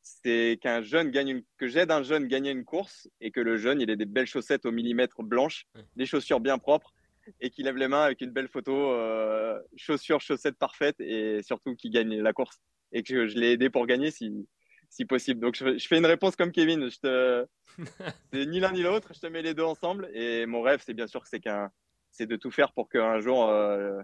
c'est 0.01 0.59
qu'un 0.61 0.81
jeune 0.81 1.11
gagne 1.11 1.29
une, 1.29 1.43
que 1.57 1.67
j'aide 1.67 1.91
un 1.91 2.03
jeune 2.03 2.27
gagner 2.27 2.51
une 2.51 2.65
course 2.65 3.09
et 3.21 3.31
que 3.31 3.39
le 3.39 3.57
jeune, 3.57 3.81
il 3.81 3.89
ait 3.89 3.95
des 3.95 4.05
belles 4.05 4.27
chaussettes 4.27 4.65
au 4.65 4.71
millimètre 4.71 5.23
blanches, 5.23 5.65
des 5.95 6.05
chaussures 6.05 6.39
bien 6.39 6.57
propres 6.57 6.93
et 7.39 7.49
qu'il 7.49 7.65
lève 7.65 7.75
les 7.77 7.87
mains 7.87 8.03
avec 8.03 8.21
une 8.21 8.31
belle 8.31 8.47
photo, 8.47 8.91
euh, 8.91 9.59
chaussures, 9.75 10.21
chaussettes 10.21 10.57
parfaites 10.57 10.99
et 10.99 11.41
surtout 11.43 11.75
qu'il 11.75 11.91
gagne 11.91 12.21
la 12.21 12.33
course 12.33 12.57
et 12.91 13.03
que 13.03 13.27
je 13.27 13.37
l'ai 13.37 13.51
aidé 13.51 13.69
pour 13.69 13.85
gagner 13.85 14.11
si, 14.11 14.47
si 14.89 15.05
possible. 15.05 15.39
Donc, 15.39 15.55
je, 15.55 15.77
je 15.77 15.87
fais 15.87 15.97
une 15.97 16.05
réponse 16.05 16.35
comme 16.35 16.51
Kevin. 16.51 16.89
Je 16.89 16.99
te, 16.99 17.45
c'est 18.33 18.45
ni 18.45 18.59
l'un 18.59 18.71
ni 18.71 18.81
l'autre. 18.81 19.13
Je 19.13 19.19
te 19.19 19.27
mets 19.27 19.41
les 19.41 19.53
deux 19.53 19.63
ensemble. 19.63 20.09
Et 20.13 20.45
mon 20.45 20.61
rêve, 20.61 20.81
c'est 20.85 20.93
bien 20.93 21.07
sûr 21.07 21.21
que 21.21 21.29
c'est 21.29 21.39
qu'un, 21.39 21.69
c'est 22.11 22.25
de 22.25 22.35
tout 22.35 22.51
faire 22.51 22.73
pour 22.73 22.89
qu'un 22.89 23.19
jour, 23.19 23.47
euh, 23.49 23.99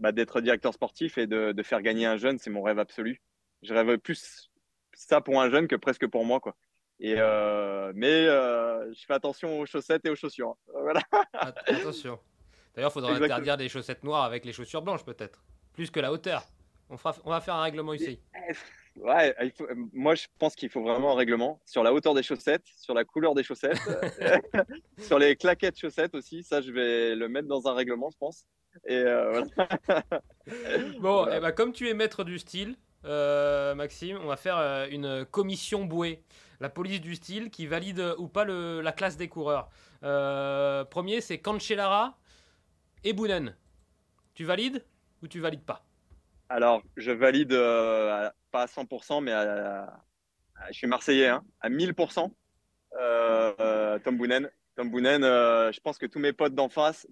bah, 0.00 0.12
d'être 0.12 0.40
directeur 0.40 0.72
sportif 0.74 1.18
et 1.18 1.26
de, 1.26 1.52
de 1.52 1.62
faire 1.62 1.82
gagner 1.82 2.06
un 2.06 2.16
jeune, 2.16 2.38
c'est 2.38 2.50
mon 2.50 2.62
rêve 2.62 2.78
absolu. 2.78 3.20
Je 3.62 3.74
rêve 3.74 3.98
plus 3.98 4.50
ça 4.94 5.20
pour 5.20 5.40
un 5.40 5.50
jeune 5.50 5.68
que 5.68 5.76
presque 5.76 6.06
pour 6.06 6.24
moi, 6.24 6.40
quoi. 6.40 6.56
Et 7.00 7.14
euh, 7.18 7.92
mais 7.96 8.26
euh, 8.28 8.92
je 8.92 9.04
fais 9.06 9.14
attention 9.14 9.58
aux 9.58 9.66
chaussettes 9.66 10.04
et 10.04 10.10
aux 10.10 10.14
chaussures. 10.14 10.50
hein. 10.50 10.72
Voilà. 10.82 11.00
Attention. 11.66 12.20
D'ailleurs, 12.74 12.90
il 12.90 12.94
faudra 12.94 13.10
Exactement. 13.10 13.34
interdire 13.34 13.56
des 13.56 13.68
chaussettes 13.68 14.02
noires 14.04 14.24
avec 14.24 14.44
les 14.44 14.52
chaussures 14.52 14.82
blanches, 14.82 15.04
peut-être. 15.04 15.42
Plus 15.74 15.90
que 15.90 16.00
la 16.00 16.12
hauteur. 16.12 16.42
On, 16.90 16.96
fera, 16.96 17.14
on 17.24 17.30
va 17.30 17.40
faire 17.40 17.54
un 17.54 17.62
règlement 17.62 17.92
ici. 17.94 18.18
Ouais, 18.96 19.34
il 19.42 19.50
faut- 19.50 19.66
moi 19.94 20.14
je 20.14 20.26
pense 20.38 20.54
qu'il 20.54 20.68
faut 20.68 20.82
vraiment 20.82 21.12
un 21.12 21.14
règlement 21.16 21.58
sur 21.64 21.82
la 21.82 21.94
hauteur 21.94 22.12
des 22.12 22.22
chaussettes, 22.22 22.66
sur 22.76 22.92
la 22.92 23.04
couleur 23.04 23.34
des 23.34 23.42
chaussettes, 23.42 23.78
sur 24.98 25.18
les 25.18 25.34
claquettes 25.36 25.78
chaussettes 25.78 26.14
aussi. 26.14 26.42
Ça, 26.42 26.60
je 26.60 26.70
vais 26.70 27.14
le 27.14 27.28
mettre 27.28 27.48
dans 27.48 27.66
un 27.66 27.72
règlement, 27.74 28.10
je 28.10 28.18
pense. 28.18 28.44
Et 28.86 28.96
euh, 28.96 29.42
voilà. 29.86 30.02
Bon, 31.00 31.22
Voilà. 31.22 31.36
eh 31.38 31.40
ben, 31.40 31.52
comme 31.52 31.72
tu 31.72 31.88
es 31.88 31.94
maître 31.94 32.24
du 32.24 32.38
style, 32.38 32.76
euh, 33.06 33.74
Maxime, 33.74 34.18
on 34.22 34.26
va 34.26 34.36
faire 34.36 34.58
euh, 34.58 34.86
une 34.90 35.24
commission 35.24 35.84
bouée. 35.86 36.22
La 36.60 36.68
police 36.68 37.00
du 37.00 37.14
style 37.14 37.50
qui 37.50 37.66
valide 37.66 38.14
ou 38.18 38.28
pas 38.28 38.44
le- 38.44 38.82
la 38.82 38.92
classe 38.92 39.16
des 39.16 39.28
coureurs. 39.28 39.68
Premier, 40.90 41.20
c'est 41.22 41.38
Cancellara 41.38 42.18
et 43.04 43.12
Bounen. 43.12 43.56
Tu 44.34 44.44
valides 44.44 44.84
ou 45.22 45.28
tu 45.28 45.40
valides 45.40 45.64
pas? 45.64 45.84
Alors, 46.48 46.82
je 46.96 47.10
valide 47.10 47.52
euh, 47.52 48.28
pas 48.50 48.62
à 48.62 48.66
100%, 48.66 49.22
mais 49.22 49.32
je 50.70 50.76
suis 50.76 50.86
Marseillais, 50.86 51.28
hein, 51.28 51.42
à 51.60 51.70
1000%. 51.70 52.30
Euh, 53.00 53.54
euh, 53.58 53.98
Tom 54.00 54.18
Boonen. 54.18 54.50
Tom 54.76 54.90
Boonen, 54.90 55.22
je 55.22 55.80
pense 55.80 55.98
que 55.98 56.06
tous 56.06 56.18
mes 56.18 56.32
potes 56.32 56.54
d'enfance, 56.54 57.06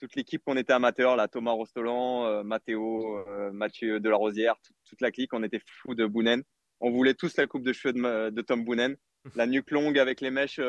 toute 0.00 0.14
l'équipe 0.16 0.42
qu'on 0.44 0.56
était 0.56 0.72
amateurs, 0.72 1.16
là, 1.16 1.28
Thomas 1.28 1.52
Rostolan, 1.52 2.44
Mathéo, 2.44 3.24
Mathieu 3.52 4.00
Delarosière, 4.00 4.56
toute, 4.88 5.00
la 5.00 5.10
clique, 5.10 5.32
on 5.32 5.42
était 5.42 5.60
fous 5.64 5.94
de 5.94 6.06
Boonen. 6.06 6.42
On 6.80 6.90
voulait 6.90 7.14
tous 7.14 7.36
la 7.36 7.46
coupe 7.46 7.64
de 7.64 7.72
cheveux 7.72 7.92
de, 7.92 8.40
Tom 8.42 8.64
Boonen. 8.64 8.96
La 9.36 9.46
nuque 9.46 9.70
longue 9.70 9.98
avec 9.98 10.20
les 10.20 10.30
mèches 10.30 10.60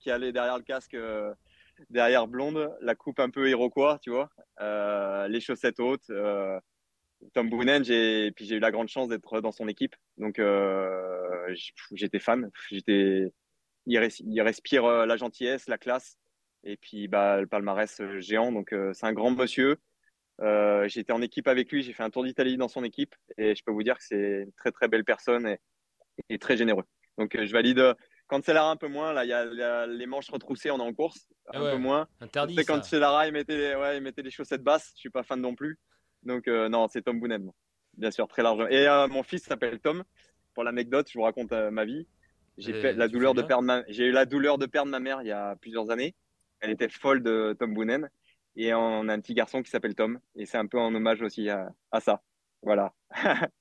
qui 0.00 0.10
allaient 0.10 0.32
derrière 0.32 0.56
le 0.56 0.64
casque 0.64 0.96
derrière 1.90 2.26
blonde, 2.26 2.70
la 2.80 2.94
coupe 2.94 3.20
un 3.20 3.30
peu 3.30 3.48
iroquois, 3.48 3.98
tu 4.02 4.10
vois, 4.10 4.30
les 5.28 5.40
chaussettes 5.40 5.80
hautes, 5.80 6.10
Tom 7.34 7.50
Boonen, 7.50 7.84
j'ai 7.84 8.30
puis 8.32 8.46
j'ai 8.46 8.56
eu 8.56 8.60
la 8.60 8.70
grande 8.70 8.88
chance 8.88 9.08
d'être 9.08 9.40
dans 9.40 9.52
son 9.52 9.68
équipe, 9.68 9.96
donc 10.16 10.38
euh, 10.38 11.54
j'étais 11.92 12.18
fan. 12.18 12.50
J'étais, 12.70 13.32
il, 13.86 13.98
respire 14.40 14.84
euh, 14.84 15.06
la 15.06 15.16
gentillesse, 15.16 15.68
la 15.68 15.78
classe, 15.78 16.16
et 16.64 16.76
puis 16.76 17.08
bah 17.08 17.40
le 17.40 17.46
palmarès 17.46 18.00
euh, 18.00 18.20
géant. 18.20 18.52
Donc 18.52 18.74
c'est 18.92 19.06
un 19.06 19.12
grand 19.12 19.30
monsieur. 19.30 19.76
j'étais 20.86 21.12
en 21.12 21.22
équipe 21.22 21.48
avec 21.48 21.70
lui, 21.72 21.82
j'ai 21.82 21.92
fait 21.92 22.02
un 22.02 22.10
tour 22.10 22.24
d'Italie 22.24 22.56
dans 22.56 22.68
son 22.68 22.84
équipe, 22.84 23.14
et 23.36 23.54
je 23.54 23.64
peux 23.64 23.72
vous 23.72 23.82
dire 23.82 23.98
que 23.98 24.04
c'est 24.04 24.42
une 24.42 24.52
très 24.52 24.70
très 24.70 24.88
belle 24.88 25.04
personne 25.04 25.56
et, 26.28 26.38
très 26.38 26.56
généreux. 26.56 26.84
Donc 27.18 27.36
je 27.36 27.52
valide. 27.52 27.94
Quand 28.28 28.44
Cellara 28.44 28.70
un 28.70 28.76
peu 28.76 28.88
moins, 28.88 29.12
là 29.12 29.24
il 29.24 29.28
y, 29.28 29.32
a 29.32 29.86
les 29.86 30.06
manches 30.06 30.30
retroussées, 30.30 30.70
on 30.70 30.78
est 30.78 30.82
en 30.82 30.92
course, 30.92 31.28
un 31.52 31.60
ah 31.66 31.70
peu 31.72 31.78
moins. 31.78 32.06
Interdit. 32.20 32.54
C'est 32.54 32.64
quand 32.64 32.84
Cellara 32.84 33.26
il 33.26 33.32
mettait, 33.32 33.74
ouais, 33.74 33.96
il 33.96 34.02
mettait 34.02 34.22
les 34.22 34.30
chaussettes 34.30 34.62
basses, 34.62 34.92
je 34.94 35.00
suis 35.00 35.10
pas 35.10 35.22
fan 35.22 35.40
non 35.40 35.54
plus. 35.54 35.78
Donc, 36.22 36.48
euh, 36.48 36.68
non, 36.68 36.88
c'est 36.88 37.02
Tom 37.02 37.20
Boonen, 37.20 37.50
bien 37.96 38.10
sûr, 38.10 38.28
très 38.28 38.42
large. 38.42 38.66
Et 38.70 38.86
euh, 38.86 39.08
mon 39.08 39.22
fils 39.22 39.42
s'appelle 39.42 39.80
Tom. 39.80 40.04
Pour 40.54 40.64
l'anecdote, 40.64 41.08
je 41.10 41.18
vous 41.18 41.24
raconte 41.24 41.52
euh, 41.52 41.70
ma 41.70 41.84
vie. 41.84 42.06
J'ai 42.56 42.72
fait 42.72 42.92
la 42.92 43.06
douleur 43.06 43.34
de 43.34 43.42
perdre 43.42 43.62
ma... 43.62 43.84
j'ai 43.86 44.06
eu 44.06 44.10
la 44.10 44.26
douleur 44.26 44.58
de 44.58 44.66
perdre 44.66 44.90
ma 44.90 44.98
mère 44.98 45.22
il 45.22 45.28
y 45.28 45.32
a 45.32 45.54
plusieurs 45.56 45.90
années. 45.90 46.16
Elle 46.58 46.70
était 46.70 46.88
folle 46.88 47.22
de 47.22 47.56
Tom 47.58 47.72
Boonen. 47.72 48.10
Et 48.56 48.74
on 48.74 49.08
a 49.08 49.12
un 49.12 49.20
petit 49.20 49.34
garçon 49.34 49.62
qui 49.62 49.70
s'appelle 49.70 49.94
Tom. 49.94 50.18
Et 50.34 50.44
c'est 50.44 50.58
un 50.58 50.66
peu 50.66 50.78
en 50.78 50.92
hommage 50.92 51.22
aussi 51.22 51.48
à, 51.48 51.72
ça. 52.00 52.20
Voilà. 52.62 52.92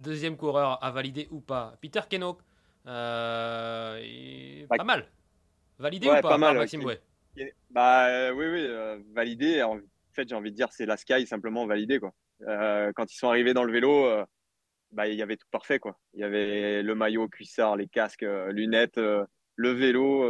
Deuxième 0.00 0.36
coureur 0.36 0.82
à 0.84 0.92
valider 0.92 1.26
ou 1.32 1.40
pas 1.40 1.76
Peter 1.82 2.02
Kenok. 2.08 2.40
Pas 2.88 4.84
mal. 4.84 5.06
Validé 5.78 6.08
ou 6.08 6.10
pas, 6.10 6.22
pas 6.22 6.38
mal, 6.38 6.56
Maxime 6.56 6.82
Bah 7.70 8.32
oui, 8.32 8.46
oui, 8.46 8.68
validé 9.12 9.62
fait, 10.18 10.28
j'ai 10.28 10.34
envie 10.34 10.50
de 10.50 10.56
dire, 10.56 10.68
c'est 10.72 10.86
la 10.86 10.96
Sky 10.96 11.26
simplement 11.26 11.66
validé. 11.66 12.00
Quoi. 12.00 12.12
Euh, 12.46 12.92
quand 12.94 13.12
ils 13.12 13.16
sont 13.16 13.28
arrivés 13.28 13.54
dans 13.54 13.64
le 13.64 13.72
vélo, 13.72 14.06
euh, 14.06 14.24
bah, 14.90 15.06
il 15.06 15.14
y 15.14 15.22
avait 15.22 15.36
tout 15.36 15.46
parfait. 15.50 15.78
Quoi. 15.78 15.98
Il 16.14 16.20
y 16.20 16.24
avait 16.24 16.82
le 16.82 16.94
maillot, 16.94 17.28
cuissard, 17.28 17.76
les 17.76 17.88
casques, 17.88 18.24
euh, 18.24 18.50
lunettes, 18.52 18.98
le 18.98 19.70
vélo. 19.70 20.28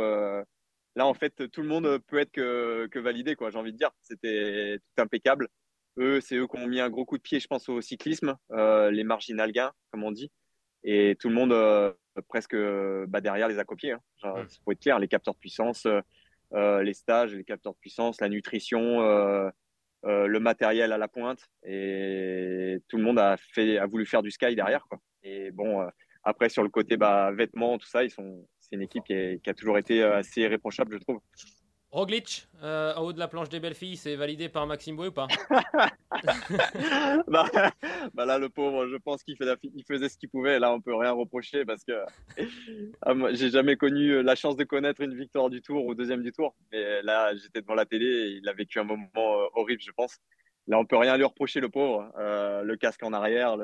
là, 0.96 1.06
en 1.06 1.14
fait, 1.14 1.50
tout 1.50 1.62
le 1.62 1.68
monde 1.68 1.98
peut 2.06 2.18
être 2.18 2.32
que, 2.32 2.86
que 2.90 2.98
validé. 2.98 3.34
Quoi. 3.34 3.50
J'ai 3.50 3.58
envie 3.58 3.72
de 3.72 3.78
dire, 3.78 3.90
c'était 4.02 4.78
tout 4.78 5.02
impeccable. 5.02 5.48
Eux, 5.98 6.20
c'est 6.20 6.36
eux 6.36 6.46
qui 6.46 6.58
ont 6.58 6.66
mis 6.66 6.80
un 6.80 6.90
gros 6.90 7.04
coup 7.04 7.16
de 7.16 7.22
pied, 7.22 7.40
je 7.40 7.48
pense, 7.48 7.68
au 7.68 7.80
cyclisme, 7.80 8.36
les 8.50 9.04
marginal 9.04 9.52
gains, 9.52 9.72
comme 9.90 10.04
on 10.04 10.12
dit. 10.12 10.30
Et 10.84 11.16
tout 11.18 11.28
le 11.28 11.34
monde, 11.34 11.52
presque 12.28 12.56
bah, 13.06 13.20
derrière, 13.20 13.48
les 13.48 13.58
a 13.58 13.64
copiés. 13.64 13.92
Hein. 13.92 14.00
Genre, 14.16 14.38
faut 14.64 14.72
être 14.72 14.80
clair, 14.80 14.98
les 14.98 15.08
capteurs 15.08 15.34
de 15.34 15.38
puissance, 15.38 15.86
les 16.52 16.94
stages, 16.94 17.34
les 17.34 17.44
capteurs 17.44 17.74
de 17.74 17.78
puissance, 17.78 18.20
la 18.20 18.28
nutrition, 18.28 19.02
euh, 20.04 20.28
le 20.28 20.38
matériel 20.38 20.92
à 20.92 20.98
la 20.98 21.08
pointe 21.08 21.40
et 21.64 22.78
tout 22.86 22.98
le 22.98 23.02
monde 23.02 23.18
a 23.18 23.36
fait 23.36 23.78
a 23.78 23.86
voulu 23.86 24.06
faire 24.06 24.22
du 24.22 24.30
sky 24.30 24.54
derrière 24.54 24.86
quoi. 24.88 25.00
Et 25.24 25.50
bon 25.50 25.80
euh, 25.80 25.88
après 26.22 26.48
sur 26.48 26.62
le 26.62 26.68
côté 26.68 26.96
bah, 26.96 27.32
vêtements 27.32 27.78
tout 27.78 27.88
ça 27.88 28.04
ils 28.04 28.10
sont 28.10 28.46
c'est 28.60 28.76
une 28.76 28.82
équipe 28.82 29.02
qui, 29.02 29.40
qui, 29.42 29.50
a 29.50 29.54
toujours 29.54 29.76
été 29.76 30.04
euh, 30.04 30.18
assez 30.18 30.42
irréprochable 30.42 30.94
je 30.94 30.98
trouve. 30.98 31.20
Roglic, 31.90 32.46
euh, 32.62 32.92
en 32.94 33.02
haut 33.02 33.12
de 33.14 33.18
la 33.18 33.28
planche 33.28 33.48
des 33.48 33.60
belles 33.60 33.74
filles, 33.74 33.96
c'est 33.96 34.14
validé 34.14 34.50
par 34.50 34.66
Maxime 34.66 34.94
Boué 34.94 35.08
ou 35.08 35.12
pas 35.12 35.26
bah, 37.26 37.46
bah, 38.12 38.26
là, 38.26 38.38
le 38.38 38.50
pauvre, 38.50 38.86
je 38.88 38.96
pense 38.96 39.22
qu'il 39.22 39.36
faisait 39.36 40.08
ce 40.10 40.18
qu'il 40.18 40.28
pouvait. 40.28 40.58
Là, 40.58 40.70
on 40.70 40.82
peut 40.82 40.94
rien 40.94 41.12
reprocher 41.12 41.64
parce 41.64 41.84
que 41.84 42.04
ah, 43.02 43.14
j'ai 43.32 43.48
jamais 43.48 43.76
connu 43.76 44.22
la 44.22 44.34
chance 44.34 44.56
de 44.56 44.64
connaître 44.64 45.00
une 45.00 45.14
victoire 45.14 45.48
du 45.48 45.62
Tour 45.62 45.86
ou 45.86 45.94
deuxième 45.94 46.22
du 46.22 46.30
Tour. 46.30 46.54
Mais 46.72 47.00
là, 47.02 47.34
j'étais 47.34 47.62
devant 47.62 47.74
la 47.74 47.86
télé 47.86 48.04
et 48.04 48.28
il 48.32 48.48
a 48.50 48.52
vécu 48.52 48.78
un 48.78 48.84
moment 48.84 49.08
euh, 49.16 49.46
horrible, 49.54 49.80
je 49.80 49.92
pense. 49.92 50.18
Là, 50.66 50.78
on 50.78 50.84
peut 50.84 50.98
rien 50.98 51.16
lui 51.16 51.24
reprocher, 51.24 51.60
le 51.60 51.70
pauvre. 51.70 52.12
Euh, 52.18 52.62
le 52.64 52.76
casque 52.76 53.02
en 53.02 53.14
arrière, 53.14 53.56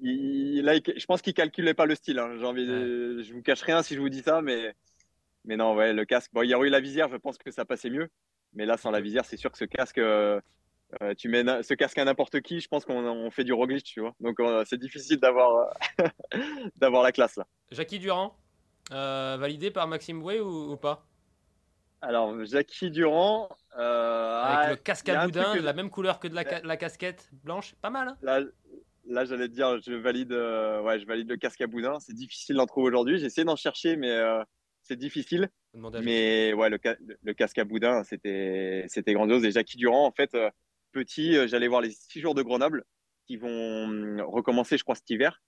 Il, 0.00 0.62
là, 0.64 0.74
je 0.74 1.06
pense 1.06 1.22
qu'il 1.22 1.34
calculait 1.34 1.74
pas 1.74 1.86
le 1.86 1.94
style. 1.94 2.18
Hein. 2.18 2.42
Envie, 2.42 2.66
de... 2.66 3.22
je 3.22 3.32
vous 3.32 3.42
cache 3.42 3.62
rien 3.62 3.84
si 3.84 3.94
je 3.94 4.00
vous 4.00 4.08
dis 4.08 4.22
ça, 4.22 4.42
mais 4.42 4.74
mais 5.44 5.56
non, 5.56 5.74
ouais, 5.74 5.92
le 5.92 6.04
casque. 6.04 6.30
Bon, 6.32 6.42
il 6.42 6.50
y 6.50 6.54
aurait 6.54 6.68
eu 6.68 6.70
la 6.70 6.80
visière, 6.80 7.08
je 7.08 7.16
pense 7.16 7.38
que 7.38 7.50
ça 7.50 7.64
passait 7.64 7.90
mieux. 7.90 8.08
Mais 8.52 8.66
là, 8.66 8.76
sans 8.76 8.90
la 8.90 9.00
visière, 9.00 9.24
c'est 9.24 9.36
sûr 9.36 9.50
que 9.50 9.58
ce 9.58 9.64
casque, 9.64 9.98
euh, 9.98 10.40
euh, 11.02 11.14
tu 11.14 11.28
mets 11.28 11.44
ce 11.62 11.74
casque 11.74 11.98
à 11.98 12.04
n'importe 12.04 12.40
qui, 12.40 12.60
je 12.60 12.68
pense 12.68 12.84
qu'on 12.84 13.30
fait 13.30 13.44
du 13.44 13.52
Roglic, 13.52 13.84
tu 13.84 14.00
vois. 14.00 14.14
Donc, 14.20 14.40
euh, 14.40 14.64
c'est 14.66 14.78
difficile 14.78 15.18
d'avoir 15.18 15.72
d'avoir 16.76 17.02
la 17.02 17.12
classe 17.12 17.36
là. 17.36 17.46
Jackie 17.70 17.98
Durand, 17.98 18.36
validé 18.90 19.70
par 19.70 19.86
Maxime 19.86 20.20
Boué 20.20 20.40
ou, 20.40 20.76
pas? 20.76 21.06
Alors, 22.02 22.44
Jackie 22.44 22.90
Durand. 22.90 23.48
Avec 23.72 24.70
le 24.70 24.76
casque 24.76 25.08
à 25.08 25.24
boudin, 25.24 25.54
la 25.56 25.72
même 25.72 25.90
couleur 25.90 26.18
que 26.18 26.28
de 26.28 26.34
la, 26.34 26.76
casquette 26.76 27.30
blanche, 27.44 27.74
pas 27.80 27.90
mal. 27.90 28.08
Hein 28.08 28.16
là, 28.22 28.40
là 29.06 29.24
j'allais 29.24 29.48
te 29.48 29.54
dire, 29.54 29.80
je 29.80 29.92
valide, 29.92 30.32
ouais, 30.32 30.98
je 30.98 31.06
valide 31.06 31.30
le 31.30 31.36
casque 31.36 31.60
à 31.60 31.68
boudin. 31.68 32.00
C'est 32.00 32.14
difficile 32.14 32.56
d'en 32.56 32.66
trouver 32.66 32.88
aujourd'hui. 32.88 33.20
J'ai 33.20 33.26
essayé 33.26 33.44
d'en 33.44 33.54
chercher, 33.54 33.96
mais 33.96 34.18
c'est 34.90 34.96
difficile. 34.96 35.48
Mais 35.74 36.52
ouais, 36.52 36.68
le, 36.68 37.32
casque 37.32 37.58
à 37.58 37.64
boudin, 37.64 38.02
c'était, 38.02 38.84
c'était 38.88 39.14
grandiose. 39.14 39.44
Et 39.44 39.52
Jackie 39.52 39.76
Durand, 39.76 40.04
en 40.04 40.10
fait, 40.10 40.34
euh, 40.34 40.50
petit, 40.90 41.36
euh, 41.36 41.46
j'allais 41.46 41.68
voir 41.68 41.80
les 41.80 41.92
six 41.92 42.20
jours 42.20 42.34
de 42.34 42.42
Grenoble 42.42 42.84
qui 43.26 43.36
vont 43.36 43.84
hum, 43.84 44.20
recommencer, 44.20 44.76
je 44.76 44.82
crois, 44.82 44.96
cet 44.96 45.08
hiver. 45.08 45.40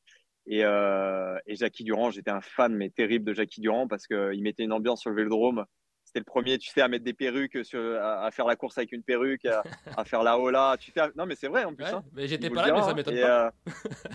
Et, 0.47 0.65
euh, 0.65 1.37
et 1.47 1.57
Jackie 1.57 1.83
Durand, 1.83 2.11
j'étais 2.11 2.31
un 2.31 2.41
fan, 2.41 2.73
mais 2.75 2.91
terrible 2.91 3.25
de 3.25 3.35
Jackie 3.35 3.61
Durand 3.61 3.89
parce 3.89 4.07
qu'il 4.07 4.43
mettait 4.43 4.63
une 4.63 4.73
ambiance 4.73 5.01
sur 5.01 5.11
le 5.11 5.17
vélodrome. 5.17 5.65
C'était 6.05 6.21
le 6.21 6.25
premier, 6.25 6.59
tu 6.59 6.71
sais, 6.71 6.81
à 6.81 6.89
mettre 6.89 7.05
des 7.05 7.15
perruques, 7.15 7.65
sur, 7.65 7.81
à, 8.01 8.31
faire 8.31 8.47
la 8.47 8.55
course 8.55 8.79
avec 8.79 8.93
une 8.93 9.03
perruque, 9.03 9.47
à, 9.97 10.05
faire 10.05 10.23
la 10.23 10.39
hola. 10.39 10.77
Tu 10.79 10.93
sais, 10.93 11.01
non, 11.17 11.27
mais 11.27 11.35
c'est 11.35 11.49
vrai 11.49 11.65
en 11.65 11.75
plus. 11.75 11.87
Hein. 11.87 12.05
mais 12.13 12.29
j'étais 12.29 12.51
pas 12.51 12.67
là, 12.67 12.75
mais 12.75 12.83
ça 12.83 12.95
m'étonne 12.95 13.21
pas. 13.21 13.53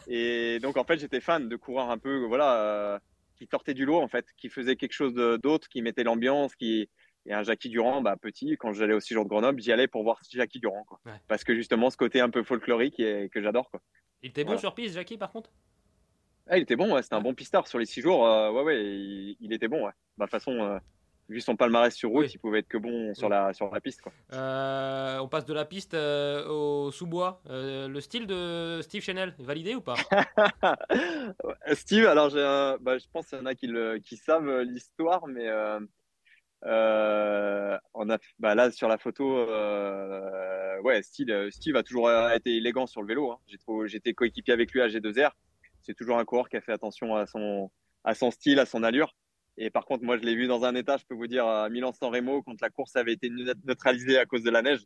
et 0.07 0.59
donc, 0.59 0.77
en 0.77 0.85
fait, 0.85 0.99
j'étais 0.99 1.19
fan 1.19 1.49
de 1.49 1.55
courir 1.57 1.89
un 1.89 1.97
peu, 1.97 2.23
voilà 2.25 3.01
qui 3.37 3.47
sortait 3.47 3.73
du 3.73 3.85
lot 3.85 4.01
en 4.01 4.07
fait, 4.07 4.25
qui 4.37 4.49
faisait 4.49 4.75
quelque 4.75 4.93
chose 4.93 5.13
d'autre, 5.13 5.69
qui 5.69 5.81
mettait 5.81 6.03
l'ambiance, 6.03 6.55
qui 6.55 6.89
et 7.27 7.33
un 7.33 7.43
Jackie 7.43 7.69
Durand, 7.69 8.01
bah, 8.01 8.15
petit, 8.15 8.55
quand 8.57 8.71
j'allais 8.71 8.93
au 8.93 9.01
séjour 9.01 9.25
de 9.25 9.29
Grenoble, 9.29 9.61
j'y 9.61 9.73
allais 9.73 9.87
pour 9.87 10.03
voir 10.03 10.19
Jackie 10.29 10.59
Durand, 10.59 10.85
quoi. 10.85 10.99
Parce 11.27 11.43
que 11.43 11.53
justement, 11.53 11.89
ce 11.89 11.97
côté 11.97 12.21
un 12.21 12.29
peu 12.29 12.41
folklorique 12.41 12.99
et, 13.01 13.29
que 13.29 13.41
j'adore, 13.41 13.69
quoi. 13.69 13.81
Il 14.23 14.29
était 14.29 14.45
bon 14.45 14.57
sur 14.57 14.73
piste, 14.73 14.95
Jackie, 14.95 15.17
par 15.17 15.31
contre? 15.31 15.51
Ah, 16.47 16.57
Il 16.57 16.63
était 16.63 16.77
bon, 16.77 16.99
c'était 17.01 17.15
un 17.15 17.21
bon 17.21 17.33
pistard 17.33 17.67
sur 17.67 17.79
les 17.79 17.85
six 17.85 18.01
jours. 18.01 18.25
Euh, 18.25 18.51
ouais, 18.51 18.63
ouais, 18.63 19.35
il, 19.39 19.51
était 19.51 19.67
bon, 19.67 19.85
ouais. 19.85 19.91
Bah, 20.17 20.25
de 20.25 20.31
toute 20.31 20.31
façon, 20.31 20.53
euh, 20.53 20.79
vu 21.29 21.41
son 21.41 21.55
palmarès 21.55 21.93
sur 21.93 22.09
route, 22.09 22.33
il 22.33 22.37
pouvait 22.37 22.59
être 22.59 22.67
que 22.67 22.77
bon 22.77 23.13
sur, 23.13 23.29
la, 23.29 23.53
sur 23.53 23.71
la 23.73 23.81
piste. 23.81 24.01
Quoi. 24.01 24.13
Euh, 24.33 25.19
on 25.19 25.27
passe 25.27 25.45
de 25.45 25.53
la 25.53 25.65
piste 25.65 25.93
euh, 25.93 26.47
au 26.47 26.91
sous-bois. 26.91 27.41
Euh, 27.49 27.87
le 27.87 28.01
style 28.01 28.27
de 28.27 28.79
Steve 28.81 29.01
Chanel, 29.01 29.35
validé 29.39 29.75
ou 29.75 29.81
pas? 29.81 29.95
Steve, 31.73 32.05
alors 32.05 32.31
bah, 32.79 32.97
je 32.97 33.05
pense 33.11 33.27
qu'il 33.27 33.37
y 33.37 33.41
en 33.41 33.45
a 33.45 33.55
qui, 33.55 33.67
le, 33.67 33.99
qui 33.99 34.17
savent 34.17 34.61
l'histoire, 34.61 35.27
mais 35.27 35.51
on 36.63 38.09
a, 38.09 38.17
bah, 38.39 38.55
là 38.55 38.71
sur 38.71 38.87
la 38.87 38.97
photo, 38.97 39.45
ouais, 40.83 41.01
Steve, 41.03 41.49
Steve 41.51 41.75
a 41.75 41.83
toujours 41.83 42.09
été 42.31 42.55
élégant 42.55 42.87
sur 42.87 43.01
le 43.01 43.07
vélo. 43.07 43.31
Hein. 43.31 43.39
J'étais 43.85 44.13
coéquipier 44.13 44.53
avec 44.53 44.71
lui 44.71 44.81
à 44.81 44.87
G2R. 44.87 45.31
C'est 45.81 45.93
toujours 45.93 46.19
un 46.19 46.25
coureur 46.25 46.49
qui 46.49 46.57
a 46.57 46.61
fait 46.61 46.73
attention 46.73 47.15
à 47.15 47.25
son, 47.25 47.69
à 48.03 48.13
son 48.13 48.31
style, 48.31 48.59
à 48.59 48.65
son 48.65 48.83
allure. 48.83 49.13
Et 49.57 49.69
par 49.69 49.85
contre, 49.85 50.03
moi, 50.03 50.17
je 50.17 50.23
l'ai 50.23 50.35
vu 50.35 50.47
dans 50.47 50.63
un 50.65 50.75
état, 50.75 50.97
je 50.97 51.05
peux 51.05 51.15
vous 51.15 51.27
dire, 51.27 51.45
à 51.47 51.69
Milan-San 51.69 52.13
Remo, 52.13 52.43
quand 52.43 52.59
la 52.61 52.69
course 52.69 52.95
avait 52.95 53.13
été 53.13 53.29
neutralisée 53.65 54.17
à 54.17 54.25
cause 54.25 54.43
de 54.43 54.51
la 54.51 54.61
neige. 54.61 54.85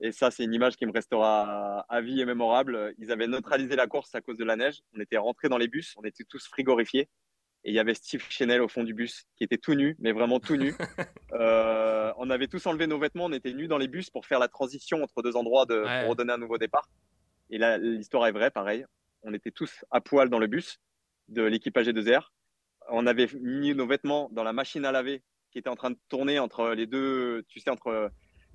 Et 0.00 0.12
ça, 0.12 0.30
c'est 0.30 0.44
une 0.44 0.54
image 0.54 0.76
qui 0.76 0.86
me 0.86 0.92
restera 0.92 1.80
à 1.80 2.00
vie 2.00 2.20
et 2.20 2.24
mémorable. 2.24 2.94
Ils 2.98 3.12
avaient 3.12 3.28
neutralisé 3.28 3.76
la 3.76 3.86
course 3.86 4.14
à 4.14 4.20
cause 4.20 4.36
de 4.36 4.44
la 4.44 4.56
neige. 4.56 4.80
On 4.96 5.00
était 5.00 5.18
rentrés 5.18 5.48
dans 5.48 5.58
les 5.58 5.68
bus, 5.68 5.94
on 5.96 6.04
était 6.04 6.24
tous 6.24 6.48
frigorifiés. 6.48 7.08
Et 7.64 7.70
il 7.70 7.74
y 7.74 7.78
avait 7.78 7.94
Steve 7.94 8.24
Chanel 8.28 8.60
au 8.62 8.66
fond 8.66 8.82
du 8.82 8.94
bus, 8.94 9.24
qui 9.36 9.44
était 9.44 9.58
tout 9.58 9.74
nu, 9.74 9.94
mais 10.00 10.10
vraiment 10.10 10.40
tout 10.40 10.56
nu. 10.56 10.74
euh, 11.32 12.12
on 12.16 12.30
avait 12.30 12.48
tous 12.48 12.66
enlevé 12.66 12.88
nos 12.88 12.98
vêtements, 12.98 13.26
on 13.26 13.32
était 13.32 13.52
nus 13.52 13.68
dans 13.68 13.78
les 13.78 13.86
bus 13.86 14.10
pour 14.10 14.26
faire 14.26 14.40
la 14.40 14.48
transition 14.48 15.02
entre 15.04 15.22
deux 15.22 15.36
endroits 15.36 15.66
de, 15.66 15.82
pour 16.00 16.10
redonner 16.10 16.32
un 16.32 16.38
nouveau 16.38 16.58
départ. 16.58 16.88
Et 17.50 17.58
là, 17.58 17.78
l'histoire 17.78 18.26
est 18.26 18.32
vraie, 18.32 18.50
pareil. 18.50 18.84
On 19.22 19.32
était 19.34 19.52
tous 19.52 19.84
à 19.92 20.00
poil 20.00 20.28
dans 20.30 20.40
le 20.40 20.48
bus 20.48 20.80
de 21.28 21.42
l'équipage 21.42 21.86
G2R 21.86 22.30
on 22.90 23.06
avait 23.06 23.28
mis 23.40 23.74
nos 23.74 23.86
vêtements 23.86 24.28
dans 24.32 24.44
la 24.44 24.52
machine 24.52 24.84
à 24.84 24.92
laver 24.92 25.22
qui 25.50 25.58
était 25.58 25.68
en 25.68 25.76
train 25.76 25.90
de 25.90 25.98
tourner 26.08 26.38
entre 26.38 26.70
les 26.70 26.86
deux, 26.86 27.44
tu 27.48 27.60
sais, 27.60 27.70
entre 27.70 28.10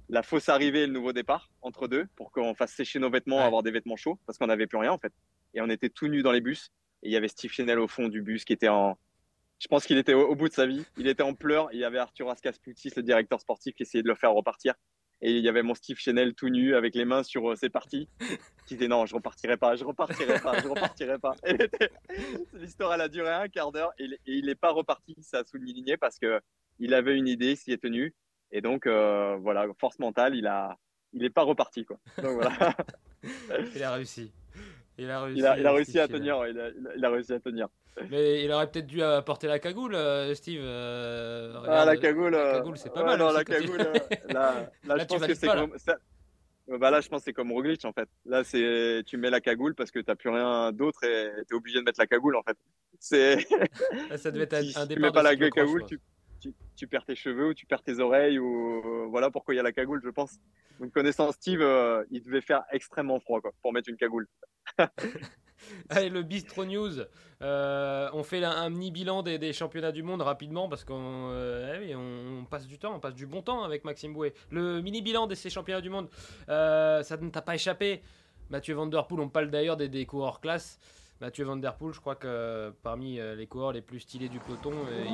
la 0.10 0.24
fausse 0.24 0.50
arrivée 0.50 0.84
et 0.84 0.88
le 0.88 0.94
nouveau 0.94 1.14
départ 1.14 1.52
entre 1.62 1.88
deux 1.88 2.08
pour 2.16 2.32
qu'on 2.32 2.56
fasse 2.56 2.74
sécher 2.74 2.98
nos 3.00 3.10
vêtements, 3.10 3.38
Ouais. 3.38 3.44
avoir 3.44 3.62
des 3.62 3.72
vêtements 3.72 3.98
chauds 3.98 4.18
parce 4.26 4.38
qu'on 4.38 4.48
n'avait 4.48 4.66
plus 4.68 4.78
rien 4.78 4.92
en 4.92 4.98
fait. 4.98 5.14
Et 5.54 5.62
on 5.62 5.70
était 5.70 5.90
tout 5.90 6.08
nus 6.08 6.24
dans 6.24 6.32
les 6.32 6.42
bus. 6.42 6.72
Et 7.04 7.10
il 7.10 7.12
y 7.12 7.18
avait 7.18 7.28
Steve 7.28 7.52
Chenel 7.52 7.80
au 7.80 7.88
fond 7.88 8.08
du 8.08 8.22
bus 8.22 8.44
qui 8.46 8.54
était 8.54 8.68
en. 8.70 8.98
Je 9.60 9.68
pense 9.68 9.86
qu'il 9.86 9.98
était 9.98 10.14
au, 10.14 10.28
au 10.28 10.36
bout 10.36 10.50
de 10.50 10.54
sa 10.54 10.66
vie. 10.66 10.86
Il 10.98 11.08
était 11.08 11.24
en 11.24 11.34
pleurs. 11.34 11.70
Il 11.74 11.80
y 11.80 11.84
avait 11.84 11.98
Arthur 12.00 12.30
Ascaspoutis, 12.30 12.92
le 12.96 13.04
directeur 13.04 13.40
sportif, 13.42 13.76
qui 13.76 13.84
essayait 13.84 14.04
de 14.04 14.08
le 14.08 14.16
faire 14.16 14.32
repartir. 14.34 14.74
Et 15.22 15.32
il 15.32 15.44
y 15.44 15.50
avait 15.50 15.64
mon 15.64 15.74
Steve 15.74 15.98
Chenel 15.98 16.36
tout 16.36 16.50
nu 16.50 16.76
avec 16.76 16.94
les 16.94 17.04
mains 17.06 17.24
sur 17.24 17.52
euh, 17.52 17.56
ses 17.56 17.70
parties 17.70 18.08
qui 18.68 18.76
disait 18.76 18.88
non, 18.88 19.06
je 19.08 19.16
repartirai 19.16 19.58
pas, 19.58 19.76
je 19.76 19.84
repartirai 19.84 20.40
pas, 20.40 20.60
je 20.62 20.68
repartirai 20.68 21.18
pas. 21.18 21.34
L'histoire, 22.54 22.94
elle 22.94 23.02
a 23.02 23.08
duré 23.10 23.30
un 23.30 23.48
quart 23.48 23.72
d'heure 23.72 23.92
et, 23.98 24.04
il- 24.06 24.18
il 24.26 24.46
n'est 24.46 24.56
pas 24.56 24.72
reparti. 24.72 25.16
Ça 25.22 25.40
a 25.40 25.44
souligné 25.44 25.98
parce 25.98 26.20
que 26.20 26.40
il 26.80 26.94
avait 26.94 27.16
une 27.18 27.28
idée, 27.28 27.56
s'y 27.56 27.72
est 27.72 27.82
tenu. 27.82 28.14
Et 28.52 28.62
donc, 28.62 28.86
euh, 28.86 29.36
voilà, 29.42 29.66
force 29.80 30.00
mentale, 30.00 30.36
il 30.36 30.46
a, 30.48 30.78
il 31.14 31.22
n'est 31.24 31.30
pas 31.32 31.42
reparti. 31.44 31.84
Quoi. 31.86 31.98
Donc, 32.22 32.34
voilà. 32.42 32.76
Il 33.76 33.84
a 33.84 33.92
réussi. 33.94 34.32
Il 34.98 35.10
a 35.12 35.22
réussi, 35.22 35.40
il, 35.40 35.46
a, 35.46 35.58
il 35.60 35.66
a 35.68 35.72
réussi 35.72 35.92
Steve 35.92 36.02
à 36.04 36.08
tenir. 36.08 36.38
ouais, 36.40 36.52
Il 36.52 36.60
a, 36.60 36.70
il 36.98 37.06
réussi 37.06 37.34
à 37.34 37.40
tenir. 37.40 37.68
Mais 38.10 38.44
il 38.44 38.52
aurait 38.52 38.70
peut-être 38.70 38.88
dû 38.88 39.02
euh, 39.02 39.22
porter 39.22 39.48
la 39.48 39.60
cagoule, 39.60 39.96
euh, 39.96 40.34
Steve. 40.34 40.62
euh, 40.64 41.54
Ah, 41.68 41.86
la 41.86 41.98
cagoule, 41.98 42.32
la 42.32 42.38
euh, 42.40 42.58
cagoule, 42.58 42.78
c'est 42.78 42.92
pas 42.94 43.02
ouais, 43.02 43.06
mal 43.06 43.20
Non, 43.20 43.28
aussi 43.28 43.36
la 43.38 43.44
tu- 43.44 43.52
cagoule, 43.52 43.82
euh, 43.82 43.94
là, 44.30 44.72
là, 44.86 44.96
Là, 44.96 44.98
je 45.00 45.06
pense 45.06 45.26
que 45.26 45.34
c'est 45.36 45.48
comme. 45.48 45.74
Euh, 46.70 46.78
Bah 46.80 46.92
là, 46.92 47.00
je 47.00 47.08
pense 47.08 47.22
que 47.22 47.26
c'est 47.26 47.34
comme 47.34 47.52
Roglic 47.54 47.86
en 47.86 47.94
fait. 47.94 48.10
Là, 48.26 48.44
c'est 48.44 49.02
tu 49.06 49.16
mets 49.18 49.30
la 49.30 49.40
cagoule 49.40 49.74
parce 49.74 49.90
que 49.90 50.00
t'as 50.00 50.16
plus 50.16 50.30
rien 50.30 50.72
d'autre 50.74 51.02
et 51.06 51.30
t'es 51.48 51.56
obligé 51.56 51.80
de 51.80 51.84
mettre 51.84 52.00
la 52.00 52.08
cagoule 52.08 52.36
en 52.36 52.44
fait. 52.44 52.58
C'est 53.00 53.38
ça 54.18 54.32
devait 54.32 54.44
être 54.44 54.54
un, 54.78 54.82
un 54.82 54.88
tu 54.88 54.96
départ 54.96 55.02
mets 55.02 55.12
pas 55.14 55.24
la 55.24 55.36
cagoule, 55.38 55.86
tu, 55.86 56.00
tu, 56.78 56.88
perds 56.88 57.06
tes 57.06 57.16
cheveux 57.16 57.48
ou 57.48 57.54
tu 57.54 57.66
perds 57.66 57.84
tes 57.84 58.00
oreilles 58.00 58.40
ou 58.40 58.82
euh, 58.86 59.08
voilà 59.10 59.30
pourquoi 59.30 59.54
il 59.54 59.58
y 59.58 59.60
a 59.60 59.64
la 59.64 59.72
cagoule, 59.72 60.02
je 60.04 60.10
pense. 60.10 60.40
Donc 60.80 60.92
connaissant 60.92 61.32
Steve, 61.32 61.62
euh, 61.62 62.04
il 62.12 62.22
devait 62.24 62.42
faire 62.42 62.64
extrêmement 62.72 63.20
froid 63.20 63.42
quoi 63.42 63.52
pour 63.62 63.74
mettre 63.74 63.90
une 63.90 63.98
cagoule. 63.98 64.28
Allez, 65.90 66.10
le 66.10 66.22
Bistro 66.22 66.66
News. 66.66 67.00
Euh, 67.42 68.10
on 68.14 68.24
fait 68.24 68.44
un, 68.44 68.70
mini 68.70 68.92
bilan 68.92 69.24
des, 69.24 69.38
des 69.38 69.54
championnats 69.54 69.92
du 69.92 70.04
monde 70.04 70.22
rapidement 70.22 70.70
parce 70.70 70.84
qu'on 70.84 71.32
eh 71.34 71.96
passe 72.50 72.68
du 72.68 72.80
temps, 72.80 72.96
on 72.96 73.00
passe 73.00 73.16
du 73.16 73.26
bon 73.26 73.42
temps 73.42 73.64
avec 73.64 73.84
Maxime 73.84 74.14
Bouet. 74.14 74.34
Le 74.52 74.82
mini 74.82 75.02
bilan 75.02 75.28
de 75.28 75.36
ces 75.36 75.50
championnats 75.50 75.82
du 75.82 75.90
monde, 75.90 76.10
ça 76.48 77.18
ne 77.20 77.30
t'a 77.30 77.42
pas 77.42 77.56
échappé? 77.56 78.02
Mathieu 78.50 78.76
Van 78.76 78.88
Der 78.88 79.08
Poel, 79.08 79.20
on 79.20 79.30
parle 79.30 79.50
d'ailleurs 79.50 79.78
des, 79.78 79.90
des 79.90 80.06
coureurs 80.06 80.40
classe. 80.40 80.80
Mathieu 81.20 81.46
Van 81.46 81.58
Der 81.58 81.76
Poel, 81.76 81.94
je 81.94 82.00
crois 82.00 82.16
que 82.16 82.72
parmi 82.84 83.20
euh, 83.20 83.36
les 83.36 83.48
coureurs 83.48 83.72
les 83.72 83.82
plus 83.82 84.02
stylés 84.02 84.30
du 84.30 84.38
peloton, 84.40 84.72
euh, 84.72 85.06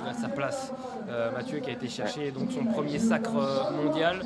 il, 0.00 0.08
a 0.08 0.14
sa 0.14 0.30
place. 0.30 0.72
Euh, 1.08 1.30
Mathieu 1.30 1.58
qui 1.60 1.68
a 1.68 1.74
été 1.74 1.88
chercher 1.88 2.30
donc 2.30 2.50
son 2.52 2.64
premier 2.64 2.98
sacre 2.98 3.36
euh, 3.36 3.70
mondial, 3.70 4.22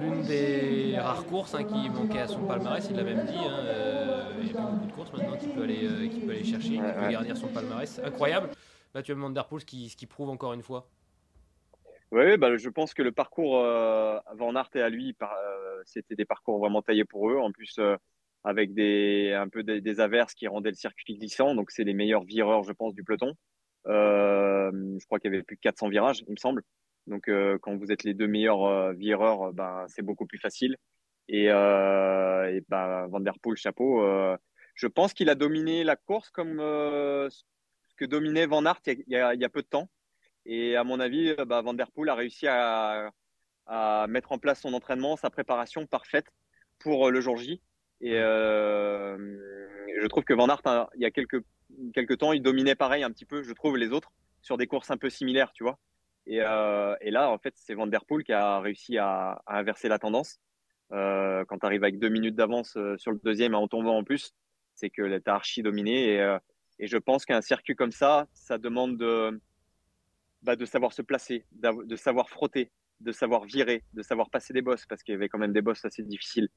l'une 0.00 0.22
des 0.22 0.96
rares 0.98 1.26
courses 1.26 1.54
hein, 1.56 1.64
qui 1.64 1.90
manquait 1.90 2.20
à 2.20 2.28
son 2.28 2.46
palmarès, 2.46 2.86
il 2.88 2.96
l'a 2.96 3.02
même 3.02 3.26
dit. 3.26 3.34
hein, 3.36 3.58
euh, 3.64 4.22
il 4.40 4.46
y 4.46 4.50
a 4.50 4.54
plus 4.54 4.62
beaucoup 4.62 4.86
de 4.86 4.92
courses 4.92 5.12
maintenant 5.12 5.36
qu'il 5.36 5.50
peut 5.50 5.62
aller, 5.62 5.84
euh, 5.84 6.08
qu'il 6.08 6.24
peut 6.24 6.30
aller 6.30 6.44
chercher, 6.44 6.68
qui 6.68 6.78
peut 6.78 7.10
garnir 7.10 7.36
son 7.36 7.48
palmarès. 7.48 8.00
Incroyable. 8.04 8.50
Mathieu 8.94 9.14
Van 9.14 9.30
Der 9.30 9.46
Poel, 9.46 9.60
ce 9.62 9.66
qui, 9.66 9.88
ce 9.88 9.96
qui 9.96 10.06
prouve 10.06 10.30
encore 10.30 10.52
une 10.52 10.62
fois. 10.62 10.86
Oui, 12.12 12.36
bah, 12.36 12.56
je 12.56 12.68
pense 12.68 12.94
que 12.94 13.02
le 13.02 13.10
parcours 13.10 13.58
euh, 13.58 14.18
Van 14.36 14.54
Aert 14.54 14.70
et 14.74 14.80
à 14.80 14.88
lui, 14.88 15.16
euh, 15.20 15.82
c'était 15.84 16.14
des 16.14 16.24
parcours 16.24 16.60
vraiment 16.60 16.80
taillés 16.80 17.04
pour 17.04 17.28
eux. 17.30 17.36
En 17.38 17.50
plus, 17.50 17.74
euh, 17.80 17.96
avec 18.46 18.74
des, 18.74 19.32
un 19.32 19.48
peu 19.48 19.64
des, 19.64 20.00
averses 20.00 20.32
qui 20.34 20.46
rendaient 20.46 20.70
le 20.70 20.76
circuit 20.76 21.16
glissant. 21.18 21.56
Donc, 21.56 21.72
c'est 21.72 21.82
les 21.82 21.94
meilleurs 21.94 22.22
vireurs, 22.22 22.62
je 22.62 22.72
pense, 22.72 22.94
du 22.94 23.02
peloton. 23.02 23.34
Euh, 23.88 24.70
je 24.72 25.04
crois 25.06 25.18
qu'il 25.18 25.32
y 25.32 25.34
avait 25.34 25.42
plus 25.42 25.56
de 25.56 25.60
400 25.60 25.88
virages, 25.88 26.22
il 26.28 26.30
me 26.30 26.36
semble. 26.36 26.62
Donc, 27.08 27.28
euh, 27.28 27.58
quand 27.60 27.76
vous 27.76 27.90
êtes 27.90 28.04
les 28.04 28.14
deux 28.14 28.28
meilleurs 28.28 28.64
euh, 28.64 28.92
vireurs, 28.92 29.52
ben, 29.52 29.84
c'est 29.88 30.02
beaucoup 30.02 30.26
plus 30.26 30.38
facile. 30.38 30.76
Et, 31.26 31.50
euh, 31.50 32.60
ben, 32.68 33.08
Van 33.08 33.18
Der 33.18 33.36
Poel, 33.40 33.56
chapeau. 33.56 34.00
je 34.74 34.86
pense 34.86 35.12
qu'il 35.12 35.28
a 35.28 35.34
dominé 35.34 35.82
la 35.82 35.96
course 35.96 36.30
comme 36.30 36.58
ce 36.58 37.94
que 37.96 38.04
dominait 38.04 38.46
Van 38.46 38.64
Aert 38.64 38.80
il 38.86 39.02
y 39.08 39.16
a- 39.16 39.48
peu 39.48 39.62
de 39.62 39.66
temps. 39.66 39.88
Et 40.44 40.76
à 40.76 40.84
mon 40.84 41.00
avis, 41.00 41.34
bah, 41.46 41.62
Van 41.62 41.74
Der 41.74 41.90
Poel 41.90 42.10
a 42.10 42.14
réussi 42.14 42.46
à, 42.48 43.10
mettre 44.08 44.30
en 44.30 44.38
place 44.38 44.60
son 44.60 44.72
entraînement, 44.72 45.16
sa 45.16 45.30
préparation 45.30 45.84
parfaite 45.86 46.28
pour 46.78 47.10
le 47.10 47.20
jour 47.20 47.36
J. 47.38 47.60
Et 48.00 48.14
euh, 48.14 49.16
je 50.00 50.06
trouve 50.06 50.24
que 50.24 50.34
Van 50.34 50.48
Aert, 50.48 50.60
hein, 50.66 50.88
il 50.94 51.02
y 51.02 51.06
a 51.06 51.10
quelques, 51.10 51.42
quelques 51.94 52.18
temps, 52.18 52.32
il 52.32 52.42
dominait 52.42 52.74
pareil 52.74 53.02
un 53.02 53.10
petit 53.10 53.24
peu, 53.24 53.42
je 53.42 53.52
trouve, 53.52 53.76
les 53.76 53.90
autres 53.90 54.12
sur 54.42 54.56
des 54.56 54.66
courses 54.66 54.90
un 54.90 54.96
peu 54.96 55.10
similaires, 55.10 55.52
tu 55.52 55.64
vois. 55.64 55.78
Et, 56.26 56.40
euh, 56.40 56.94
là, 57.02 57.30
en 57.30 57.38
fait, 57.38 57.54
c'est 57.56 57.74
Van 57.74 57.86
Der 57.86 58.04
Poel 58.04 58.24
qui 58.24 58.32
a 58.32 58.60
réussi 58.60 58.98
à, 58.98 59.42
inverser 59.46 59.88
la 59.88 59.98
tendance. 59.98 60.38
Euh, 60.92 61.44
quand 61.46 61.58
tu 61.58 61.66
arrives 61.66 61.82
avec 61.82 61.98
deux 61.98 62.08
minutes 62.08 62.36
d'avance 62.36 62.78
sur 62.96 63.10
le 63.10 63.20
deuxième 63.24 63.54
en 63.54 63.66
tombant 63.66 63.96
en 63.96 64.04
plus, 64.04 64.34
c'est 64.74 64.90
que 64.90 65.18
tu 65.18 65.30
as 65.30 65.34
archi 65.34 65.62
dominé. 65.62 66.16
Et, 66.78 66.86
je 66.86 66.98
pense 66.98 67.24
qu'un 67.24 67.40
circuit 67.40 67.74
comme 67.74 67.92
ça, 67.92 68.26
ça 68.34 68.58
demande 68.58 68.98
de, 68.98 69.40
bah, 70.42 70.56
de 70.56 70.64
savoir 70.66 70.92
se 70.92 71.00
placer, 71.00 71.46
de 71.52 71.96
savoir 71.96 72.28
frotter, 72.28 72.70
de 73.00 73.12
savoir 73.12 73.44
virer, 73.44 73.82
de 73.94 74.02
savoir 74.02 74.30
passer 74.30 74.52
des 74.52 74.62
bosses, 74.62 74.86
parce 74.86 75.02
qu'il 75.02 75.12
y 75.12 75.16
avait 75.16 75.28
quand 75.28 75.38
même 75.38 75.52
des 75.52 75.62
bosses 75.62 75.84
assez 75.84 76.02
difficiles, 76.02 76.48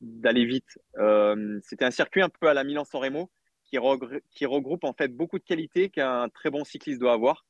d'aller 0.00 0.44
vite. 0.44 0.78
Euh, 0.98 1.58
C'était 1.62 1.84
un 1.84 1.90
circuit 1.90 2.22
un 2.22 2.28
peu 2.28 2.48
à 2.48 2.54
la 2.54 2.64
Milan-San 2.64 3.00
Remo 3.00 3.30
qui, 3.64 3.78
qui 4.30 4.46
regroupe 4.46 4.84
en 4.84 4.92
fait 4.92 5.08
beaucoup 5.08 5.38
de 5.38 5.44
qualités 5.44 5.90
qu'un 5.90 6.28
très 6.28 6.50
bon 6.50 6.64
cycliste 6.64 7.00
doit 7.00 7.12
avoir. 7.12 7.44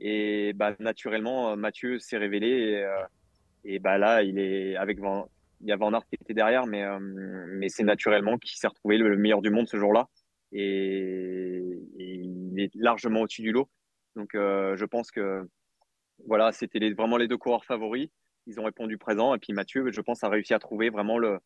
Et 0.00 0.52
bah, 0.54 0.74
naturellement, 0.78 1.50
euh, 1.50 1.56
Mathieu 1.56 1.98
s'est 1.98 2.18
révélé. 2.18 2.82
Et, 3.64 3.74
euh, 3.74 3.78
bah, 3.80 3.98
là, 3.98 4.22
il 4.22 4.38
est 4.38 4.76
avec 4.76 5.00
Van, 5.00 5.28
il 5.60 5.68
y 5.68 5.72
a 5.72 5.76
Van 5.76 5.92
Aert 5.92 6.06
qui 6.08 6.16
était 6.20 6.34
derrière, 6.34 6.66
mais, 6.66 6.84
euh, 6.84 6.98
mais 7.00 7.68
c'est 7.68 7.82
naturellement 7.82 8.38
qu'il 8.38 8.56
s'est 8.56 8.68
retrouvé 8.68 8.98
le 8.98 9.16
meilleur 9.16 9.42
du 9.42 9.50
monde 9.50 9.68
ce 9.68 9.76
jour-là. 9.76 10.08
Et, 10.52 11.62
il 11.98 12.60
est 12.60 12.74
largement 12.74 13.22
au-dessus 13.22 13.42
du 13.42 13.52
lot. 13.52 13.68
Donc, 14.16 14.34
euh, 14.34 14.76
je 14.76 14.84
pense 14.84 15.10
que 15.10 15.48
voilà, 16.26 16.52
c'était 16.52 16.90
vraiment 16.92 17.16
les 17.16 17.28
deux 17.28 17.36
coureurs 17.36 17.64
favoris. 17.64 18.08
Ils 18.48 18.58
ont 18.58 18.64
répondu 18.64 18.98
présent. 18.98 19.34
Et 19.34 19.38
puis 19.38 19.52
Mathieu, 19.52 19.92
je 19.92 20.00
pense, 20.00 20.24
a 20.24 20.28
réussi 20.28 20.54
à 20.54 20.58
trouver 20.58 20.90
vraiment 20.90 21.18
le, 21.18 21.38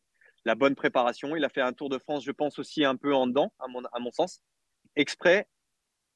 la 0.46 0.54
bonne 0.54 0.74
préparation. 0.74 1.36
Il 1.36 1.44
a 1.44 1.48
fait 1.50 1.60
un 1.60 1.72
Tour 1.74 1.90
de 1.90 1.98
France, 1.98 2.24
je 2.24 2.32
pense, 2.32 2.58
aussi 2.58 2.84
un 2.84 2.96
peu 2.96 3.12
en 3.14 3.26
dedans, 3.26 3.52
à 3.58 3.68
mon, 3.68 3.82
à 3.92 3.98
mon 3.98 4.10
sens, 4.10 4.42
exprès 4.96 5.48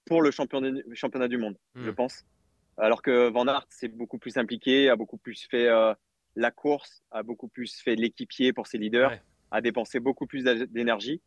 pour 0.06 0.22
le 0.22 0.30
championnat, 0.30 0.80
championnat 0.94 1.28
du 1.28 1.36
monde, 1.38 1.56
je 1.74 1.90
Mm. 1.90 1.94
pense. 1.94 2.24
Alors 2.78 3.02
que 3.02 3.28
Van 3.30 3.46
Aert 3.48 3.66
s'est 3.70 3.88
beaucoup 3.88 4.18
plus 4.18 4.36
impliqué, 4.36 4.88
a 4.88 4.96
beaucoup 4.96 5.18
plus 5.18 5.46
fait 5.50 5.66
euh, 5.66 5.92
la 6.36 6.50
course, 6.50 7.02
a 7.10 7.22
beaucoup 7.22 7.48
plus 7.48 7.80
fait 7.80 7.96
l'équipier 7.96 8.52
pour 8.52 8.66
ses 8.66 8.78
leaders, 8.78 9.10
Ouais. 9.10 9.22
a 9.50 9.60
dépensé 9.60 9.98
beaucoup 9.98 10.26
plus 10.26 10.44
d'énergie. 10.44 11.20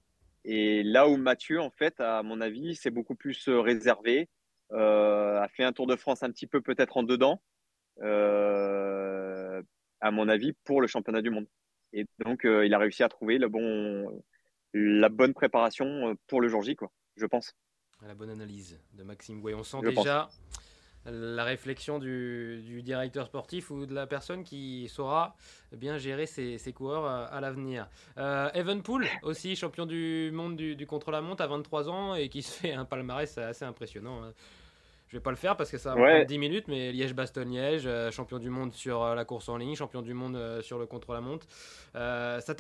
Et 0.45 0.83
là 0.83 1.07
où 1.09 1.17
Mathieu, 1.17 1.59
en 1.59 1.71
fait, 1.71 1.99
à 1.99 2.23
mon 2.23 2.39
avis, 2.39 2.75
c'est 2.75 2.91
beaucoup 2.91 3.15
plus 3.15 3.49
euh, 3.49 3.59
réservé, 3.59 4.29
euh, 4.71 5.41
a 5.41 5.47
fait 5.49 5.63
un 5.63 5.73
Tour 5.73 5.87
de 5.87 5.95
France 5.97 6.21
un 6.23 6.31
petit 6.31 6.47
peu 6.47 6.61
peut-être 6.61 6.95
en 6.97 7.03
dedans, 7.03 7.41
euh, 8.01 9.38
à 10.01 10.11
mon 10.11 10.27
avis, 10.29 10.53
pour 10.63 10.81
le 10.81 10.87
championnat 10.87 11.21
du 11.21 11.29
monde. 11.29 11.47
Et 11.93 12.05
donc, 12.23 12.45
euh, 12.45 12.65
il 12.65 12.73
a 12.73 12.77
réussi 12.79 13.03
à 13.03 13.09
trouver 13.09 13.37
le 13.37 13.47
bon, 13.49 14.23
la 14.73 15.09
bonne 15.09 15.33
préparation 15.33 16.09
euh, 16.09 16.13
pour 16.27 16.41
le 16.41 16.47
jour 16.47 16.61
J, 16.61 16.75
quoi, 16.75 16.91
je 17.15 17.25
pense. 17.25 17.53
La 18.05 18.13
bonne 18.15 18.29
analyse 18.29 18.79
de 18.93 19.03
Maxime 19.03 19.41
Gouet. 19.41 19.53
On 19.53 19.63
sent 19.63 19.77
Je 19.83 19.89
pense. 19.89 20.03
déjà 20.05 20.29
la 21.05 21.43
réflexion 21.45 21.97
du, 21.97 22.61
du 22.65 22.83
directeur 22.83 23.25
sportif 23.25 23.71
ou 23.71 23.85
de 23.85 23.93
la 23.95 24.05
personne 24.05 24.43
qui 24.43 24.87
saura 24.89 25.35
bien 25.71 25.97
gérer 25.97 26.25
ses, 26.25 26.57
ses 26.57 26.73
coureurs 26.73 27.05
à, 27.05 27.25
à 27.25 27.41
l'avenir. 27.41 27.89
Euh, 28.17 28.49
Evenpool, 28.53 29.05
aussi 29.23 29.55
champion 29.55 29.85
du 29.85 30.29
monde 30.33 30.55
du, 30.57 30.75
du 30.75 30.85
contre-la-montre 30.85 31.41
à 31.41 31.47
23 31.47 31.89
ans 31.89 32.15
et 32.15 32.29
qui 32.29 32.41
se 32.41 32.51
fait 32.51 32.73
un 32.73 32.85
palmarès 32.85 33.37
assez 33.37 33.65
impressionnant. 33.65 34.23
hein. 34.23 34.33
Je 35.09 35.17
vais 35.17 35.21
pas 35.23 35.31
le 35.31 35.37
faire 35.37 35.57
parce 35.57 35.71
que 35.71 35.79
ça 35.79 35.95
va 35.95 36.01
Ouais. 36.01 36.11
prendre 36.11 36.25
10 36.27 36.37
minutes, 36.37 36.67
mais 36.67 36.91
Liège-Bastogne-Liège, 36.91 37.87
euh, 37.87 38.11
champion 38.11 38.37
du 38.37 38.51
monde 38.51 38.73
sur 38.75 39.01
euh, 39.01 39.15
la 39.15 39.25
course 39.25 39.49
en 39.49 39.57
ligne, 39.57 39.73
champion 39.75 40.03
du 40.03 40.13
monde 40.13 40.35
euh, 40.35 40.61
sur 40.61 40.77
le 40.77 40.85
contre-la-montre. 40.85 41.47
Euh, 41.95 42.39
ça 42.41 42.53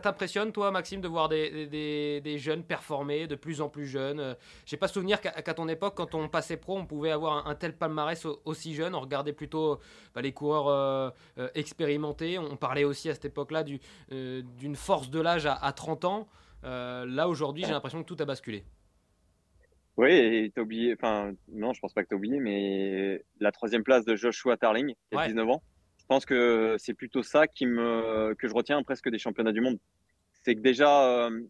t'impressionne, 0.00 0.52
toi, 0.52 0.70
Maxime, 0.70 1.00
de 1.00 1.08
voir 1.08 1.30
des, 1.30 1.66
des- 1.66 2.20
des 2.20 2.38
jeunes 2.38 2.62
performer, 2.62 3.26
de 3.26 3.36
plus 3.36 3.62
en 3.62 3.70
plus 3.70 3.86
jeunes? 3.86 4.36
J'ai 4.66 4.76
pas 4.76 4.86
souvenir 4.88 5.18
qu'à 5.22 5.54
ton 5.54 5.66
époque, 5.66 5.94
quand 5.96 6.14
on 6.14 6.28
passait 6.28 6.58
pro, 6.58 6.76
on 6.76 6.84
pouvait 6.84 7.10
avoir 7.10 7.46
un, 7.46 7.50
un 7.50 7.54
tel 7.54 7.74
palmarès 7.74 8.22
au- 8.26 8.38
aussi 8.44 8.74
jeune. 8.74 8.94
On 8.94 9.00
regardait 9.00 9.32
plutôt 9.32 9.78
bah, 10.14 10.20
les 10.20 10.32
coureurs 10.32 10.68
euh, 10.68 11.10
euh, 11.38 11.48
expérimentés. 11.54 12.38
On 12.38 12.56
parlait 12.56 12.84
aussi 12.84 13.08
à 13.08 13.14
cette 13.14 13.24
époque-là 13.24 13.62
du- 13.64 13.80
d'une 14.10 14.76
force 14.76 15.08
de 15.08 15.20
l'âge 15.22 15.46
à, 15.46 15.54
à 15.54 15.72
30 15.72 16.04
ans. 16.04 16.28
Là, 16.64 17.28
aujourd'hui, 17.28 17.64
j'ai 17.64 17.72
l'impression 17.72 18.02
que 18.02 18.06
tout 18.12 18.16
a 18.22 18.26
basculé. 18.26 18.64
Oui, 19.96 20.10
et 20.12 20.50
t'as 20.54 20.62
oublié, 20.62 20.94
enfin, 20.94 21.32
non, 21.48 21.72
je 21.72 21.80
pense 21.80 21.92
pas 21.94 22.02
que 22.02 22.08
t'as 22.08 22.16
oublié, 22.16 22.40
mais 22.40 23.24
la 23.38 23.52
troisième 23.52 23.84
place 23.84 24.04
de 24.04 24.16
Joshua 24.16 24.56
Tarling, 24.56 24.94
qui 25.10 25.14
a 25.16 25.18
Ouais. 25.18 25.26
19 25.28 25.48
ans, 25.48 25.62
je 26.00 26.04
pense 26.06 26.26
que 26.26 26.74
c'est 26.78 26.94
plutôt 26.94 27.22
ça 27.22 27.46
qui 27.46 27.66
me, 27.66 28.34
que 28.34 28.48
je 28.48 28.54
retiens 28.54 28.82
presque 28.82 29.08
des 29.08 29.18
championnats 29.18 29.52
du 29.52 29.60
monde. 29.60 29.78
C'est 30.32 30.56
que 30.56 30.60
déjà, 30.60 31.26
euh, 31.26 31.40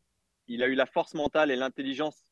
il 0.47 0.63
a 0.63 0.69
eu 0.69 0.75
la 0.75 0.87
force 0.87 1.15
mentale 1.15 1.51
et 1.51 1.57
l'intelligence 1.57 2.23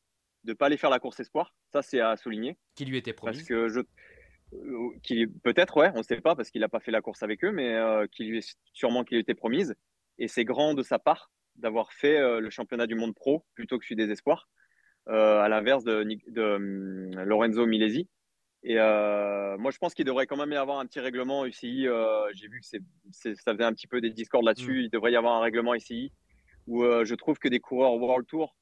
de 0.43 0.53
pas 0.53 0.67
aller 0.67 0.77
faire 0.77 0.91
la 0.91 0.99
course 0.99 1.19
espoir. 1.19 1.55
Ça, 1.71 1.81
c'est 1.81 1.99
à 1.99 2.15
souligner. 2.15 2.57
Qui 2.75 2.85
lui 2.85 2.97
était 2.97 3.13
Parce 3.13 3.37
promis. 3.37 3.45
que 3.47 3.67
je, 3.69 3.79
qui 5.01 5.25
peut-être, 5.25 5.77
ouais, 5.77 5.89
on 5.95 5.99
ne 5.99 6.03
sait 6.03 6.21
pas 6.21 6.35
parce 6.35 6.51
qu'il 6.51 6.61
n'a 6.61 6.69
pas 6.69 6.79
fait 6.79 6.91
la 6.91 7.01
course 7.01 7.23
avec 7.23 7.43
eux, 7.43 7.51
mais 7.51 7.75
qui 8.11 8.25
lui 8.25 8.37
est 8.37 8.57
sûrement 8.73 9.03
qui 9.03 9.15
lui 9.15 9.21
était 9.21 9.33
promise. 9.33 9.73
Et 10.19 10.27
c'est 10.27 10.45
grand 10.45 10.75
de 10.75 10.83
sa 10.83 10.99
part 10.99 11.31
d'avoir 11.55 11.91
fait 11.93 12.39
le 12.39 12.49
championnat 12.51 12.85
du 12.87 12.95
monde 12.95 13.15
pro 13.15 13.45
plutôt 13.55 13.79
que 13.79 13.85
celui 13.85 13.95
des 13.95 14.11
espoirs, 14.11 14.47
à 15.07 15.47
l'inverse 15.49 15.83
de, 15.83 16.03
de, 16.03 17.23
Lorenzo 17.23 17.65
Milesi. 17.65 18.07
Et 18.63 18.75
moi, 18.75 19.71
je 19.71 19.77
pense 19.77 19.93
qu'il 19.93 20.05
devrait 20.05 20.27
quand 20.27 20.37
même 20.37 20.51
y 20.51 20.55
avoir 20.55 20.79
un 20.79 20.85
petit 20.85 20.99
règlement 20.99 21.45
UCI. 21.45 21.87
J'ai 22.33 22.47
vu 22.47 22.61
que 22.61 22.65
ça 22.65 23.53
faisait 23.53 23.63
un 23.63 23.73
petit 23.73 23.87
peu 23.87 24.01
des 24.01 24.11
discords 24.11 24.43
là-dessus. 24.43 24.79
Mm. 24.79 24.83
Il 24.85 24.89
devrait 24.89 25.11
y 25.11 25.15
avoir 25.15 25.35
un 25.35 25.41
règlement 25.41 25.75
UCI 25.75 26.11
où 26.67 26.83
je 26.83 27.15
trouve 27.15 27.37
que 27.39 27.47
des 27.49 27.59
coureurs 27.59 27.95
World 27.95 28.27
Tour 28.27 28.55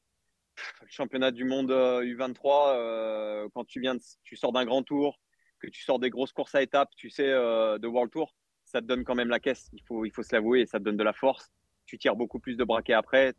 le 0.82 0.88
championnat 0.90 1.32
du 1.32 1.44
monde 1.44 1.72
U23, 1.72 2.70
euh, 2.70 2.76
euh, 2.76 3.50
quand 3.54 3.66
tu 3.66 3.80
viens, 3.80 3.96
tu 4.24 4.36
sors 4.36 4.52
d'un 4.52 4.66
grand 4.66 4.84
tour, 4.84 5.20
que 5.60 5.68
tu 5.68 5.84
sors 5.84 6.00
des 6.00 6.10
grosses 6.10 6.34
courses 6.34 6.56
à 6.56 6.62
étapes, 6.62 6.90
tu 6.96 7.10
sais, 7.10 7.30
euh, 7.30 7.78
de 7.78 7.88
World 7.88 8.12
Tour, 8.12 8.36
ça 8.66 8.82
te 8.82 8.86
donne 8.86 9.04
quand 9.04 9.16
même 9.16 9.30
la 9.30 9.40
caisse. 9.40 9.70
Il 9.74 9.82
faut, 9.84 10.06
il 10.06 10.12
faut 10.12 10.24
se 10.24 10.34
l'avouer, 10.34 10.66
ça 10.66 10.80
te 10.80 10.84
donne 10.84 10.98
de 10.98 11.04
la 11.04 11.14
force. 11.14 11.52
Tu 11.86 11.98
tires 11.98 12.16
beaucoup 12.16 12.40
plus 12.40 12.56
de 12.56 12.64
braquets 12.64 12.94
après. 12.94 13.34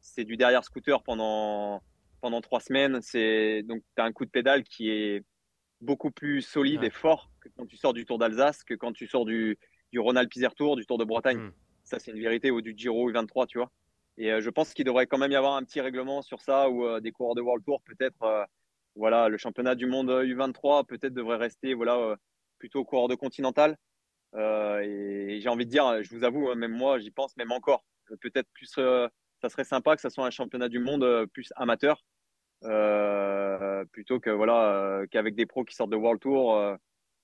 C'est 0.00 0.24
du 0.24 0.36
derrière 0.36 0.64
scooter 0.64 1.02
pendant 1.02 1.82
pendant 2.20 2.40
trois 2.40 2.60
semaines. 2.60 3.00
C'est 3.02 3.62
donc 3.62 3.82
tu 3.96 4.02
as 4.02 4.04
un 4.04 4.12
coup 4.12 4.24
de 4.24 4.30
pédale 4.30 4.64
qui 4.64 4.90
est 4.90 5.24
beaucoup 5.80 6.10
plus 6.10 6.42
solide 6.42 6.82
et 6.82 6.90
fort 6.90 7.30
que 7.40 7.48
quand 7.56 7.66
tu 7.66 7.76
sors 7.76 7.92
du 7.92 8.04
Tour 8.04 8.18
d'Alsace, 8.18 8.64
que 8.64 8.74
quand 8.74 8.92
tu 8.92 9.06
sors 9.06 9.24
du 9.24 9.58
du 9.92 9.98
Ronald 9.98 10.28
Pizer 10.28 10.54
Tour, 10.54 10.76
du 10.76 10.86
Tour 10.86 10.98
de 10.98 11.04
Bretagne. 11.04 11.38
Hmm. 11.38 11.52
Ça 11.84 11.98
c'est 11.98 12.10
une 12.10 12.20
vérité 12.20 12.50
ou 12.50 12.60
du 12.60 12.74
Giro 12.76 13.10
U23, 13.10 13.46
tu 13.46 13.58
vois. 13.58 13.70
Et 14.18 14.32
euh, 14.32 14.40
je 14.40 14.50
pense 14.50 14.74
qu'il 14.74 14.84
devrait 14.84 15.06
quand 15.06 15.18
même 15.18 15.30
y 15.30 15.36
avoir 15.36 15.54
un 15.54 15.62
petit 15.62 15.80
règlement 15.80 16.22
sur 16.22 16.40
ça 16.40 16.68
ou 16.68 16.84
euh, 16.84 17.00
des 17.00 17.12
coureurs 17.12 17.34
de 17.34 17.40
World 17.40 17.64
Tour 17.64 17.80
peut-être. 17.82 18.22
Euh, 18.22 18.44
voilà, 18.96 19.28
le 19.28 19.36
championnat 19.38 19.76
du 19.76 19.86
monde 19.86 20.10
U23 20.10 20.84
peut-être 20.84 21.14
devrait 21.14 21.36
rester 21.36 21.72
voilà 21.72 22.16
plutôt 22.58 22.84
coureur 22.84 23.06
de 23.06 23.14
continental. 23.14 23.76
et 24.34 25.38
j'ai 25.40 25.48
envie 25.48 25.66
de 25.66 25.70
dire, 25.70 26.02
je 26.02 26.10
vous 26.10 26.24
avoue, 26.24 26.50
hein, 26.50 26.56
même 26.56 26.72
moi, 26.72 26.98
j'y 26.98 27.12
pense 27.12 27.36
même 27.36 27.52
encore. 27.52 27.84
Peut-être 28.20 28.48
plus, 28.52 28.76
ça 29.40 29.48
serait 29.48 29.64
sympa 29.64 29.94
que 29.94 30.02
ça 30.02 30.10
soit 30.10 30.26
un 30.26 30.30
championnat 30.30 30.68
du 30.68 30.78
monde 30.78 31.26
plus 31.32 31.52
amateur, 31.56 32.04
plutôt 33.92 34.20
que 34.20 34.30
voilà 34.30 35.02
qu'avec 35.10 35.34
des 35.34 35.46
pros 35.46 35.64
qui 35.64 35.74
sortent 35.74 35.90
de 35.90 35.96
World 35.96 36.20
Tour. 36.20 36.76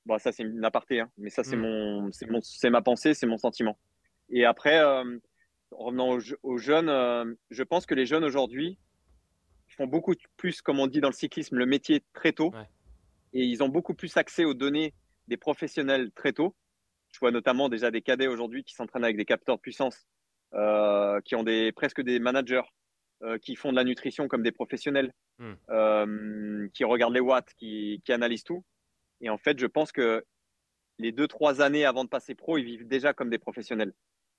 Bon, 0.07 0.19
ça 0.19 0.33
c'est 0.33 0.43
une 0.43 0.65
aparté, 0.65 1.01
hein, 1.01 1.11
mais 1.17 1.31
ça 1.31 1.43
c'est 1.45 1.57
mm. 1.57 1.61
mon, 1.61 2.13
c'est 2.13 2.29
mon, 2.29 2.41
c'est 2.43 2.71
ma 2.71 2.83
pensée, 2.83 3.15
c'est 3.15 3.27
mon 3.27 3.39
sentiment. 3.39 3.79
Et 4.29 4.45
après, 4.45 4.81
revenant 5.75 6.19
aux, 6.43 6.59
jeunes, 6.59 6.89
euh, 6.89 7.25
je 7.51 7.63
pense 7.63 7.87
que 7.87 7.95
les 7.95 8.07
jeunes 8.07 8.25
aujourd'hui 8.25 8.79
font 9.69 9.87
beaucoup 9.87 10.15
plus, 10.37 10.63
comme 10.63 10.79
on 10.79 10.87
dit 10.87 11.01
dans 11.01 11.09
le 11.09 11.15
cyclisme, 11.15 11.57
le 11.57 11.67
métier 11.67 12.03
très 12.13 12.33
tôt. 12.33 12.53
Et 13.33 13.45
ils 13.45 13.63
ont 13.63 13.69
beaucoup 13.69 13.95
plus 13.95 14.17
accès 14.17 14.45
aux 14.45 14.55
données 14.55 14.95
des 15.27 15.37
professionnels 15.37 16.13
très 16.13 16.33
tôt. 16.33 16.55
Je 17.11 17.19
vois 17.19 17.33
notamment 17.33 17.69
déjà 17.69 17.91
des 17.91 18.03
cadets 18.03 18.29
aujourd'hui 18.29 18.63
qui 18.63 18.75
s'entraînent 18.75 19.05
avec 19.05 19.17
des 19.17 19.25
capteurs 19.25 19.57
de 19.57 19.61
puissance, 19.61 19.97
euh, 19.97 20.14
qui 21.25 21.35
ont 21.35 21.43
des, 21.43 21.73
presque 21.73 22.01
des 22.01 22.19
managers, 22.19 22.63
euh, 23.23 23.39
qui 23.39 23.57
font 23.57 23.71
de 23.71 23.77
la 23.77 23.85
nutrition 23.85 24.29
comme 24.29 24.43
des 24.43 24.53
professionnels, 24.53 25.13
hmm. 25.39 26.69
qui 26.75 26.85
regardent 26.85 27.15
les 27.15 27.21
watts, 27.21 27.53
qui, 27.57 28.03
qui 28.05 28.13
analysent 28.13 28.45
tout. 28.45 28.65
Et 29.21 29.31
en 29.31 29.39
fait, 29.39 29.59
je 29.59 29.67
pense 29.67 29.93
que 29.93 30.25
les 30.99 31.13
deux, 31.13 31.27
trois 31.27 31.63
années 31.63 31.85
avant 31.85 32.05
de 32.05 32.09
passer 32.09 32.35
pro, 32.35 32.59
ils 32.59 32.65
vivent 32.65 32.87
déjà 32.87 33.13
comme 33.13 33.31
des 33.31 33.39
professionnels. 33.39 33.93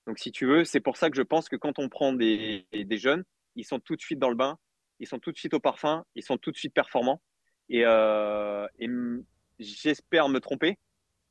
Donc, 0.06 0.18
si 0.18 0.30
tu 0.30 0.46
veux, 0.46 0.64
c'est 0.64 0.80
pour 0.80 0.96
ça 0.96 1.10
que 1.10 1.16
je 1.16 1.22
pense 1.22 1.48
que 1.48 1.56
quand 1.56 1.78
on 1.78 1.88
prend 1.88 2.12
des, 2.12 2.66
des, 2.72 2.98
jeunes, 2.98 3.24
ils 3.56 3.64
sont 3.64 3.80
tout 3.80 3.96
de 3.96 4.00
suite 4.00 4.18
dans 4.18 4.30
le 4.30 4.36
bain, 4.36 4.58
ils 5.00 5.06
sont 5.06 5.18
tout 5.18 5.32
de 5.32 5.36
suite 5.36 5.54
au 5.54 5.60
parfum, 5.60 6.04
ils 6.14 6.22
sont 6.22 6.38
tout 6.38 6.52
de 6.52 6.56
suite 6.56 6.72
performants. 6.72 7.20
Et, 7.68 7.84
euh, 7.84 8.66
j'espère 9.58 10.28
me 10.28 10.38
tromper, 10.38 10.78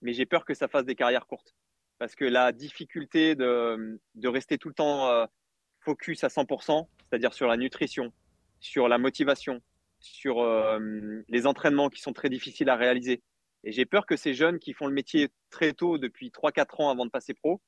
mais 0.02 0.14
j'ai 0.14 0.26
peur 0.26 0.46
que 0.46 0.54
ça 0.54 0.68
fasse 0.68 0.86
des 0.86 0.96
carrières 0.96 1.26
courtes. 1.26 1.56
Parce 1.98 2.16
que 2.16 2.26
la 2.26 2.52
difficulté 2.52 3.36
de, 3.36 4.00
de 4.16 4.28
rester 4.28 4.58
tout 4.58 4.68
le 4.68 4.74
temps 4.74 5.08
euh, 5.08 5.26
focus 5.82 6.24
à 6.24 6.28
100%, 6.28 6.88
c'est-à-dire 7.10 7.34
sur 7.34 7.48
la 7.48 7.58
nutrition, 7.58 8.12
sur 8.60 8.88
la 8.88 8.98
motivation, 8.98 9.62
sur 10.00 10.42
euh, 10.42 11.24
les 11.28 11.48
entraînements 11.48 11.90
qui 11.90 12.02
sont 12.02 12.14
très 12.14 12.30
difficiles 12.30 12.70
à 12.70 12.76
réaliser. 12.76 13.22
Et 13.64 13.72
j'ai 13.72 13.86
peur 13.86 14.06
que 14.06 14.18
ces 14.18 14.34
jeunes 14.34 14.60
qui 14.60 14.74
font 14.74 14.88
le 14.88 14.94
métier 14.94 15.30
très 15.50 15.74
tôt, 15.74 15.98
depuis 15.98 16.30
3-4 16.30 16.84
ans 16.84 16.90
avant 16.90 17.06
de 17.06 17.12
passer 17.12 17.34
pro, 17.34 17.62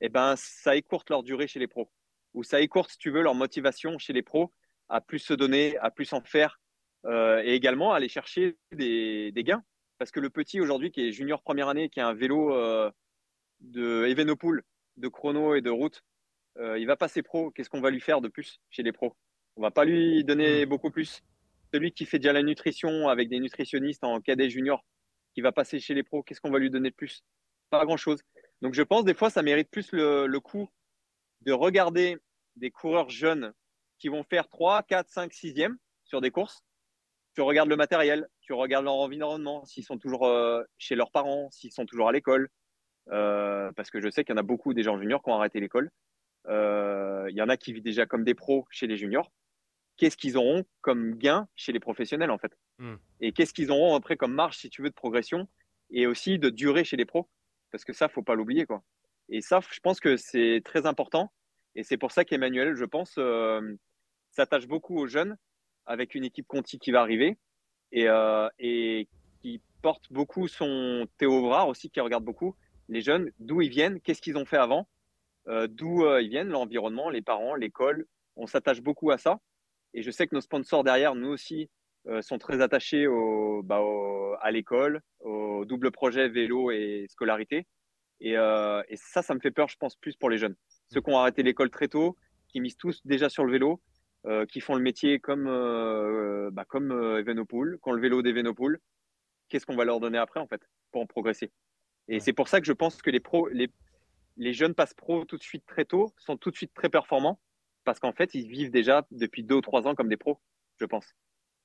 eh 0.00 0.08
ben, 0.08 0.34
ça 0.36 0.76
écourte 0.76 1.10
leur 1.10 1.22
durée 1.22 1.46
chez 1.46 1.58
les 1.58 1.66
pros. 1.66 1.90
Ou 2.34 2.42
ça 2.42 2.60
écourte, 2.60 2.90
si 2.90 2.98
tu 2.98 3.10
veux, 3.10 3.22
leur 3.22 3.34
motivation 3.34 3.98
chez 3.98 4.12
les 4.12 4.22
pros 4.22 4.52
à 4.88 5.00
plus 5.00 5.18
se 5.18 5.34
donner, 5.34 5.78
à 5.78 5.90
plus 5.90 6.12
en 6.12 6.20
faire, 6.20 6.60
euh, 7.06 7.42
et 7.44 7.54
également 7.54 7.92
à 7.92 7.96
aller 7.96 8.08
chercher 8.08 8.56
des, 8.72 9.32
gains. 9.36 9.62
Parce 9.98 10.10
que 10.10 10.20
le 10.20 10.30
petit 10.30 10.60
aujourd'hui 10.60 10.90
qui 10.90 11.06
est 11.06 11.12
junior 11.12 11.42
première 11.42 11.68
année, 11.68 11.88
qui 11.88 12.00
a 12.00 12.08
un 12.08 12.14
vélo 12.14 12.52
de 13.60 14.06
Evenepoel, 14.06 14.62
de 14.96 15.08
chrono 15.08 15.54
et 15.54 15.60
de 15.60 15.70
route, 15.70 16.02
euh, 16.58 16.78
il 16.78 16.86
va 16.86 16.96
passer 16.96 17.22
pro. 17.22 17.50
Qu'est-ce 17.50 17.70
qu'on 17.70 17.80
va 17.80 17.90
lui 17.90 18.00
faire 18.00 18.20
de 18.20 18.28
plus 18.28 18.60
chez 18.70 18.82
les 18.82 18.92
pros? 18.92 19.16
On 19.56 19.62
va 19.62 19.70
pas 19.70 19.84
lui 19.84 20.24
donner 20.24 20.64
hmm. 20.64 20.68
beaucoup 20.68 20.90
plus. 20.90 21.22
Celui 21.72 21.92
qui 21.92 22.04
fait 22.04 22.18
déjà 22.18 22.32
la 22.32 22.42
nutrition 22.42 23.08
avec 23.08 23.28
des 23.28 23.38
nutritionnistes 23.38 24.02
en 24.02 24.20
cadet 24.20 24.50
junior, 24.50 24.84
qui 25.34 25.40
va 25.40 25.52
passer 25.52 25.78
chez 25.78 25.94
les 25.94 26.02
pros, 26.02 26.22
qu'est-ce 26.22 26.40
qu'on 26.40 26.50
va 26.50 26.58
lui 26.58 26.70
donner 26.70 26.90
de 26.90 26.94
plus? 26.94 27.22
Pas 27.70 27.84
grand-chose. 27.84 28.20
Donc 28.60 28.74
je 28.74 28.82
pense 28.82 29.04
des 29.04 29.14
fois 29.14 29.30
ça 29.30 29.42
mérite 29.42 29.70
plus 29.70 29.92
le, 29.92 30.38
coup 30.38 30.68
de 31.42 31.52
regarder 31.52 32.18
des 32.56 32.70
coureurs 32.70 33.08
jeunes 33.08 33.52
qui 33.98 34.08
vont 34.08 34.24
faire 34.24 34.48
3, 34.48 34.82
4, 34.82 35.08
5, 35.08 35.32
6e 35.32 35.76
sur 36.04 36.20
des 36.20 36.30
courses. 36.30 36.62
Tu 37.34 37.42
regardes 37.42 37.68
le 37.68 37.76
matériel, 37.76 38.28
tu 38.40 38.52
regardes 38.52 38.84
leur 38.84 38.94
environnement, 38.94 39.64
s'ils 39.64 39.84
sont 39.84 39.98
toujours 39.98 40.26
euh, 40.26 40.62
chez 40.78 40.96
leurs 40.96 41.12
parents, 41.12 41.48
s'ils 41.52 41.72
sont 41.72 41.86
toujours 41.86 42.08
à 42.08 42.12
l'école. 42.12 42.48
Euh, 43.10 43.72
parce 43.72 43.90
que 43.90 44.00
je 44.00 44.08
sais 44.08 44.24
qu'il 44.24 44.34
y 44.34 44.38
en 44.38 44.40
a 44.40 44.44
beaucoup 44.44 44.74
des 44.74 44.82
gens 44.82 44.98
juniors 44.98 45.22
qui 45.22 45.30
ont 45.30 45.34
arrêté 45.34 45.60
l'école. 45.60 45.90
Euh, 46.46 47.26
il 47.30 47.36
y 47.36 47.42
en 47.42 47.48
a 47.48 47.56
qui 47.56 47.72
vivent 47.72 47.82
déjà 47.82 48.06
comme 48.06 48.24
des 48.24 48.34
pros 48.34 48.66
chez 48.70 48.86
les 48.86 48.96
juniors. 48.96 49.30
Qu'est-ce 49.96 50.16
qu'ils 50.16 50.36
auront 50.36 50.64
comme 50.80 51.16
gain 51.16 51.48
chez 51.56 51.72
les 51.72 51.80
professionnels 51.80 52.30
en 52.30 52.38
fait? 52.38 52.56
Hmm. 52.78 52.96
Et 53.20 53.32
qu'est-ce 53.32 53.52
qu'ils 53.52 53.70
auront 53.70 53.94
après 53.94 54.16
comme 54.16 54.32
marge, 54.32 54.56
si 54.56 54.70
tu 54.70 54.82
veux, 54.82 54.88
de 54.88 54.94
progression 54.94 55.48
et 55.90 56.06
aussi 56.06 56.38
de 56.38 56.50
durée 56.50 56.84
chez 56.84 56.96
les 56.96 57.04
pros? 57.04 57.28
Parce 57.70 57.84
que 57.84 57.92
ça, 57.92 58.08
faut 58.08 58.22
pas 58.22 58.34
l'oublier, 58.34 58.64
quoi. 58.64 58.82
Et 59.28 59.42
ça, 59.42 59.60
je 59.70 59.80
pense 59.80 60.00
que 60.00 60.16
c'est 60.16 60.62
très 60.64 60.86
important. 60.86 61.32
Et 61.76 61.84
c'est 61.84 61.98
pour 61.98 62.10
ça 62.10 62.24
qu'Emmanuel, 62.24 62.74
je 62.74 62.84
pense, 62.84 63.14
euh, 63.18 63.60
s'attache 64.30 64.66
beaucoup 64.66 64.98
aux 64.98 65.06
jeunes 65.06 65.36
avec 65.86 66.14
une 66.14 66.24
équipe 66.24 66.46
Conti 66.46 66.78
qui 66.78 66.90
va 66.90 67.00
arriver 67.00 67.38
et, 67.92 68.08
euh, 68.08 68.48
et 68.58 69.08
qui 69.40 69.60
porte 69.82 70.12
beaucoup 70.12 70.48
son 70.48 71.06
Théo 71.18 71.42
Vrard 71.42 71.68
aussi, 71.68 71.90
qui 71.90 72.00
regarde 72.00 72.24
beaucoup 72.24 72.56
les 72.90 73.00
jeunes, 73.00 73.30
d'où 73.38 73.62
ils 73.62 73.70
viennent, 73.70 74.00
qu'est-ce 74.00 74.20
qu'ils 74.20 74.36
ont 74.36 74.44
fait 74.44 74.56
avant, 74.58 74.86
euh, 75.48 75.66
d'où 75.66 76.04
ils 76.18 76.28
viennent, 76.28 76.48
l'environnement, 76.48 77.08
les 77.10 77.22
parents, 77.22 77.54
l'école. 77.54 78.06
On 78.36 78.46
s'attache 78.46 78.82
beaucoup 78.82 79.10
à 79.10 79.18
ça. 79.18 79.40
Et 79.94 80.02
je 80.02 80.10
sais 80.10 80.26
que 80.26 80.34
nos 80.34 80.40
sponsors 80.40 80.84
derrière, 80.84 81.14
nous 81.14 81.28
aussi, 81.28 81.70
euh, 82.06 82.22
sont 82.22 82.38
très 82.38 82.60
attachés 82.60 83.06
bah, 83.64 83.80
au, 83.80 84.34
à 84.40 84.50
l'école, 84.50 85.00
au 85.20 85.64
double 85.64 85.90
projet 85.90 86.28
vélo 86.28 86.70
et 86.70 87.06
scolarité. 87.08 87.66
Et, 88.20 88.36
euh, 88.36 88.82
ça, 88.94 89.22
ça 89.22 89.34
me 89.34 89.40
fait 89.40 89.50
peur, 89.50 89.68
je 89.68 89.76
pense, 89.76 89.96
plus 89.96 90.16
pour 90.16 90.30
les 90.30 90.38
jeunes. 90.38 90.56
Ceux 90.92 91.00
qui 91.00 91.10
ont 91.10 91.18
arrêté 91.18 91.42
l'école 91.42 91.70
très 91.70 91.88
tôt, 91.88 92.16
qui 92.48 92.60
misent 92.60 92.76
tous 92.76 93.00
déjà 93.04 93.28
sur 93.28 93.44
le 93.44 93.52
vélo, 93.52 93.80
euh, 94.26 94.44
qui 94.44 94.60
font 94.60 94.74
le 94.74 94.82
métier 94.82 95.18
comme, 95.18 95.46
euh, 95.46 96.50
bah, 96.52 96.64
comme 96.66 96.92
euh, 96.92 97.20
Evenepoel, 97.20 97.78
qui 97.82 97.88
ont 97.88 97.92
le 97.92 98.02
vélo 98.02 98.22
d'Evenepoel, 98.22 98.78
qu'est-ce 99.48 99.64
qu'on 99.64 99.76
va 99.76 99.84
leur 99.84 100.00
donner 100.00 100.18
après, 100.18 100.40
en 100.40 100.46
fait, 100.46 100.60
pour 100.92 101.00
en 101.00 101.06
progresser? 101.06 101.50
Et 102.10 102.18
c'est 102.18 102.32
pour 102.32 102.48
ça 102.48 102.60
que 102.60 102.66
je 102.66 102.72
pense 102.72 103.00
que 103.00 103.08
les, 103.08 103.20
pros, 103.20 103.48
les, 103.48 103.70
les 104.36 104.52
jeunes 104.52 104.74
passent 104.74 104.94
pro 104.94 105.24
tout 105.24 105.38
de 105.38 105.42
suite 105.42 105.64
très 105.64 105.84
tôt, 105.84 106.12
sont 106.18 106.36
tout 106.36 106.50
de 106.50 106.56
suite 106.56 106.74
très 106.74 106.88
performants, 106.88 107.40
parce 107.84 108.00
qu'en 108.00 108.12
fait, 108.12 108.34
ils 108.34 108.48
vivent 108.48 108.72
déjà 108.72 109.06
depuis 109.12 109.44
deux 109.44 109.54
ou 109.54 109.60
trois 109.60 109.86
ans 109.86 109.94
comme 109.94 110.08
des 110.08 110.16
pros, 110.16 110.40
je 110.80 110.86
pense. 110.86 111.14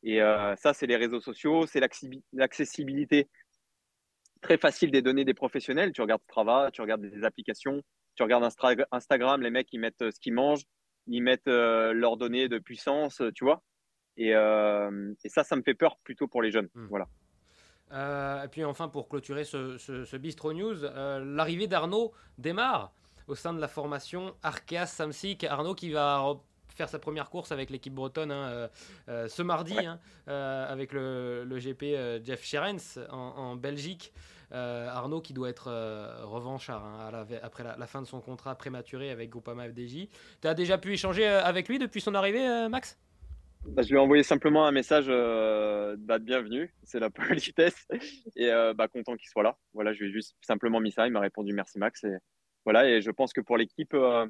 Et 0.04 0.22
euh, 0.22 0.56
ça, 0.56 0.74
c'est 0.74 0.86
les 0.86 0.98
réseaux 0.98 1.20
sociaux, 1.20 1.66
c'est 1.66 1.82
l'accessibilité 2.32 3.28
très 4.42 4.60
facile 4.60 4.92
des 4.92 5.02
données 5.02 5.26
des 5.26 5.34
professionnels. 5.34 5.92
Tu 5.94 6.02
regardes 6.02 6.22
Strava, 6.22 6.70
tu 6.72 6.82
regardes 6.82 7.02
des 7.02 7.24
applications, 7.24 7.82
tu 8.14 8.22
regardes 8.22 8.48
Instagram, 8.92 9.42
les 9.42 9.50
mecs, 9.50 9.74
ils 9.74 9.80
mettent 9.80 10.04
euh, 10.04 10.12
ce 10.12 10.20
qu'ils 10.20 10.36
mangent, 10.36 10.66
ils 11.08 11.24
mettent 11.24 11.48
euh, 11.48 11.92
leurs 11.92 12.18
données 12.18 12.50
de 12.50 12.60
puissance, 12.60 13.20
tu 13.34 13.46
vois. 13.46 13.64
Et, 14.18 14.34
ça, 14.34 15.44
ça 15.44 15.56
me 15.56 15.64
fait 15.64 15.74
peur 15.74 15.98
plutôt 16.04 16.28
pour 16.28 16.44
les 16.44 16.52
jeunes. 16.52 16.70
Hmm. 16.76 16.86
Voilà. 16.86 17.08
Et 17.92 18.48
puis 18.50 18.64
enfin, 18.66 18.88
pour 18.90 19.08
clôturer 19.08 19.44
ce, 19.44 19.78
ce, 19.78 20.18
Bistro 20.18 20.54
News, 20.54 20.76
l'arrivée 20.84 21.68
d'Arnaud 21.68 22.12
démarre 22.38 22.92
au 23.28 23.36
sein 23.36 23.54
de 23.54 23.60
la 23.60 23.68
formation 23.68 24.36
Arkea 24.44 24.86
Samsic. 24.86 25.44
Arnaud 25.44 25.76
qui 25.76 25.92
va 25.92 26.36
faire 26.76 26.90
sa 26.90 27.00
première 27.00 27.30
course 27.30 27.52
avec 27.52 27.70
l'équipe 27.70 27.94
bretonne 27.94 28.32
hein, 28.32 28.50
euh, 28.50 28.68
euh, 29.10 29.28
ce 29.28 29.42
mardi 29.42 29.78
hein, 29.80 30.00
euh, 30.28 30.72
avec 30.72 30.92
le, 30.92 31.46
GP 31.58 32.24
Jeff 32.24 32.44
Scherens 32.44 33.00
en, 33.10 33.56
Belgique. 33.56 34.14
Arnaud 34.52 35.20
qui 35.20 35.34
doit 35.34 35.50
être 35.50 35.70
revanchard 36.24 36.86
hein, 36.86 37.26
après 37.42 37.64
la, 37.64 37.88
fin 37.88 38.02
de 38.02 38.08
son 38.08 38.22
contrat 38.22 38.56
prématuré 38.56 39.10
avec 39.10 39.30
Groupama 39.30 39.68
FDJ. 39.68 40.08
Tu 40.42 40.48
as 40.48 40.54
déjà 40.54 40.78
pu 40.78 40.94
échanger 40.94 41.26
avec 41.26 41.68
lui 41.68 41.80
depuis 41.80 42.00
son 42.00 42.14
arrivée, 42.14 42.70
Max? 42.70 42.98
Bah, 43.68 43.82
je 43.82 43.90
lui 43.90 43.96
ai 43.96 44.00
envoyé 44.00 44.24
simplement 44.24 44.66
un 44.66 44.72
message 44.72 45.06
euh, 45.10 45.96
bah, 46.00 46.20
de 46.20 46.24
bienvenue, 46.24 46.74
c'est 46.84 47.00
la 47.00 47.10
politesse, 47.12 47.88
et 48.36 48.52
euh, 48.52 48.74
bah, 48.74 48.88
content 48.88 49.16
qu'il 49.16 49.30
soit 49.30 49.44
là. 49.44 49.58
Voilà, 49.74 49.94
je 49.94 50.04
lui 50.04 50.10
ai 50.10 50.14
juste 50.14 50.36
simplement 50.42 50.80
mis 50.80 50.92
ça, 50.92 51.08
il 51.08 51.14
m'a 51.14 51.20
répondu 51.20 51.54
merci 51.54 51.80
Max. 51.80 52.04
Et 52.04 52.16
voilà, 52.66 52.90
et 52.90 53.02
je 53.02 53.12
pense 53.12 53.34
que 53.34 53.42
pour 53.42 53.58
l'équipe, 53.58 53.94
euh, 53.94 54.28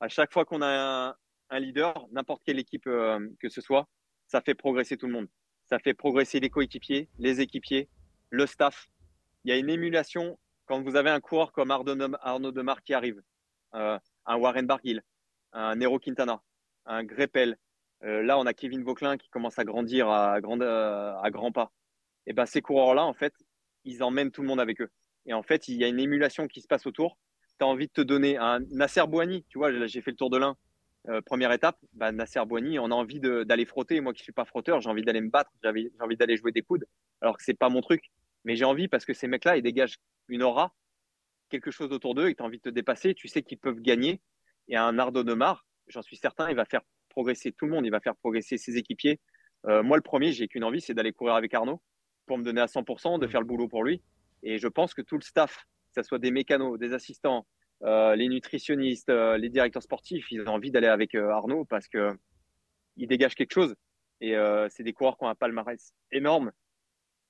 à 0.00 0.08
chaque 0.08 0.32
fois 0.32 0.44
qu'on 0.44 0.62
a 0.62 1.08
un, 1.08 1.14
un 1.50 1.58
leader, 1.58 2.06
n'importe 2.12 2.42
quelle 2.44 2.58
équipe 2.58 2.86
euh, 2.86 3.18
que 3.40 3.48
ce 3.48 3.60
soit, 3.60 3.88
ça 4.26 4.40
fait 4.40 4.54
progresser 4.54 4.96
tout 4.96 5.06
le 5.06 5.12
monde. 5.12 5.28
Ça 5.66 5.78
fait 5.78 5.94
progresser 5.94 6.40
les 6.40 6.50
coéquipiers, 6.50 7.08
les 7.18 7.40
équipiers, 7.40 7.88
le 8.30 8.46
staff. 8.46 8.88
Il 9.44 9.50
y 9.50 9.52
a 9.52 9.58
une 9.58 9.70
émulation 9.70 10.38
quand 10.66 10.82
vous 10.82 10.96
avez 10.96 11.10
un 11.10 11.20
coureur 11.20 11.52
comme 11.52 11.70
Arnaud 11.70 12.52
Demar 12.52 12.82
qui 12.82 12.92
arrive, 12.92 13.22
euh, 13.74 13.98
un 14.26 14.36
Warren 14.36 14.66
Barguil, 14.66 15.02
un 15.52 15.76
Nero 15.76 15.98
Quintana, 15.98 16.42
un 16.86 17.04
Greppel. 17.04 17.56
Euh, 18.04 18.22
là, 18.22 18.38
on 18.38 18.46
a 18.46 18.54
Kevin 18.54 18.82
Vauclin 18.82 19.16
qui 19.16 19.28
commence 19.28 19.58
à 19.58 19.64
grandir 19.64 20.08
à, 20.08 20.40
grand, 20.40 20.60
euh, 20.60 21.14
à 21.22 21.30
grands 21.30 21.52
pas. 21.52 21.72
Et 22.26 22.32
ben 22.32 22.46
ces 22.46 22.60
coureurs-là, 22.60 23.04
en 23.04 23.14
fait, 23.14 23.34
ils 23.84 24.02
emmènent 24.02 24.30
tout 24.30 24.42
le 24.42 24.48
monde 24.48 24.60
avec 24.60 24.80
eux. 24.80 24.90
Et 25.26 25.32
en 25.32 25.42
fait, 25.42 25.68
il 25.68 25.76
y 25.76 25.84
a 25.84 25.88
une 25.88 26.00
émulation 26.00 26.46
qui 26.46 26.60
se 26.60 26.66
passe 26.66 26.86
autour. 26.86 27.18
Tu 27.58 27.64
as 27.64 27.68
envie 27.68 27.86
de 27.86 27.92
te 27.92 28.00
donner 28.00 28.36
un 28.36 28.60
Nasser 28.70 29.06
Bouani, 29.06 29.44
tu 29.48 29.58
vois, 29.58 29.86
j'ai 29.86 30.00
fait 30.02 30.10
le 30.10 30.16
tour 30.16 30.30
de 30.30 30.36
l'Ain, 30.36 30.56
euh, 31.08 31.20
première 31.22 31.52
étape, 31.52 31.78
bah, 31.92 32.12
Nasser 32.12 32.44
Bouani, 32.46 32.78
on 32.78 32.86
a 32.86 32.94
envie 32.94 33.20
d'aller 33.20 33.64
frotter. 33.64 34.00
Moi 34.00 34.12
qui 34.12 34.22
suis 34.22 34.32
pas 34.32 34.44
frotteur, 34.44 34.80
j'ai 34.80 34.90
envie 34.90 35.02
d'aller 35.02 35.20
me 35.20 35.30
battre, 35.30 35.50
j'ai 35.62 35.90
envie 36.00 36.16
d'aller 36.16 36.36
jouer 36.36 36.52
des 36.52 36.62
coudes, 36.62 36.84
alors 37.20 37.36
que 37.36 37.44
c'est 37.44 37.54
pas 37.54 37.68
mon 37.68 37.80
truc. 37.80 38.10
Mais 38.44 38.56
j'ai 38.56 38.64
envie 38.64 38.88
parce 38.88 39.04
que 39.04 39.14
ces 39.14 39.26
mecs-là, 39.26 39.56
ils 39.56 39.62
dégagent 39.62 39.98
une 40.28 40.42
aura, 40.42 40.74
quelque 41.48 41.70
chose 41.70 41.92
autour 41.92 42.14
d'eux, 42.14 42.30
ils 42.30 42.42
ont 42.42 42.46
envie 42.46 42.58
de 42.58 42.62
te 42.62 42.68
dépasser, 42.68 43.14
tu 43.14 43.28
sais 43.28 43.42
qu'ils 43.42 43.58
peuvent 43.58 43.80
gagner. 43.80 44.20
Et 44.68 44.76
un 44.76 44.98
Ardo 44.98 45.22
Mar, 45.36 45.64
j'en 45.86 46.02
suis 46.02 46.16
certain, 46.16 46.50
il 46.50 46.56
va 46.56 46.64
faire 46.64 46.82
progresser 47.16 47.50
tout 47.50 47.64
le 47.64 47.72
monde, 47.72 47.86
il 47.86 47.90
va 47.90 48.00
faire 48.00 48.14
progresser 48.14 48.58
ses 48.58 48.76
équipiers. 48.76 49.18
Euh, 49.66 49.82
moi, 49.82 49.96
le 49.96 50.02
premier, 50.02 50.32
j'ai 50.32 50.48
qu'une 50.48 50.64
envie, 50.64 50.82
c'est 50.82 50.92
d'aller 50.92 51.12
courir 51.12 51.34
avec 51.34 51.54
Arnaud 51.54 51.80
pour 52.26 52.36
me 52.36 52.44
donner 52.44 52.60
à 52.60 52.66
100%, 52.66 53.18
de 53.18 53.26
faire 53.26 53.40
le 53.40 53.46
boulot 53.46 53.68
pour 53.68 53.84
lui. 53.84 54.02
Et 54.42 54.58
je 54.58 54.68
pense 54.68 54.92
que 54.92 55.00
tout 55.00 55.16
le 55.16 55.22
staff, 55.22 55.64
que 55.94 56.02
ce 56.02 56.06
soit 56.06 56.18
des 56.18 56.30
mécanos, 56.30 56.78
des 56.78 56.92
assistants, 56.92 57.46
euh, 57.82 58.14
les 58.16 58.28
nutritionnistes, 58.28 59.08
euh, 59.08 59.38
les 59.38 59.48
directeurs 59.48 59.82
sportifs, 59.82 60.30
ils 60.30 60.42
ont 60.42 60.52
envie 60.52 60.70
d'aller 60.70 60.88
avec 60.88 61.14
Arnaud 61.14 61.64
parce 61.64 61.88
que 61.88 62.12
il 62.96 63.08
dégage 63.08 63.34
quelque 63.34 63.54
chose. 63.54 63.74
Et 64.20 64.34
c'est 64.70 64.82
des 64.82 64.94
coureurs 64.94 65.18
qui 65.18 65.24
ont 65.24 65.28
un 65.28 65.34
palmarès 65.34 65.92
énorme. 66.10 66.50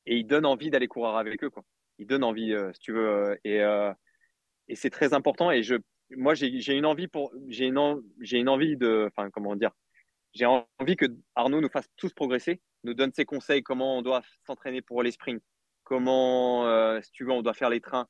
Et 0.07 0.17
ils 0.17 0.27
donnent 0.27 0.47
envie 0.47 0.71
d'aller 0.71 0.87
courir 0.87 1.17
avec 1.17 1.43
eux. 1.43 1.51
Quoi. 1.51 1.65
Ils 1.99 2.07
donnent 2.07 2.23
envie, 2.23 2.55
si 2.75 2.81
tu 2.81 2.93
veux. 2.93 3.37
et, 3.45 3.59
et 4.69 4.77
c'est 4.77 4.91
très 4.91 5.13
important. 5.13 5.51
Et 5.51 5.65
je, 5.65 5.75
moi, 6.11 6.35
j'ai 6.35 6.75
une 6.75 6.87
envie 6.87 7.09
pour, 7.09 7.33
j'ai 7.49 7.67
une, 7.67 8.03
une 8.21 8.49
envie 8.49 8.77
de, 8.77 9.09
enfin, 9.11 9.31
comment 9.31 9.57
dire, 9.57 9.73
j'ai 10.35 10.47
envie 10.47 10.97
que 10.97 11.07
Arnaud 11.35 11.61
nous 11.61 11.69
fasse 11.69 11.89
tous 11.97 12.13
progresser, 12.13 12.61
nous 12.85 12.95
donne 12.95 13.13
ses 13.13 13.25
conseils, 13.25 13.63
comment 13.63 13.99
on 13.99 14.03
doit 14.03 14.23
s'entraîner 14.47 14.83
pour 14.83 15.03
les 15.03 15.11
sprints, 15.11 15.43
comment, 15.85 17.01
si 17.03 17.11
tu 17.13 17.25
veux, 17.25 17.33
on 17.33 17.43
doit 17.43 17.55
faire 17.55 17.71
les 17.71 17.81
trains, 17.81 18.07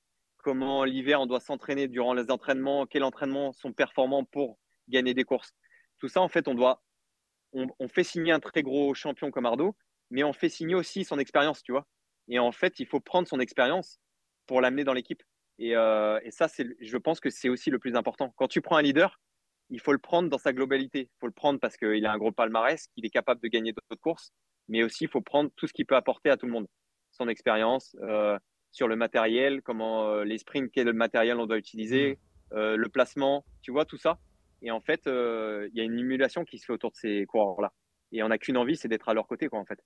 comment 0.46 0.84
l'hiver 0.84 1.20
on 1.20 1.26
doit 1.26 1.40
s'entraîner 1.40 1.88
durant 1.88 2.14
les 2.14 2.30
entraînements, 2.30 2.86
quels 2.86 3.02
entraînements 3.02 3.52
sont 3.52 3.72
performants 3.72 4.24
pour 4.24 4.58
gagner 4.88 5.14
des 5.14 5.24
courses. 5.24 5.52
Tout 5.98 6.08
ça, 6.08 6.20
en 6.20 6.28
fait, 6.28 6.46
on 6.48 6.54
doit, 6.54 6.82
on, 7.52 7.88
fait 7.88 8.04
signer 8.04 8.32
un 8.32 8.40
très 8.40 8.62
gros 8.62 8.94
champion 8.94 9.30
comme 9.30 9.46
Ardo, 9.46 9.76
mais 10.10 10.22
on 10.22 10.32
fait 10.32 10.48
signer 10.48 10.74
aussi 10.74 11.04
son 11.04 11.18
expérience, 11.18 11.62
tu 11.62 11.72
vois. 11.72 11.86
Et 12.28 12.38
en 12.38 12.52
fait, 12.52 12.78
il 12.78 12.86
faut 12.86 13.00
prendre 13.00 13.26
son 13.26 13.40
expérience 13.40 13.98
pour 14.46 14.60
l'amener 14.60 14.84
dans 14.84 14.92
l'équipe. 14.92 15.22
Et, 15.58 15.76
euh, 15.76 16.18
ça, 16.30 16.48
c'est, 16.48 16.66
je 16.80 16.96
pense 16.96 17.20
que 17.20 17.30
c'est 17.30 17.48
aussi 17.48 17.70
le 17.70 17.78
plus 17.78 17.96
important. 17.96 18.32
Quand 18.36 18.48
tu 18.48 18.60
prends 18.60 18.76
un 18.76 18.82
leader, 18.82 19.18
il 19.70 19.80
faut 19.80 19.92
le 19.92 19.98
prendre 19.98 20.28
dans 20.28 20.38
sa 20.38 20.52
globalité. 20.52 21.10
Il 21.12 21.18
faut 21.20 21.26
le 21.26 21.32
prendre 21.32 21.58
parce 21.58 21.76
qu'il 21.76 22.04
a 22.06 22.12
un 22.12 22.18
gros 22.18 22.32
palmarès, 22.32 22.86
qu'il 22.88 23.04
est 23.04 23.10
capable 23.10 23.40
de 23.40 23.48
gagner 23.48 23.72
d'autres 23.72 24.00
courses, 24.00 24.32
mais 24.68 24.82
aussi 24.82 25.04
il 25.04 25.10
faut 25.10 25.20
prendre 25.20 25.50
tout 25.56 25.66
ce 25.66 25.72
qu'il 25.72 25.86
peut 25.86 25.96
apporter 25.96 26.30
à 26.30 26.36
tout 26.36 26.46
le 26.46 26.52
monde. 26.52 26.66
Son 27.10 27.28
expérience, 27.28 27.96
euh, 28.02 28.38
sur 28.70 28.88
le 28.88 28.96
matériel, 28.96 29.62
comment 29.62 30.08
euh, 30.08 30.24
les 30.24 30.38
sprints, 30.38 30.70
quel 30.72 30.92
matériel 30.92 31.38
on 31.38 31.46
doit 31.46 31.58
utiliser, 31.58 32.18
mm. 32.52 32.56
euh, 32.56 32.76
le 32.76 32.88
placement, 32.88 33.44
tu 33.62 33.72
vois, 33.72 33.84
tout 33.84 33.96
ça. 33.96 34.18
Et 34.62 34.70
en 34.70 34.80
fait, 34.80 35.02
il 35.06 35.70
y 35.74 35.80
a 35.80 35.84
une 35.84 35.98
émulation 35.98 36.44
qui 36.44 36.58
se 36.58 36.64
fait 36.64 36.72
autour 36.72 36.90
de 36.90 36.96
ces 36.96 37.26
coureurs-là. 37.26 37.72
Et 38.12 38.22
on 38.22 38.28
n'a 38.28 38.38
qu'une 38.38 38.56
envie, 38.56 38.76
c'est 38.76 38.88
d'être 38.88 39.08
à 39.08 39.14
leur 39.14 39.26
côté, 39.26 39.48
quoi, 39.48 39.58
en 39.58 39.66
fait. 39.66 39.78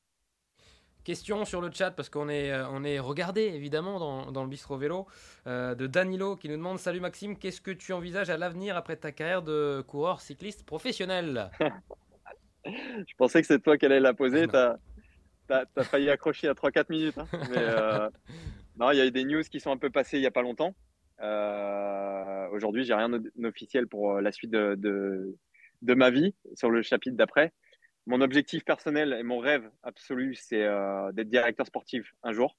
Question 1.05 1.45
sur 1.45 1.61
le 1.61 1.71
chat, 1.73 1.91
parce 1.91 2.09
qu'on 2.09 2.29
est, 2.29 2.55
on 2.71 2.85
est 2.85 2.99
regardé 2.99 3.43
évidemment 3.43 3.99
dans, 3.99 4.33
dans 4.33 4.43
le 4.43 4.49
bistrot 4.49 4.77
vélo, 4.77 5.07
de 5.47 5.87
Danilo 5.87 6.37
qui 6.37 6.49
nous 6.49 6.57
demande 6.57 6.79
Salut 6.79 7.01
Maxime, 7.01 7.37
qu'est-ce 7.37 7.61
que 7.61 7.71
tu 7.71 7.93
envisages 7.93 8.31
à 8.31 8.37
l'avenir 8.37 8.77
après 8.77 8.97
ta 8.97 9.11
carrière 9.11 9.43
de 9.43 9.83
coureur 9.87 10.21
cycliste 10.21 10.65
professionnel? 10.65 11.51
Je 12.65 13.15
pensais 13.17 13.41
que 13.41 13.47
c'est 13.47 13.61
toi 13.61 13.79
qui 13.79 13.87
allais 13.87 14.01
la 14.01 14.15
poser. 14.15 14.47
Tu 14.47 14.57
as, 14.57 15.85
failli 15.85 16.11
accrocher 16.11 16.49
à 16.49 16.53
3-4 16.53 16.85
minutes. 16.91 17.19
Hein. 17.19 17.27
Mais, 17.51 17.65
Non, 18.79 18.91
il 18.93 18.99
y 18.99 19.01
a 19.01 19.07
eu 19.07 19.11
des 19.11 19.25
news 19.25 19.43
qui 19.43 19.61
sont 19.61 19.71
un 19.71 19.77
peu 19.77 19.91
passées 19.91 20.19
il 20.19 20.21
n'y 20.21 20.27
a 20.27 20.31
pas 20.31 20.43
longtemps. 20.43 20.75
Euh, 21.21 22.49
Aujourd'hui, 22.51 22.85
j'ai 22.85 22.95
rien 22.95 23.11
d'officiel 23.37 23.87
pour 23.87 24.17
euh, 24.17 24.21
la 24.21 24.33
suite 24.33 24.51
de, 24.51 24.75
de, 24.77 25.37
de, 25.83 25.95
ma 25.95 26.11
vie 26.11 26.35
sur 26.55 26.71
le 26.71 26.83
chapitre 26.83 27.17
d'après. 27.17 27.53
Mon 28.07 28.21
objectif 28.21 28.65
personnel 28.65 29.13
et 29.13 29.23
mon 29.23 29.39
rêve 29.39 29.71
absolu, 29.83 30.35
c'est 30.35 30.63
euh, 30.63 31.13
d'être 31.13 31.29
directeur 31.29 31.67
sportif 31.67 32.15
un 32.23 32.33
jour. 32.33 32.57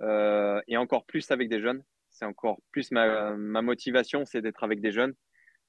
Euh, 0.00 0.60
et 0.66 0.76
encore 0.76 1.04
plus 1.06 1.30
avec 1.30 1.48
des 1.48 1.60
jeunes. 1.60 1.82
C'est 2.10 2.24
encore 2.24 2.60
plus 2.70 2.90
ma, 2.90 3.32
motivation, 3.34 4.24
c'est 4.24 4.40
d'être 4.40 4.62
avec 4.62 4.80
des 4.80 4.92
jeunes, 4.92 5.14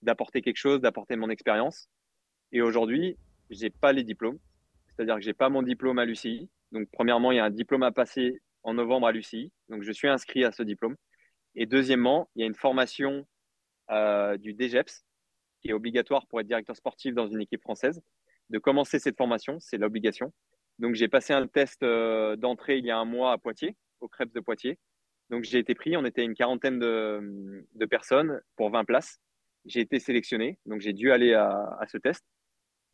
d'apporter 0.01 0.41
quelque 0.41 0.57
chose, 0.57 0.79
d'apporter 0.79 1.15
mon 1.15 1.29
expérience. 1.29 1.89
Et 2.51 2.61
aujourd'hui, 2.61 3.17
j'ai 3.49 3.69
pas 3.69 3.93
les 3.93 4.03
diplômes. 4.03 4.37
C'est-à-dire 4.87 5.15
que 5.15 5.21
j'ai 5.21 5.33
pas 5.33 5.49
mon 5.49 5.63
diplôme 5.63 5.97
à 5.97 6.05
l'UCI. 6.05 6.49
Donc, 6.71 6.87
premièrement, 6.91 7.31
il 7.31 7.37
y 7.37 7.39
a 7.39 7.45
un 7.45 7.49
diplôme 7.49 7.83
à 7.83 7.91
passer 7.91 8.41
en 8.63 8.75
novembre 8.75 9.07
à 9.07 9.11
l'UCI. 9.11 9.51
Donc, 9.69 9.83
je 9.83 9.91
suis 9.91 10.07
inscrit 10.07 10.43
à 10.43 10.51
ce 10.51 10.63
diplôme. 10.63 10.95
Et 11.55 11.65
deuxièmement, 11.65 12.29
il 12.35 12.41
y 12.41 12.43
a 12.43 12.47
une 12.47 12.55
formation 12.55 13.25
euh, 13.89 14.37
du 14.37 14.53
DGEPS 14.53 15.03
qui 15.61 15.69
est 15.69 15.73
obligatoire 15.73 16.27
pour 16.27 16.39
être 16.39 16.47
directeur 16.47 16.75
sportif 16.75 17.15
dans 17.15 17.27
une 17.27 17.41
équipe 17.41 17.61
française. 17.61 18.01
De 18.49 18.59
commencer 18.59 18.99
cette 18.99 19.17
formation, 19.17 19.59
c'est 19.59 19.77
l'obligation. 19.77 20.33
Donc, 20.79 20.95
j'ai 20.95 21.07
passé 21.07 21.33
un 21.33 21.47
test 21.47 21.83
euh, 21.83 22.35
d'entrée 22.35 22.77
il 22.77 22.85
y 22.85 22.91
a 22.91 22.97
un 22.97 23.05
mois 23.05 23.31
à 23.31 23.37
Poitiers, 23.37 23.75
au 24.01 24.07
Crêpes 24.07 24.33
de 24.33 24.39
Poitiers. 24.39 24.77
Donc, 25.29 25.43
j'ai 25.43 25.59
été 25.59 25.73
pris. 25.73 25.97
On 25.97 26.05
était 26.05 26.23
une 26.23 26.35
quarantaine 26.35 26.79
de, 26.79 27.85
personnes 27.89 28.41
pour 28.55 28.69
20 28.69 28.85
places. 28.85 29.19
J'ai 29.65 29.79
été 29.79 29.99
sélectionné. 29.99 30.59
Donc, 30.65 30.81
j'ai 30.81 30.93
dû 30.93 31.11
aller 31.11 31.33
à, 31.33 31.49
à 31.79 31.87
ce 31.87 31.97
test. 31.97 32.23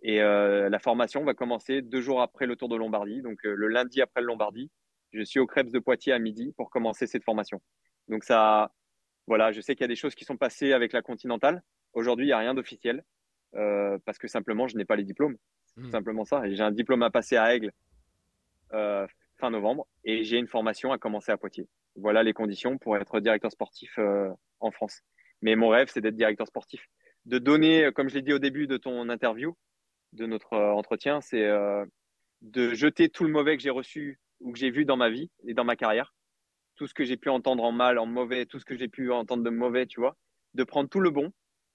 Et 0.03 0.21
euh, 0.21 0.69
la 0.69 0.79
formation 0.79 1.23
va 1.23 1.33
commencer 1.33 1.81
deux 1.81 2.01
jours 2.01 2.21
après 2.21 2.47
le 2.47 2.55
Tour 2.55 2.69
de 2.69 2.75
Lombardie, 2.75 3.21
donc 3.21 3.45
euh, 3.45 3.53
le 3.53 3.67
lundi 3.67 4.01
après 4.01 4.21
le 4.21 4.25
Lombardie 4.25 4.71
je 5.11 5.23
suis 5.23 5.39
au 5.39 5.47
Crêpes 5.47 5.71
de 5.71 5.79
Poitiers 5.79 6.13
à 6.13 6.19
midi 6.19 6.53
pour 6.57 6.69
commencer 6.69 7.07
cette 7.07 7.23
formation. 7.23 7.61
Donc 8.07 8.23
ça, 8.23 8.71
voilà, 9.27 9.51
je 9.51 9.61
sais 9.61 9.75
qu'il 9.75 9.83
y 9.83 9.85
a 9.85 9.89
des 9.89 9.95
choses 9.95 10.15
qui 10.15 10.25
sont 10.25 10.37
passées 10.37 10.73
avec 10.73 10.93
la 10.93 11.01
Continentale. 11.01 11.63
Aujourd'hui, 11.93 12.25
il 12.25 12.29
n'y 12.29 12.33
a 12.33 12.37
rien 12.37 12.53
d'officiel 12.53 13.03
euh, 13.55 13.97
parce 14.05 14.17
que 14.17 14.27
simplement, 14.27 14.67
je 14.67 14.77
n'ai 14.77 14.85
pas 14.85 14.95
les 14.95 15.03
diplômes. 15.03 15.37
C'est 15.75 15.81
hmm. 15.81 15.91
simplement 15.91 16.25
ça. 16.25 16.49
J'ai 16.49 16.63
un 16.63 16.71
diplôme 16.71 17.03
à 17.03 17.09
passer 17.09 17.37
à 17.37 17.53
Aigle 17.53 17.71
euh, 18.73 19.07
fin 19.37 19.49
novembre 19.49 19.87
et 20.03 20.23
j'ai 20.23 20.37
une 20.37 20.47
formation 20.47 20.91
à 20.91 20.97
commencer 20.97 21.31
à 21.31 21.37
Poitiers. 21.37 21.67
Voilà 21.95 22.23
les 22.23 22.33
conditions 22.33 22.77
pour 22.77 22.97
être 22.97 23.19
directeur 23.19 23.51
sportif 23.51 23.97
euh, 23.97 24.29
en 24.59 24.71
France. 24.71 25.01
Mais 25.41 25.55
mon 25.55 25.69
rêve, 25.69 25.89
c'est 25.91 26.01
d'être 26.01 26.15
directeur 26.15 26.47
sportif. 26.47 26.87
De 27.25 27.37
donner, 27.37 27.91
comme 27.93 28.09
je 28.09 28.15
l'ai 28.15 28.21
dit 28.21 28.33
au 28.33 28.39
début 28.39 28.67
de 28.67 28.77
ton 28.77 29.09
interview, 29.09 29.55
de 30.13 30.25
notre 30.25 30.57
entretien, 30.57 31.21
c'est 31.21 31.47
de 32.41 32.73
jeter 32.73 33.09
tout 33.09 33.23
le 33.23 33.31
mauvais 33.31 33.55
que 33.57 33.63
j'ai 33.63 33.69
reçu 33.69 34.19
ou 34.39 34.51
que 34.51 34.59
j'ai 34.59 34.71
vu 34.71 34.85
dans 34.85 34.97
ma 34.97 35.09
vie 35.09 35.31
et 35.45 35.53
dans 35.53 35.63
ma 35.63 35.75
carrière, 35.75 36.13
tout 36.75 36.87
ce 36.87 36.93
que 36.93 37.03
j'ai 37.03 37.17
pu 37.17 37.29
entendre 37.29 37.63
en 37.63 37.71
mal, 37.71 37.99
en 37.99 38.05
mauvais, 38.05 38.45
tout 38.45 38.59
ce 38.59 38.65
que 38.65 38.75
j'ai 38.75 38.87
pu 38.87 39.11
entendre 39.11 39.43
de 39.43 39.49
mauvais, 39.49 39.85
tu 39.85 39.99
vois, 39.99 40.17
de 40.53 40.63
prendre 40.63 40.89
tout 40.89 40.99
le 40.99 41.11
bon 41.11 41.31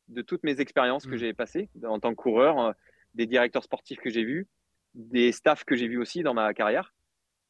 de 0.08 0.22
toutes 0.22 0.44
mes 0.44 0.60
expériences 0.60 1.06
que 1.06 1.14
mm. 1.14 1.18
j'ai 1.18 1.32
passées 1.34 1.68
en 1.84 2.00
tant 2.00 2.10
que 2.10 2.16
coureur, 2.16 2.58
euh, 2.58 2.72
des 3.14 3.26
directeurs 3.26 3.64
sportifs 3.64 3.98
que 3.98 4.10
j'ai 4.10 4.24
vus, 4.24 4.46
des 4.94 5.32
staffs 5.32 5.64
que 5.64 5.76
j'ai 5.76 5.88
vus 5.88 5.98
aussi 5.98 6.22
dans 6.22 6.34
ma 6.34 6.52
carrière, 6.54 6.94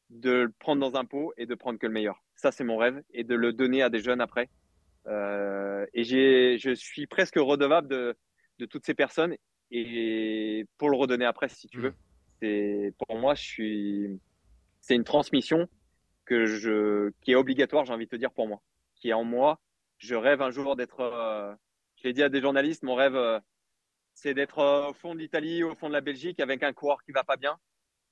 de 0.09 0.31
le 0.31 0.51
prendre 0.51 0.81
dans 0.81 0.97
un 0.97 1.05
pot 1.05 1.33
et 1.37 1.45
de 1.45 1.55
prendre 1.55 1.79
que 1.79 1.87
le 1.87 1.93
meilleur. 1.93 2.23
Ça, 2.35 2.51
c'est 2.51 2.63
mon 2.63 2.77
rêve 2.77 3.01
et 3.13 3.23
de 3.23 3.35
le 3.35 3.53
donner 3.53 3.81
à 3.81 3.89
des 3.89 3.99
jeunes 3.99 4.21
après. 4.21 4.49
Euh, 5.07 5.85
et 5.93 6.03
je 6.03 6.73
suis 6.75 7.07
presque 7.07 7.35
redevable 7.37 7.87
de, 7.87 8.15
de 8.59 8.65
toutes 8.65 8.85
ces 8.85 8.93
personnes 8.93 9.35
et 9.71 10.65
pour 10.77 10.89
le 10.89 10.97
redonner 10.97 11.25
après, 11.25 11.49
si 11.49 11.67
tu 11.67 11.79
mm. 11.79 11.81
veux. 11.81 11.93
C'est, 12.41 12.93
pour 12.99 13.17
moi, 13.17 13.33
je 13.33 13.41
suis, 13.41 14.19
c'est 14.81 14.95
une 14.95 15.03
transmission 15.03 15.67
que 16.25 16.45
je, 16.45 17.11
qui 17.21 17.31
est 17.31 17.35
obligatoire, 17.35 17.85
j'ai 17.85 17.93
envie 17.93 18.05
de 18.05 18.11
te 18.11 18.15
dire 18.15 18.31
pour 18.31 18.47
moi, 18.47 18.61
qui 18.95 19.09
est 19.09 19.13
en 19.13 19.23
moi. 19.23 19.59
Je 19.97 20.13
rêve 20.13 20.41
un 20.41 20.51
jour 20.51 20.75
d'être, 20.75 20.99
euh, 20.99 21.53
je 21.97 22.07
l'ai 22.07 22.13
dit 22.13 22.23
à 22.23 22.29
des 22.29 22.41
journalistes, 22.41 22.83
mon 22.83 22.95
rêve, 22.95 23.15
euh, 23.15 23.39
c'est 24.13 24.33
d'être 24.33 24.59
euh, 24.59 24.89
au 24.89 24.93
fond 24.93 25.13
de 25.13 25.19
l'Italie, 25.19 25.63
au 25.63 25.75
fond 25.75 25.87
de 25.87 25.93
la 25.93 26.01
Belgique, 26.01 26.39
avec 26.39 26.63
un 26.63 26.73
coureur 26.73 27.03
qui 27.03 27.11
va 27.11 27.23
pas 27.23 27.37
bien, 27.37 27.57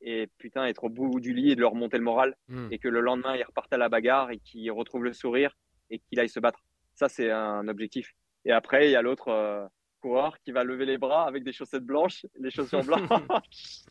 et 0.01 0.27
putain, 0.37 0.65
être 0.65 0.85
au 0.85 0.89
bout 0.89 1.19
du 1.19 1.33
lit 1.33 1.51
et 1.51 1.55
de 1.55 1.61
leur 1.61 1.75
monter 1.75 1.97
le 1.97 2.03
moral, 2.03 2.35
hmm. 2.47 2.67
et 2.71 2.79
que 2.79 2.87
le 2.87 3.01
lendemain, 3.01 3.35
il 3.35 3.43
reparte 3.43 3.71
à 3.73 3.77
la 3.77 3.89
bagarre 3.89 4.31
et 4.31 4.39
qu'il 4.39 4.69
retrouve 4.71 5.03
le 5.03 5.13
sourire 5.13 5.55
et 5.89 5.99
qu'il 5.99 6.19
aille 6.19 6.29
se 6.29 6.39
battre. 6.39 6.63
Ça, 6.95 7.09
c'est 7.09 7.31
un 7.31 7.67
objectif. 7.67 8.13
Et 8.45 8.51
après, 8.51 8.87
il 8.87 8.91
y 8.91 8.95
a 8.95 9.01
l'autre 9.01 9.69
coureur 10.05 10.37
qui 10.41 10.51
va 10.51 10.63
lever 10.63 10.85
les 10.85 10.99
bras 10.99 11.27
avec 11.27 11.43
des 11.43 11.51
chaussettes 11.51 11.83
blanches, 11.83 12.25
les 12.39 12.51
chaussures 12.51 12.83
blanches. 12.85 13.09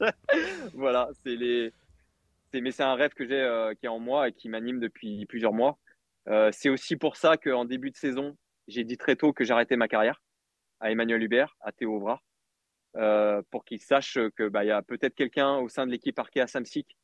voilà, 0.75 1.09
c'est 1.25 1.35
les. 1.35 1.73
Mais 2.53 2.71
c'est 2.71 2.85
un 2.85 2.95
rêve 2.95 3.15
que 3.15 3.27
j'ai 3.27 3.41
euh, 3.41 3.75
qui 3.75 3.87
est 3.87 3.89
en 3.89 3.99
moi 3.99 4.29
et 4.29 4.33
qui 4.33 4.49
m'anime 4.49 4.79
depuis 4.79 5.27
plusieurs 5.27 5.53
mois. 5.53 5.77
Euh, 6.29 6.51
c'est 6.53 6.69
aussi 6.69 6.95
pour 6.95 7.17
ça 7.17 7.37
qu'en 7.37 7.65
début 7.65 7.91
de 7.91 7.97
saison, 7.97 8.37
j'ai 8.69 8.85
dit 8.85 8.97
très 8.97 9.17
tôt 9.17 9.33
que 9.33 9.45
j'arrêtais 9.45 9.77
ma 9.77 9.89
carrière 9.89 10.23
à 10.81 10.91
Emmanuel 10.91 11.23
Hubert, 11.23 11.57
à 11.61 11.73
Théo 11.73 11.99
Vrard, 11.99 12.23
euh, 12.97 13.43
pour 13.51 13.65
qu'il 13.65 13.81
sache 13.81 14.19
que 14.37 14.49
bah, 14.49 14.65
y 14.65 14.71
a 14.71 14.83
peut-être 14.83 15.15
quelqu'un 15.15 15.57
au 15.57 15.69
sein 15.69 15.87
de 15.87 15.91
l'équipe 15.91 16.19
Arkea 16.19 16.47
Samsic 16.47 16.97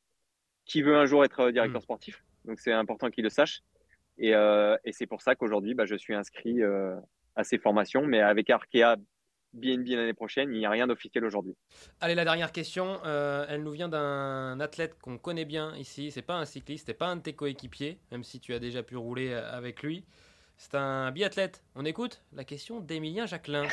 qui 0.64 0.82
veut 0.82 0.96
un 0.96 1.06
jour 1.06 1.24
être 1.24 1.50
directeur 1.50 1.80
mm. 1.80 1.84
sportif. 1.84 2.24
Donc 2.44 2.60
c'est 2.60 2.72
important 2.72 3.10
qu'il 3.10 3.24
le 3.24 3.30
sache. 3.30 3.62
Et, 4.18 4.34
euh, 4.34 4.76
et 4.84 4.92
c'est 4.92 5.06
pour 5.06 5.22
ça 5.22 5.34
qu'aujourd'hui, 5.34 5.74
bah, 5.74 5.86
je 5.86 5.96
suis 5.96 6.14
inscrit 6.14 6.62
euh, 6.62 6.96
à 7.36 7.44
ces 7.44 7.58
formations, 7.58 8.06
mais 8.06 8.20
avec 8.20 8.50
Arkea 8.50 8.96
BNB 9.52 9.88
l'année 9.88 10.14
prochaine, 10.14 10.52
il 10.52 10.58
n'y 10.58 10.66
a 10.66 10.70
rien 10.70 10.86
d'officiel 10.86 11.24
aujourd'hui. 11.24 11.56
Allez, 12.00 12.14
la 12.14 12.24
dernière 12.24 12.52
question, 12.52 13.00
euh, 13.04 13.46
elle 13.48 13.64
nous 13.64 13.72
vient 13.72 13.88
d'un 13.88 14.60
athlète 14.60 14.96
qu'on 15.00 15.18
connaît 15.18 15.44
bien 15.44 15.74
ici. 15.76 16.10
C'est 16.10 16.22
pas 16.22 16.36
un 16.36 16.44
cycliste, 16.44 16.86
c'est 16.86 16.94
pas 16.94 17.08
un 17.08 17.16
de 17.16 17.22
tes 17.22 17.32
coéquipiers, 17.32 17.98
même 18.12 18.22
si 18.22 18.38
tu 18.38 18.54
as 18.54 18.58
déjà 18.58 18.82
pu 18.82 18.96
rouler 18.96 19.32
avec 19.32 19.82
lui. 19.82 20.04
C'est 20.60 20.74
un 20.74 21.10
biathlète. 21.10 21.62
On 21.74 21.86
écoute 21.86 22.20
la 22.34 22.44
question 22.44 22.80
d'Emilien 22.80 23.24
Jacquelin. 23.24 23.66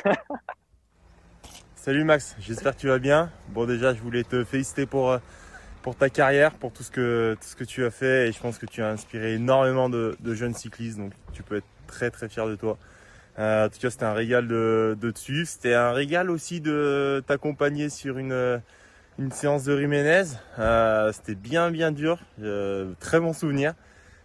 Salut 1.76 2.06
Max, 2.06 2.38
j'espère 2.40 2.76
que 2.76 2.80
tu 2.80 2.88
vas 2.88 2.98
bien. 2.98 3.30
Bon 3.50 3.66
déjà, 3.66 3.94
je 3.94 4.00
voulais 4.00 4.24
te 4.24 4.46
féliciter 4.46 4.86
pour 4.86 5.20
pour 5.82 5.98
ta 5.98 6.10
carrière, 6.10 6.54
pour 6.54 6.72
tout 6.72 6.84
ce 6.84 6.92
que 6.92 7.36
tout 7.42 7.46
ce 7.46 7.58
que 7.58 7.66
tu 7.66 7.84
as 7.84 7.92
fait 7.92 8.30
et 8.30 8.32
je 8.32 8.40
pense 8.40 8.58
que 8.58 8.66
tu 8.66 8.82
as 8.82 8.88
inspiré 8.88 9.34
énormément 9.34 9.90
de, 9.90 10.16
jeunes 10.34 10.54
cyclistes 10.54 10.98
donc 10.98 11.12
tu 11.34 11.44
peux 11.44 11.58
être 11.58 11.68
très 11.88 12.10
très 12.10 12.30
fier 12.30 12.48
de 12.48 12.56
toi. 12.56 12.78
Euh, 13.38 13.66
en 13.66 13.70
tout 13.70 13.80
cas, 13.80 13.90
c'était 13.90 14.06
un 14.06 14.14
régal 14.14 14.48
de, 14.48 14.98
de 15.00 15.12
te 15.12 15.20
suivre. 15.20 15.46
C'était 15.46 15.74
un 15.74 15.92
régal 15.92 16.32
aussi 16.32 16.62
de 16.62 17.22
t'accompagner 17.28 17.90
sur 17.90 18.18
une 18.18 18.62
une 19.20 19.32
séance 19.34 19.66
de 19.66 19.74
Riménez. 19.74 20.24
Euh, 20.58 21.12
c'était 21.12 21.36
bien 21.36 21.70
bien 21.70 21.92
dur, 21.92 22.20
euh, 22.42 22.94
très 23.02 23.20
bon 23.20 23.34
souvenir. 23.34 23.74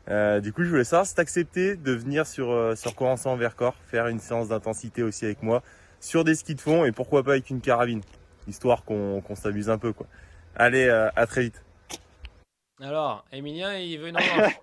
Du 0.09 0.53
coup, 0.53 0.64
je 0.64 0.68
voulais 0.68 0.84
savoir 0.84 1.07
si 1.07 1.14
t'acceptais 1.14 1.76
de 1.76 1.92
venir 1.92 2.26
sur 2.26 2.76
sur 2.76 2.94
Corançon 2.94 3.30
en 3.30 3.36
Vercors, 3.36 3.76
faire 3.86 4.09
une 4.09 4.20
séance 4.20 4.48
d'intensité 4.48 5.03
aussi 5.03 5.24
avec 5.24 5.42
moi 5.42 5.62
sur 6.00 6.24
des 6.24 6.34
skis 6.34 6.55
de 6.55 6.61
fond 6.61 6.84
et 6.84 6.92
pourquoi 6.92 7.22
pas 7.22 7.32
avec 7.32 7.50
une 7.50 7.61
carabine, 7.61 8.03
histoire 8.48 8.84
qu'on 8.84 9.20
qu'on 9.20 9.36
s'amuse 9.36 9.70
un 9.70 9.78
peu 9.78 9.92
quoi. 9.92 10.07
Allez, 10.55 10.86
euh, 10.86 11.09
à 11.16 11.26
très 11.26 11.42
vite. 11.42 11.64
Alors, 12.80 13.24
Emilien, 13.32 13.78
il 13.78 13.98
veut 13.98 14.09
une 14.09 14.16
revanche. 14.16 14.61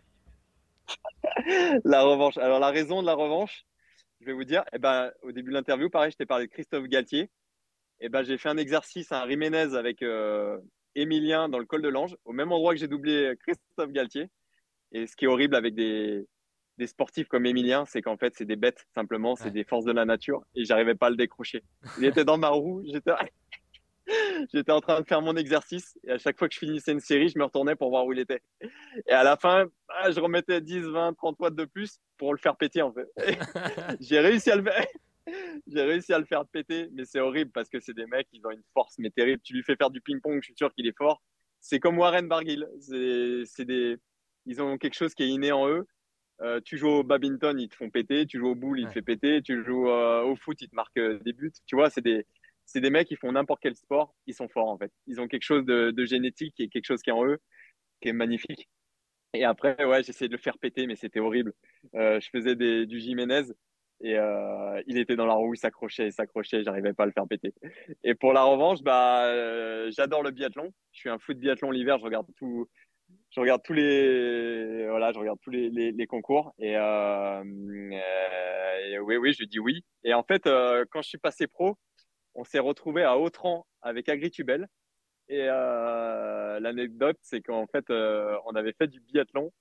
la 1.83 2.03
revanche. 2.03 2.37
Alors, 2.37 2.59
la 2.59 2.69
raison 2.69 3.01
de 3.01 3.07
la 3.07 3.15
revanche, 3.15 3.65
je 4.19 4.25
vais 4.25 4.33
vous 4.33 4.43
dire, 4.43 4.63
eh 4.73 4.77
ben, 4.77 5.11
au 5.23 5.31
début 5.31 5.49
de 5.49 5.55
l'interview, 5.55 5.89
pareil, 5.89 6.11
je 6.11 6.17
t'ai 6.17 6.25
parlé 6.25 6.45
de 6.45 6.51
Christophe 6.51 6.85
Galtier. 6.85 7.29
Eh 8.01 8.09
ben, 8.09 8.23
j'ai 8.23 8.37
fait 8.37 8.49
un 8.49 8.57
exercice, 8.57 9.11
un 9.11 9.23
Riménez 9.23 9.75
avec 9.75 10.03
euh, 10.03 10.59
Emilien 10.95 11.49
dans 11.49 11.59
le 11.59 11.65
col 11.65 11.81
de 11.81 11.89
l'Ange, 11.89 12.15
au 12.23 12.33
même 12.33 12.51
endroit 12.51 12.73
que 12.73 12.79
j'ai 12.79 12.87
doublé 12.87 13.33
Christophe 13.39 13.91
Galtier. 13.91 14.29
Et 14.91 15.07
ce 15.07 15.15
qui 15.15 15.25
est 15.25 15.27
horrible 15.27 15.55
avec 15.55 15.75
des, 15.75 16.25
des 16.77 16.87
sportifs 16.87 17.27
comme 17.27 17.45
Emilien, 17.45 17.85
c'est 17.85 18.01
qu'en 18.01 18.17
fait, 18.17 18.33
c'est 18.35 18.45
des 18.45 18.55
bêtes, 18.55 18.85
simplement, 18.95 19.35
c'est 19.35 19.51
des 19.51 19.63
forces 19.63 19.85
de 19.85 19.91
la 19.91 20.05
nature, 20.05 20.43
et 20.55 20.65
j'arrivais 20.65 20.95
pas 20.95 21.07
à 21.07 21.09
le 21.09 21.15
décrocher. 21.15 21.63
Il 21.99 22.05
était 22.05 22.25
dans 22.25 22.37
ma 22.37 22.49
roue, 22.49 22.81
j'étais 22.85 23.11
J'étais 24.53 24.71
en 24.71 24.81
train 24.81 25.01
de 25.01 25.05
faire 25.05 25.21
mon 25.21 25.35
exercice 25.35 25.97
et 26.03 26.11
à 26.11 26.17
chaque 26.17 26.37
fois 26.37 26.47
que 26.47 26.53
je 26.53 26.59
finissais 26.59 26.91
une 26.91 26.99
série, 26.99 27.29
je 27.29 27.37
me 27.37 27.43
retournais 27.43 27.75
pour 27.75 27.89
voir 27.89 28.05
où 28.05 28.13
il 28.13 28.19
était. 28.19 28.41
Et 29.07 29.11
à 29.11 29.23
la 29.23 29.37
fin, 29.37 29.67
ah, 29.89 30.11
je 30.11 30.19
remettais 30.19 30.61
10, 30.61 30.79
20, 30.79 31.13
30 31.13 31.35
watts 31.39 31.55
de 31.55 31.65
plus 31.65 31.99
pour 32.17 32.33
le 32.33 32.39
faire 32.39 32.55
péter 32.55 32.81
en 32.81 32.91
fait. 32.91 33.07
J'ai 33.99 34.19
réussi 34.19 34.51
à 34.51 34.55
le 34.55 34.63
faire. 34.63 34.85
J'ai 35.67 35.81
réussi 35.83 36.13
à 36.13 36.19
le 36.19 36.25
faire 36.25 36.45
péter, 36.45 36.89
mais 36.93 37.05
c'est 37.05 37.19
horrible 37.19 37.51
parce 37.51 37.69
que 37.69 37.79
c'est 37.79 37.93
des 37.93 38.07
mecs, 38.07 38.27
ils 38.33 38.45
ont 38.45 38.51
une 38.51 38.63
force 38.73 38.95
mais 38.97 39.11
terrible. 39.11 39.41
Tu 39.43 39.53
lui 39.53 39.63
fais 39.63 39.75
faire 39.75 39.91
du 39.91 40.01
ping-pong, 40.01 40.39
je 40.41 40.45
suis 40.45 40.55
sûr 40.55 40.73
qu'il 40.73 40.87
est 40.87 40.97
fort. 40.97 41.21
C'est 41.61 41.79
comme 41.79 41.97
Warren 41.97 42.27
Barguil. 42.27 42.65
C'est 42.79 43.65
des, 43.65 43.97
ils 44.45 44.61
ont 44.61 44.77
quelque 44.77 44.95
chose 44.95 45.13
qui 45.13 45.23
est 45.23 45.29
inné 45.29 45.51
en 45.51 45.67
eux. 45.67 45.85
Euh, 46.41 46.61
tu 46.63 46.77
joues 46.77 46.89
au 46.89 47.03
badminton, 47.03 47.59
ils 47.59 47.69
te 47.69 47.75
font 47.75 47.89
péter. 47.89 48.25
Tu 48.25 48.39
joues 48.39 48.49
au 48.49 48.55
boule, 48.55 48.79
ils 48.79 48.87
te 48.87 48.93
font 48.93 49.01
péter. 49.01 49.41
Tu 49.41 49.63
joues 49.63 49.89
euh, 49.89 50.23
au 50.23 50.35
foot, 50.35 50.61
ils 50.61 50.69
te 50.69 50.75
marquent 50.75 50.97
euh, 50.97 51.19
des 51.19 51.33
buts. 51.33 51.51
Tu 51.65 51.75
vois, 51.75 51.89
c'est 51.89 52.01
des, 52.01 52.25
c'est 52.65 52.81
des 52.81 52.89
mecs 52.89 53.07
qui 53.07 53.15
font 53.15 53.31
n'importe 53.31 53.61
quel 53.61 53.75
sport, 53.75 54.15
ils 54.27 54.33
sont 54.33 54.47
forts 54.47 54.69
en 54.69 54.77
fait. 54.77 54.91
Ils 55.07 55.19
ont 55.19 55.27
quelque 55.27 55.43
chose 55.43 55.65
de, 55.65 56.05
génétique 56.05 56.59
et 56.59 56.69
quelque 56.69 56.85
chose 56.85 57.01
qui 57.01 57.09
est 57.09 57.13
en 57.13 57.25
eux, 57.25 57.39
qui 58.01 58.09
est 58.09 58.13
magnifique. 58.13 58.69
Et 59.33 59.43
après, 59.43 59.83
ouais, 59.85 60.03
j'essayais 60.03 60.29
de 60.29 60.33
le 60.33 60.41
faire 60.41 60.57
péter, 60.57 60.87
mais 60.87 60.95
c'était 60.95 61.19
horrible. 61.19 61.53
Je 61.93 62.27
faisais 62.31 62.55
du 62.55 62.99
Jiménez 62.99 63.43
et 64.01 64.17
il 64.87 64.97
était 64.97 65.15
dans 65.15 65.25
la 65.25 65.33
roue, 65.33 65.53
il 65.53 65.57
s'accrochait, 65.57 66.07
il 66.07 66.13
s'accrochait, 66.13 66.63
j'arrivais 66.63 66.93
pas 66.93 67.03
à 67.03 67.05
le 67.05 67.11
faire 67.11 67.27
péter. 67.27 67.53
Et 68.03 68.15
pour 68.15 68.33
la 68.33 68.43
revanche, 68.43 68.81
bah, 68.81 69.89
j'adore 69.91 70.23
le 70.23 70.31
biathlon. 70.31 70.73
Je 70.91 70.99
suis 70.99 71.09
un 71.09 71.19
fou 71.19 71.33
de 71.33 71.39
biathlon 71.39 71.71
l'hiver, 71.71 71.99
je 71.99 72.05
regarde 72.05 72.27
tout, 72.37 72.67
je 73.31 73.39
regarde 73.39 73.61
tous 73.63 73.73
les, 73.73 74.87
voilà, 74.87 75.11
je 75.11 75.19
regarde 75.19 75.39
tous 75.41 75.51
les, 75.51 76.07
concours. 76.07 76.53
Et, 76.59 76.73
et, 76.73 77.39
oui, 78.99 79.17
oui, 79.17 79.33
je 79.33 79.43
dis 79.43 79.59
oui. 79.59 79.83
Et 80.03 80.13
en 80.13 80.23
fait, 80.23 80.43
quand 80.91 81.01
je 81.01 81.09
suis 81.09 81.17
passé 81.17 81.47
pro, 81.47 81.75
on 82.35 82.43
s'est 82.43 82.59
retrouvé 82.59 83.03
à 83.03 83.17
Autran 83.17 83.65
avec 83.81 84.09
Agritubel. 84.09 84.67
Et 85.27 85.45
euh, 85.47 86.59
l'anecdote, 86.59 87.17
c'est 87.21 87.41
qu'en 87.41 87.67
fait, 87.67 87.89
euh, 87.89 88.35
on 88.45 88.55
avait 88.55 88.73
fait 88.73 88.87
du 88.87 88.99
biathlon. 88.99 89.51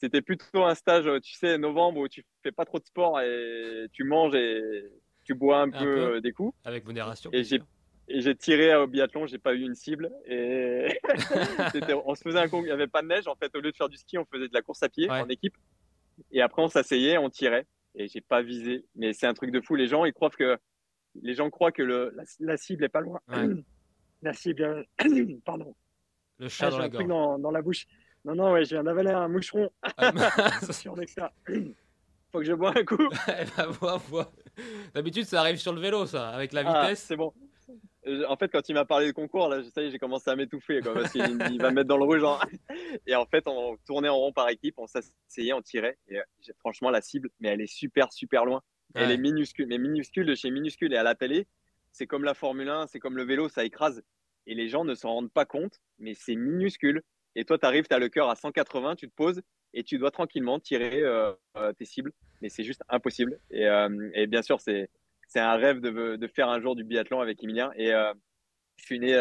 C'était 0.00 0.22
plutôt 0.22 0.62
un 0.62 0.76
stage, 0.76 1.10
tu 1.22 1.34
sais, 1.34 1.58
novembre 1.58 2.00
où 2.00 2.08
tu 2.08 2.24
fais 2.44 2.52
pas 2.52 2.64
trop 2.64 2.78
de 2.78 2.84
sport 2.84 3.20
et 3.20 3.86
tu 3.92 4.04
manges 4.04 4.36
et 4.36 4.84
tu 5.24 5.34
bois 5.34 5.60
un, 5.60 5.70
peu, 5.70 6.20
des 6.20 6.32
coups. 6.32 6.56
Avec 6.64 6.86
modération. 6.86 7.30
Et 7.32 7.42
j'ai 7.42 7.60
et 8.08 8.20
j'ai 8.20 8.34
tiré 8.34 8.74
au 8.74 8.86
biathlon, 8.86 9.26
j'ai 9.26 9.38
pas 9.38 9.54
eu 9.54 9.60
une 9.60 9.74
cible. 9.74 10.10
Et 10.26 10.98
on 12.06 12.14
se 12.14 12.22
faisait 12.22 12.38
un 12.38 12.48
concours, 12.48 12.60
il 12.60 12.66
n'y 12.66 12.70
avait 12.70 12.86
pas 12.86 13.02
de 13.02 13.08
neige. 13.08 13.28
En 13.28 13.36
fait, 13.36 13.54
au 13.54 13.60
lieu 13.60 13.70
de 13.70 13.76
faire 13.76 13.88
du 13.88 13.98
ski, 13.98 14.16
on 14.16 14.24
faisait 14.24 14.48
de 14.48 14.54
la 14.54 14.62
course 14.62 14.82
à 14.82 14.88
pied 14.88 15.10
en 15.10 15.28
équipe. 15.28 15.54
Et 16.32 16.40
après, 16.40 16.62
on 16.62 16.68
s'asseyait, 16.68 17.18
on 17.18 17.28
tirait. 17.28 17.66
Et 17.94 18.08
j'ai 18.08 18.20
pas 18.20 18.42
visé. 18.42 18.84
Mais 18.96 19.12
c'est 19.12 19.26
un 19.26 19.34
truc 19.34 19.50
de 19.50 19.60
fou. 19.60 19.74
Les 19.74 19.86
gens, 19.86 20.04
ils 20.04 20.12
croient 20.12 20.30
que 20.30 20.56
les 21.22 21.34
gens 21.34 21.50
croient 21.50 21.72
que 21.72 21.82
le, 21.82 22.14
la, 22.40 22.56
cible 22.56 22.84
est 22.84 22.88
pas 22.88 23.00
loin. 23.00 23.20
la 24.22 24.32
cible, 24.32 24.86
pardon. 25.44 25.74
Le 26.38 26.48
chat 26.48 26.68
ah, 26.68 26.70
dans 26.70 26.78
la 26.78 26.88
gorge. 26.88 27.06
Dans, 27.06 27.38
dans, 27.38 27.50
la 27.50 27.62
bouche. 27.62 27.86
Non, 28.24 28.34
non, 28.34 28.52
ouais, 28.52 28.64
je 28.64 28.70
viens 28.70 28.84
d'avaler 28.84 29.10
un 29.10 29.28
moucheron 29.28 29.70
ah, 29.82 30.12
ça. 30.60 31.32
Faut 32.30 32.38
que 32.40 32.44
je 32.44 32.52
bois 32.52 32.72
un 32.76 32.84
coup. 32.84 33.08
Ben, 34.10 34.26
D'habitude, 34.94 35.24
ça 35.24 35.40
arrive 35.40 35.56
sur 35.56 35.72
le 35.72 35.80
vélo, 35.80 36.04
ça, 36.06 36.30
avec 36.30 36.52
la 36.52 36.62
ah, 36.66 36.82
vitesse. 36.82 37.04
c'est 37.04 37.16
bon. 37.16 37.32
Euh, 38.08 38.24
en 38.28 38.36
fait, 38.36 38.48
quand 38.48 38.68
il 38.68 38.74
m'a 38.74 38.84
parlé 38.84 39.06
de 39.06 39.12
concours, 39.12 39.48
là, 39.48 39.62
ça 39.74 39.82
y 39.82 39.86
est, 39.86 39.90
j'ai 39.90 39.98
commencé 39.98 40.30
à 40.30 40.36
m'étouffer, 40.36 40.80
parce 40.80 41.12
qu'il 41.12 41.22
va 41.60 41.70
me 41.70 41.74
mettre 41.74 41.88
dans 41.88 41.96
le 41.96 42.04
rouge. 42.04 42.24
Hein. 42.24 42.38
Et 43.06 43.14
en 43.14 43.26
fait, 43.26 43.46
on 43.46 43.76
tournait 43.86 44.08
en 44.08 44.16
rond 44.16 44.32
par 44.32 44.48
équipe, 44.48 44.74
on 44.78 44.86
s'asseyait, 44.86 45.52
on 45.52 45.62
tirait. 45.62 45.98
Et 46.08 46.18
euh, 46.18 46.22
franchement, 46.58 46.90
la 46.90 47.00
cible, 47.00 47.30
mais 47.40 47.48
elle 47.48 47.60
est 47.60 47.72
super, 47.72 48.12
super 48.12 48.44
loin. 48.44 48.62
Elle 48.94 49.10
est 49.10 49.18
minuscule, 49.18 49.66
mais 49.68 49.76
minuscule 49.76 50.26
de 50.26 50.34
chez 50.34 50.50
minuscule. 50.50 50.92
Et 50.94 50.96
à 50.96 51.02
la 51.02 51.14
télé, 51.14 51.46
c'est 51.92 52.06
comme 52.06 52.24
la 52.24 52.34
Formule 52.34 52.68
1, 52.68 52.86
c'est 52.86 52.98
comme 52.98 53.16
le 53.16 53.22
vélo, 53.22 53.48
ça 53.48 53.64
écrase. 53.64 54.02
Et 54.46 54.54
les 54.54 54.68
gens 54.68 54.84
ne 54.84 54.94
s'en 54.94 55.10
rendent 55.10 55.30
pas 55.30 55.44
compte, 55.44 55.80
mais 55.98 56.14
c'est 56.14 56.36
minuscule. 56.36 57.02
Et 57.36 57.44
toi, 57.44 57.58
tu 57.58 57.66
arrives, 57.66 57.86
tu 57.86 57.94
as 57.94 57.98
le 57.98 58.08
cœur 58.08 58.30
à 58.30 58.34
180, 58.34 58.96
tu 58.96 59.08
te 59.08 59.14
poses 59.14 59.42
et 59.74 59.84
tu 59.84 59.98
dois 59.98 60.10
tranquillement 60.10 60.58
tirer 60.58 61.02
euh, 61.02 61.32
euh, 61.56 61.72
tes 61.74 61.84
cibles. 61.84 62.12
Mais 62.40 62.48
c'est 62.48 62.64
juste 62.64 62.82
impossible. 62.88 63.38
Et, 63.50 63.66
euh, 63.66 64.10
et 64.14 64.26
bien 64.26 64.42
sûr, 64.42 64.60
c'est 64.60 64.88
un 65.36 65.56
rêve 65.56 65.80
de, 65.80 66.16
de, 66.16 66.26
faire 66.26 66.48
un 66.48 66.60
jour 66.60 66.74
du 66.74 66.84
biathlon 66.84 67.20
avec 67.20 67.42
Emilien. 67.42 67.70
Et 67.76 67.90
je 68.76 68.84
suis 68.84 68.98
né 68.98 69.16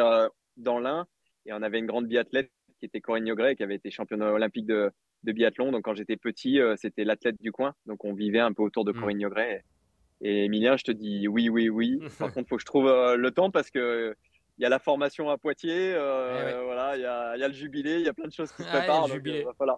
dans 0.57 0.79
l'Ain 0.79 1.07
et 1.45 1.53
on 1.53 1.61
avait 1.61 1.79
une 1.79 1.85
grande 1.85 2.07
biathlète 2.07 2.51
qui 2.79 2.85
était 2.85 3.01
Corinne 3.01 3.27
Yogret, 3.27 3.55
qui 3.55 3.63
avait 3.63 3.75
été 3.75 3.89
championne 3.89 4.21
olympique 4.21 4.65
de, 4.65 4.91
de 5.23 5.31
biathlon. 5.31 5.71
Donc 5.71 5.83
quand 5.83 5.95
j'étais 5.95 6.17
petit, 6.17 6.59
euh, 6.59 6.75
c'était 6.77 7.03
l'athlète 7.03 7.41
du 7.41 7.51
coin. 7.51 7.73
Donc 7.85 8.05
on 8.05 8.13
vivait 8.13 8.39
un 8.39 8.53
peu 8.53 8.63
autour 8.63 8.85
de 8.85 8.91
mm. 8.91 8.99
Corinne 8.99 9.19
Yogret. 9.21 9.63
Et, 10.21 10.45
Emilien, 10.45 10.77
je 10.77 10.83
te 10.83 10.91
dis 10.91 11.27
oui, 11.27 11.49
oui, 11.49 11.69
oui. 11.69 11.99
Par 12.19 12.33
contre, 12.33 12.47
il 12.47 12.49
faut 12.49 12.55
que 12.57 12.61
je 12.61 12.65
trouve 12.65 12.87
euh, 12.87 13.15
le 13.15 13.31
temps 13.31 13.51
parce 13.51 13.71
que 13.71 14.15
il 14.59 14.63
y 14.63 14.65
a 14.65 14.69
la 14.69 14.79
formation 14.79 15.29
à 15.29 15.37
Poitiers, 15.37 15.93
euh, 15.93 16.59
eh 16.59 16.65
voilà, 16.65 16.97
il 16.97 17.01
y 17.03 17.05
a, 17.05 17.37
y 17.37 17.43
a, 17.43 17.47
le 17.47 17.53
jubilé, 17.53 17.99
il 17.99 18.05
y 18.05 18.09
a 18.09 18.13
plein 18.13 18.25
de 18.25 18.33
choses 18.33 18.51
qui 18.53 18.63
se 18.63 18.67
ah, 18.69 18.79
préparent. 18.79 19.07
donc, 19.07 19.21
voilà. 19.59 19.77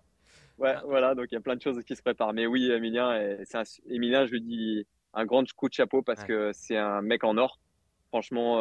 Ouais, 0.57 0.73
ah. 0.73 0.84
voilà, 0.86 1.15
donc 1.15 1.25
il 1.30 1.36
y 1.36 1.38
a 1.38 1.41
plein 1.41 1.57
de 1.57 1.61
choses 1.61 1.84
qui 1.84 1.97
se 1.97 2.01
préparent. 2.01 2.32
Mais 2.32 2.45
oui, 2.45 2.71
Emilien, 2.71 3.09
un, 3.09 3.63
Emilien, 3.89 4.25
je 4.25 4.32
lui 4.32 4.41
dis 4.41 4.88
un 5.14 5.26
grand 5.26 5.43
coup 5.53 5.70
de 5.70 5.74
chapeau 5.74 6.01
parce 6.01 6.24
que 6.24 6.51
c'est 6.53 6.78
un 6.78 7.01
mec 7.01 7.24
en 7.24 7.38
or. 7.38 7.60
Franchement, 8.10 8.57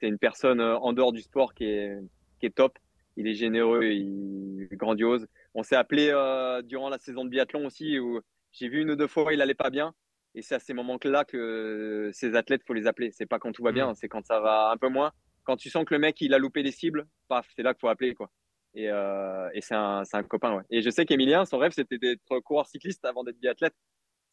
c'est 0.00 0.08
une 0.08 0.18
personne 0.18 0.60
en 0.60 0.92
dehors 0.92 1.12
du 1.12 1.22
sport 1.22 1.54
qui 1.54 1.64
est, 1.64 1.98
qui 2.40 2.46
est 2.46 2.54
top. 2.54 2.78
Il 3.16 3.26
est 3.26 3.34
généreux, 3.34 3.84
il 3.84 4.68
est 4.70 4.76
grandiose. 4.76 5.26
On 5.54 5.62
s'est 5.62 5.76
appelé 5.76 6.10
euh, 6.12 6.60
durant 6.62 6.90
la 6.90 6.98
saison 6.98 7.24
de 7.24 7.30
biathlon 7.30 7.64
aussi, 7.64 7.98
où 7.98 8.20
j'ai 8.52 8.68
vu 8.68 8.82
une 8.82 8.90
ou 8.90 8.96
deux 8.96 9.06
fois 9.06 9.32
il 9.32 9.40
allait 9.40 9.54
pas 9.54 9.70
bien. 9.70 9.94
Et 10.34 10.42
c'est 10.42 10.54
à 10.54 10.58
ces 10.58 10.74
moments-là 10.74 11.24
que 11.24 12.10
ces 12.12 12.34
athlètes, 12.36 12.62
faut 12.66 12.74
les 12.74 12.86
appeler. 12.86 13.10
C'est 13.10 13.24
pas 13.24 13.38
quand 13.38 13.52
tout 13.52 13.62
va 13.62 13.72
bien, 13.72 13.92
mm. 13.92 13.94
c'est 13.94 14.08
quand 14.08 14.24
ça 14.26 14.40
va 14.40 14.70
un 14.70 14.76
peu 14.76 14.88
moins. 14.88 15.12
Quand 15.44 15.56
tu 15.56 15.70
sens 15.70 15.86
que 15.86 15.94
le 15.94 16.00
mec, 16.00 16.20
il 16.20 16.34
a 16.34 16.38
loupé 16.38 16.62
les 16.62 16.72
cibles, 16.72 17.06
paf, 17.28 17.48
c'est 17.56 17.62
là 17.62 17.72
qu'il 17.72 17.80
faut 17.80 17.88
appeler, 17.88 18.14
quoi. 18.14 18.30
Et, 18.74 18.90
euh, 18.90 19.48
et 19.54 19.62
c'est 19.62 19.74
un, 19.74 20.02
un, 20.12 20.22
copain, 20.24 20.54
ouais. 20.54 20.62
Et 20.68 20.82
je 20.82 20.90
sais 20.90 21.06
qu'Emilien, 21.06 21.46
son 21.46 21.56
rêve, 21.56 21.72
c'était 21.72 21.96
d'être 21.96 22.40
coureur 22.40 22.66
cycliste 22.66 23.02
avant 23.06 23.24
d'être 23.24 23.38
biathlète. 23.38 23.74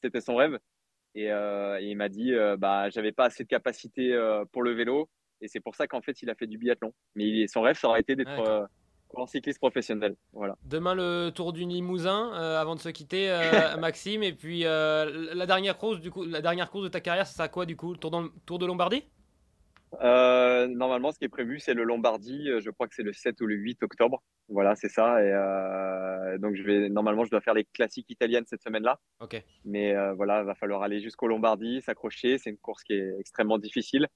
C'était 0.04 0.22
son 0.22 0.36
rêve. 0.36 0.60
Et, 1.16 1.32
euh, 1.32 1.80
et 1.80 1.86
il 1.86 1.96
m'a 1.96 2.10
dit, 2.10 2.34
euh, 2.34 2.58
bah, 2.58 2.90
j'avais 2.90 3.12
pas 3.12 3.26
assez 3.26 3.44
de 3.44 3.48
capacité 3.48 4.14
euh, 4.14 4.44
pour 4.52 4.64
le 4.64 4.72
vélo. 4.72 5.10
Et 5.42 5.48
c'est 5.48 5.60
pour 5.60 5.76
ça 5.76 5.88
qu'en 5.88 6.02
fait, 6.02 6.22
il 6.22 6.30
a 6.30 6.36
fait 6.36 6.48
du 6.48 6.58
biathlon. 6.58 6.94
Mais 7.16 7.26
il- 7.26 7.50
son 7.50 7.62
rêve, 7.62 7.78
ça 7.78 7.88
aurait 7.88 8.02
été 8.02 8.16
d'être 8.16 8.30
Ouais, 8.38 8.66
coureur 9.08 9.30
cycliste 9.30 9.60
professionnel. 9.60 10.16
Voilà. 10.34 10.56
Demain, 10.64 10.96
le 10.96 11.30
Tour 11.30 11.54
du 11.54 11.62
Limousin, 11.62 12.32
avant 12.34 12.76
de 12.76 12.80
se 12.80 12.90
quitter, 12.90 13.30
Maxime. 13.80 14.24
Et 14.24 14.34
puis, 14.34 14.62
la, 14.62 15.46
dernière 15.46 15.78
course, 15.78 16.00
du 16.00 16.12
coup, 16.12 16.26
la 16.26 16.42
dernière 16.42 16.70
course 16.70 16.84
de 16.86 16.90
ta 16.90 17.00
carrière, 17.00 17.28
ça 17.28 17.34
sera 17.34 17.48
quoi 17.48 17.66
du 17.66 17.76
coup? 17.78 17.94
Le 17.94 18.00
tour, 18.00 18.12
dans- 18.12 18.30
tour 18.46 18.60
de 18.60 18.66
Lombardie? 18.66 19.04
Euh, 20.02 20.68
normalement, 20.68 21.12
ce 21.12 21.20
qui 21.20 21.26
est 21.26 21.30
prévu, 21.30 21.60
c'est 21.60 21.74
le 21.74 21.84
Lombardie. 21.84 22.50
Euh, 22.50 22.60
Je 22.60 22.70
crois 22.70 22.88
que 22.88 22.96
c'est 22.96 23.04
le 23.04 23.14
7 23.14 23.40
ou 23.42 23.46
le 23.46 23.56
8 23.56 23.84
octobre. 23.84 24.24
Voilà, 24.50 24.76
c'est 24.76 24.90
ça. 24.90 25.24
Et 25.24 25.32
euh, 25.32 26.38
donc, 26.38 26.56
je 26.56 26.64
vais, 26.64 26.90
normalement, 26.90 27.26
je 27.26 27.32
dois 27.32 27.42
faire 27.42 27.54
les 27.54 27.66
classiques 27.66 28.10
italiennes 28.10 28.46
cette 28.48 28.62
semaine-là. 28.62 29.00
Ok. 29.20 29.42
Mais 29.66 29.96
euh, 29.96 30.14
voilà, 30.14 30.42
il 30.42 30.46
va 30.46 30.56
falloir 30.56 30.84
aller 30.84 31.00
jusqu'au 31.00 31.28
Lombardie, 31.28 31.82
s'accrocher. 31.82 32.38
C'est 32.38 32.50
une 32.50 32.58
course 32.58 32.84
qui 32.84 32.94
est 32.94 33.20
extrêmement 33.20 33.58
difficile, 33.58 34.08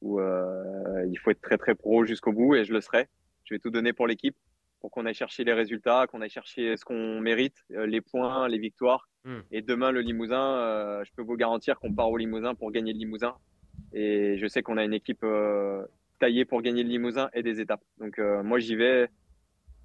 où 0.00 0.20
il 0.20 1.18
faut 1.18 1.30
être 1.30 1.40
très 1.40 1.58
très 1.58 1.74
pro 1.74 2.04
jusqu'au 2.04 2.32
bout, 2.32 2.54
et 2.54 2.64
je 2.64 2.72
le 2.72 2.80
serai. 2.80 3.08
Je 3.44 3.54
vais 3.54 3.58
tout 3.58 3.70
donner 3.70 3.92
pour 3.92 4.06
l'équipe, 4.06 4.36
pour 4.80 4.90
qu'on 4.90 5.06
aille 5.06 5.14
chercher 5.14 5.44
les 5.44 5.52
résultats, 5.52 6.06
qu'on 6.06 6.20
aille 6.20 6.30
chercher 6.30 6.76
ce 6.76 6.84
qu'on 6.84 7.20
mérite, 7.20 7.64
les 7.70 8.00
points, 8.00 8.48
les 8.48 8.58
victoires. 8.58 9.08
Hmm. 9.24 9.40
Et 9.50 9.62
demain, 9.62 9.90
le 9.92 10.00
Limousin, 10.00 11.02
je 11.04 11.10
peux 11.16 11.22
vous 11.22 11.36
garantir 11.36 11.78
qu'on 11.78 11.92
part 11.94 12.10
au 12.10 12.16
Limousin 12.16 12.54
pour 12.54 12.70
gagner 12.70 12.92
le 12.92 12.98
Limousin. 12.98 13.34
Et 13.94 14.36
je 14.38 14.46
sais 14.48 14.62
qu'on 14.62 14.76
a 14.76 14.84
une 14.84 14.92
équipe 14.92 15.22
euh, 15.22 15.84
taillée 16.18 16.44
pour 16.44 16.60
gagner 16.62 16.82
le 16.82 16.88
Limousin 16.88 17.30
et 17.32 17.42
des 17.42 17.60
étapes. 17.60 17.82
Donc 17.98 18.18
euh, 18.18 18.42
moi, 18.42 18.58
j'y 18.58 18.74
vais. 18.74 19.08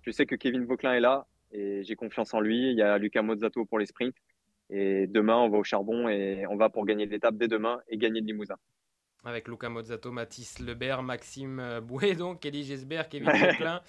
Je 0.01 0.11
sais 0.11 0.25
que 0.25 0.35
Kevin 0.35 0.65
Vauclin 0.65 0.93
est 0.93 0.99
là 0.99 1.27
et 1.51 1.83
j'ai 1.83 1.95
confiance 1.95 2.33
en 2.33 2.39
lui. 2.39 2.71
Il 2.71 2.77
y 2.77 2.81
a 2.81 2.97
Luca 2.97 3.21
Mozzato 3.21 3.65
pour 3.65 3.77
les 3.77 3.85
sprints. 3.85 4.15
Et 4.71 5.07
demain, 5.07 5.37
on 5.37 5.49
va 5.49 5.59
au 5.59 5.63
charbon 5.63 6.09
et 6.09 6.45
on 6.47 6.55
va 6.55 6.69
pour 6.69 6.85
gagner 6.85 7.05
l'étape 7.05 7.35
dès 7.37 7.47
demain 7.47 7.79
et 7.87 7.97
gagner 7.97 8.19
le 8.19 8.25
Limousin. 8.25 8.55
Avec 9.25 9.49
Luca 9.49 9.67
Mozzato, 9.67 10.11
Mathis 10.13 10.59
Lebert, 10.59 11.03
Maxime 11.03 11.59
euh, 11.59 11.81
Bouet, 11.81 12.15
donc, 12.15 12.45
Elie 12.45 12.63
Gesbert, 12.63 13.09
Kevin 13.09 13.29
Vauclin, 13.29 13.81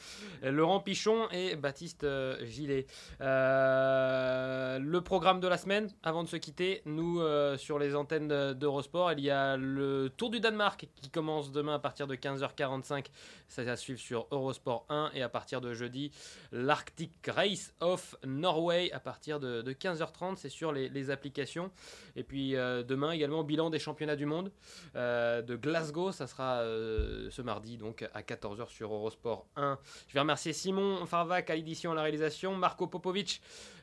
euh, 0.43 0.51
Laurent 0.51 0.81
Pichon 0.81 1.29
et 1.31 1.55
Baptiste 1.55 2.03
euh, 2.03 2.45
Gillet. 2.45 2.87
Euh, 3.21 4.79
le 4.81 5.01
programme 5.03 5.39
de 5.41 5.47
la 5.47 5.57
semaine, 5.57 5.89
avant 6.03 6.25
de 6.25 6.29
se 6.29 6.37
quitter, 6.37 6.83
nous, 6.85 7.21
euh, 7.21 7.57
sur 7.57 7.79
les 7.79 7.95
antennes 7.95 8.27
de- 8.27 8.53
d'Eurosport, 8.55 9.13
il 9.13 9.21
y 9.21 9.31
a 9.31 9.57
le 9.57 10.11
Tour 10.17 10.31
du 10.31 10.41
Danemark 10.41 10.89
qui 10.97 11.11
commence 11.11 11.53
demain 11.53 11.75
à 11.75 11.79
partir 11.79 12.07
de 12.09 12.17
15h45. 12.17 13.07
Ça 13.47 13.63
va 13.63 13.77
suivre 13.77 14.01
sur 14.01 14.27
Eurosport 14.33 14.85
1 14.89 15.11
et 15.15 15.23
à 15.23 15.29
partir 15.29 15.61
de 15.61 15.75
jeudi, 15.75 16.11
l'Arctic 16.51 17.13
Race 17.29 17.73
of 17.81 18.17
Norway 18.27 18.91
à 18.93 18.99
partir 19.01 19.39
de, 19.39 19.63
de 19.63 19.73
15h30. 19.73 20.37
C'est 20.37 20.49
sur 20.49 20.73
les, 20.73 20.89
les 20.89 21.11
applications. 21.11 21.71
Et 22.17 22.25
puis 22.25 22.57
euh, 22.57 22.83
demain 22.83 23.13
également, 23.13 23.45
bilan 23.45 23.71
des 23.71 23.79
championnats 23.79 24.17
du 24.17 24.27
monde 24.27 24.51
euh, 24.97 25.30
de 25.43 25.57
Glasgow. 25.57 26.13
Ça 26.13 26.27
sera 26.27 26.61
euh, 26.61 27.29
ce 27.31 27.43
mardi, 27.43 27.77
donc 27.77 28.09
à 28.15 28.23
14h 28.23 28.69
sur 28.69 28.93
Eurosport 28.93 29.47
1. 29.57 29.79
Je 30.09 30.15
vais 30.15 30.21
remercier 30.21 30.53
Simon 30.53 31.07
Farvac 31.07 31.51
à 31.51 31.55
l'édition 31.57 31.93
à 31.93 31.95
la 31.95 32.03
réalisation, 32.03 32.57
Marco 32.57 32.87
Popovic 32.87 33.41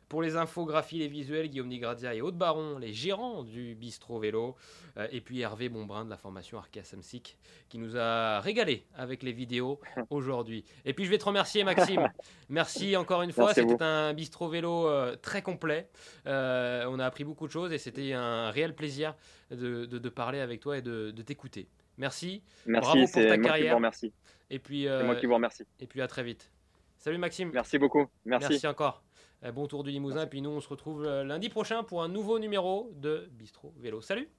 pour 0.10 0.22
les 0.22 0.36
infographies, 0.38 0.99
les 0.99 1.08
visuels, 1.08 1.49
Guillaume 1.49 1.68
Nigrazia 1.68 2.14
et 2.16 2.22
Aude 2.22 2.38
Baron, 2.38 2.78
les 2.78 2.93
gérants 2.93 3.43
du 3.43 3.76
bistrot 3.76 4.20
vélo, 4.20 4.55
euh, 4.97 5.08
et 5.12 5.20
puis 5.22 5.41
Hervé 5.41 5.68
Bonbrun 5.70 6.05
de 6.05 6.10
la 6.10 6.18
formation 6.18 6.58
Arkea 6.58 6.84
Samsic 6.84 7.38
qui 7.70 7.78
nous 7.78 7.97
a 7.97 8.39
régalé 8.39 8.86
avec 8.95 9.22
les 9.24 9.34
vidéos 9.34 9.80
aujourd'hui. 10.10 10.64
Et 10.86 10.93
puis 10.93 11.05
je 11.05 11.10
vais 11.10 11.18
te 11.18 11.26
remercier 11.26 11.64
Maxime. 11.64 12.08
Merci 12.49 12.95
encore 12.95 13.22
une 13.22 13.32
fois, 13.34 13.53
c'était 13.53 13.84
un 13.84 14.14
bistrot 14.14 14.47
vélo 14.49 14.88
euh, 14.88 15.16
très 15.18 15.41
complet. 15.41 15.89
Euh, 16.26 16.86
on 16.89 16.99
a 16.99 17.05
appris 17.05 17.24
beaucoup 17.26 17.47
de 17.47 17.51
choses 17.51 17.74
et 17.74 17.78
c'était 17.78 18.14
un 18.14 18.49
réel 18.51 18.76
plaisir 18.76 19.14
de, 19.51 19.86
de- 19.86 19.97
de 19.99 20.10
parler 20.10 20.39
avec 20.39 20.62
toi 20.62 20.78
et 20.78 20.82
de, 20.82 21.12
de 21.12 21.22
t'écouter. 21.22 21.68
Merci. 21.97 22.43
Bravo 22.66 22.95
Merci, 22.99 23.12
pour 23.14 23.28
ta 23.28 23.38
qui 23.38 23.43
carrière. 23.43 23.72
vous 23.72 23.78
remercie. 23.78 24.14
Et 24.49 24.60
puis, 24.60 24.84
C'est 24.88 25.03
moi 25.03 25.16
qui 25.16 25.26
vous 25.26 25.34
remercie. 25.34 25.64
et 25.80 25.88
puis 25.88 26.01
à 26.01 26.08
très 26.08 26.24
vite. 26.24 26.51
Salut 26.97 27.18
Maxime. 27.18 27.51
Merci 27.53 27.78
beaucoup. 27.78 28.05
Merci. 28.26 28.66
encore. 28.68 29.03
Euh, 29.43 29.51
Bon 29.51 29.67
tour 29.67 29.83
du 29.83 29.91
Limousin. 29.91 30.23
Et 30.23 30.27
puis 30.27 30.41
nous, 30.41 30.49
on 30.49 30.61
se 30.61 30.69
retrouve 30.69 31.05
euh, 31.05 31.23
lundi 31.23 31.49
prochain 31.49 31.83
pour 31.83 32.03
un 32.03 32.07
nouveau 32.07 32.39
numéro 32.39 32.91
de 32.95 33.29
Bistrot 33.31 33.73
Vélo. 33.77 34.01
Salut 34.01 34.29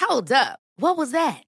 Hold 0.00 0.32
up. 0.32 0.58
What 0.78 0.96
was 0.96 1.12
that? 1.12 1.47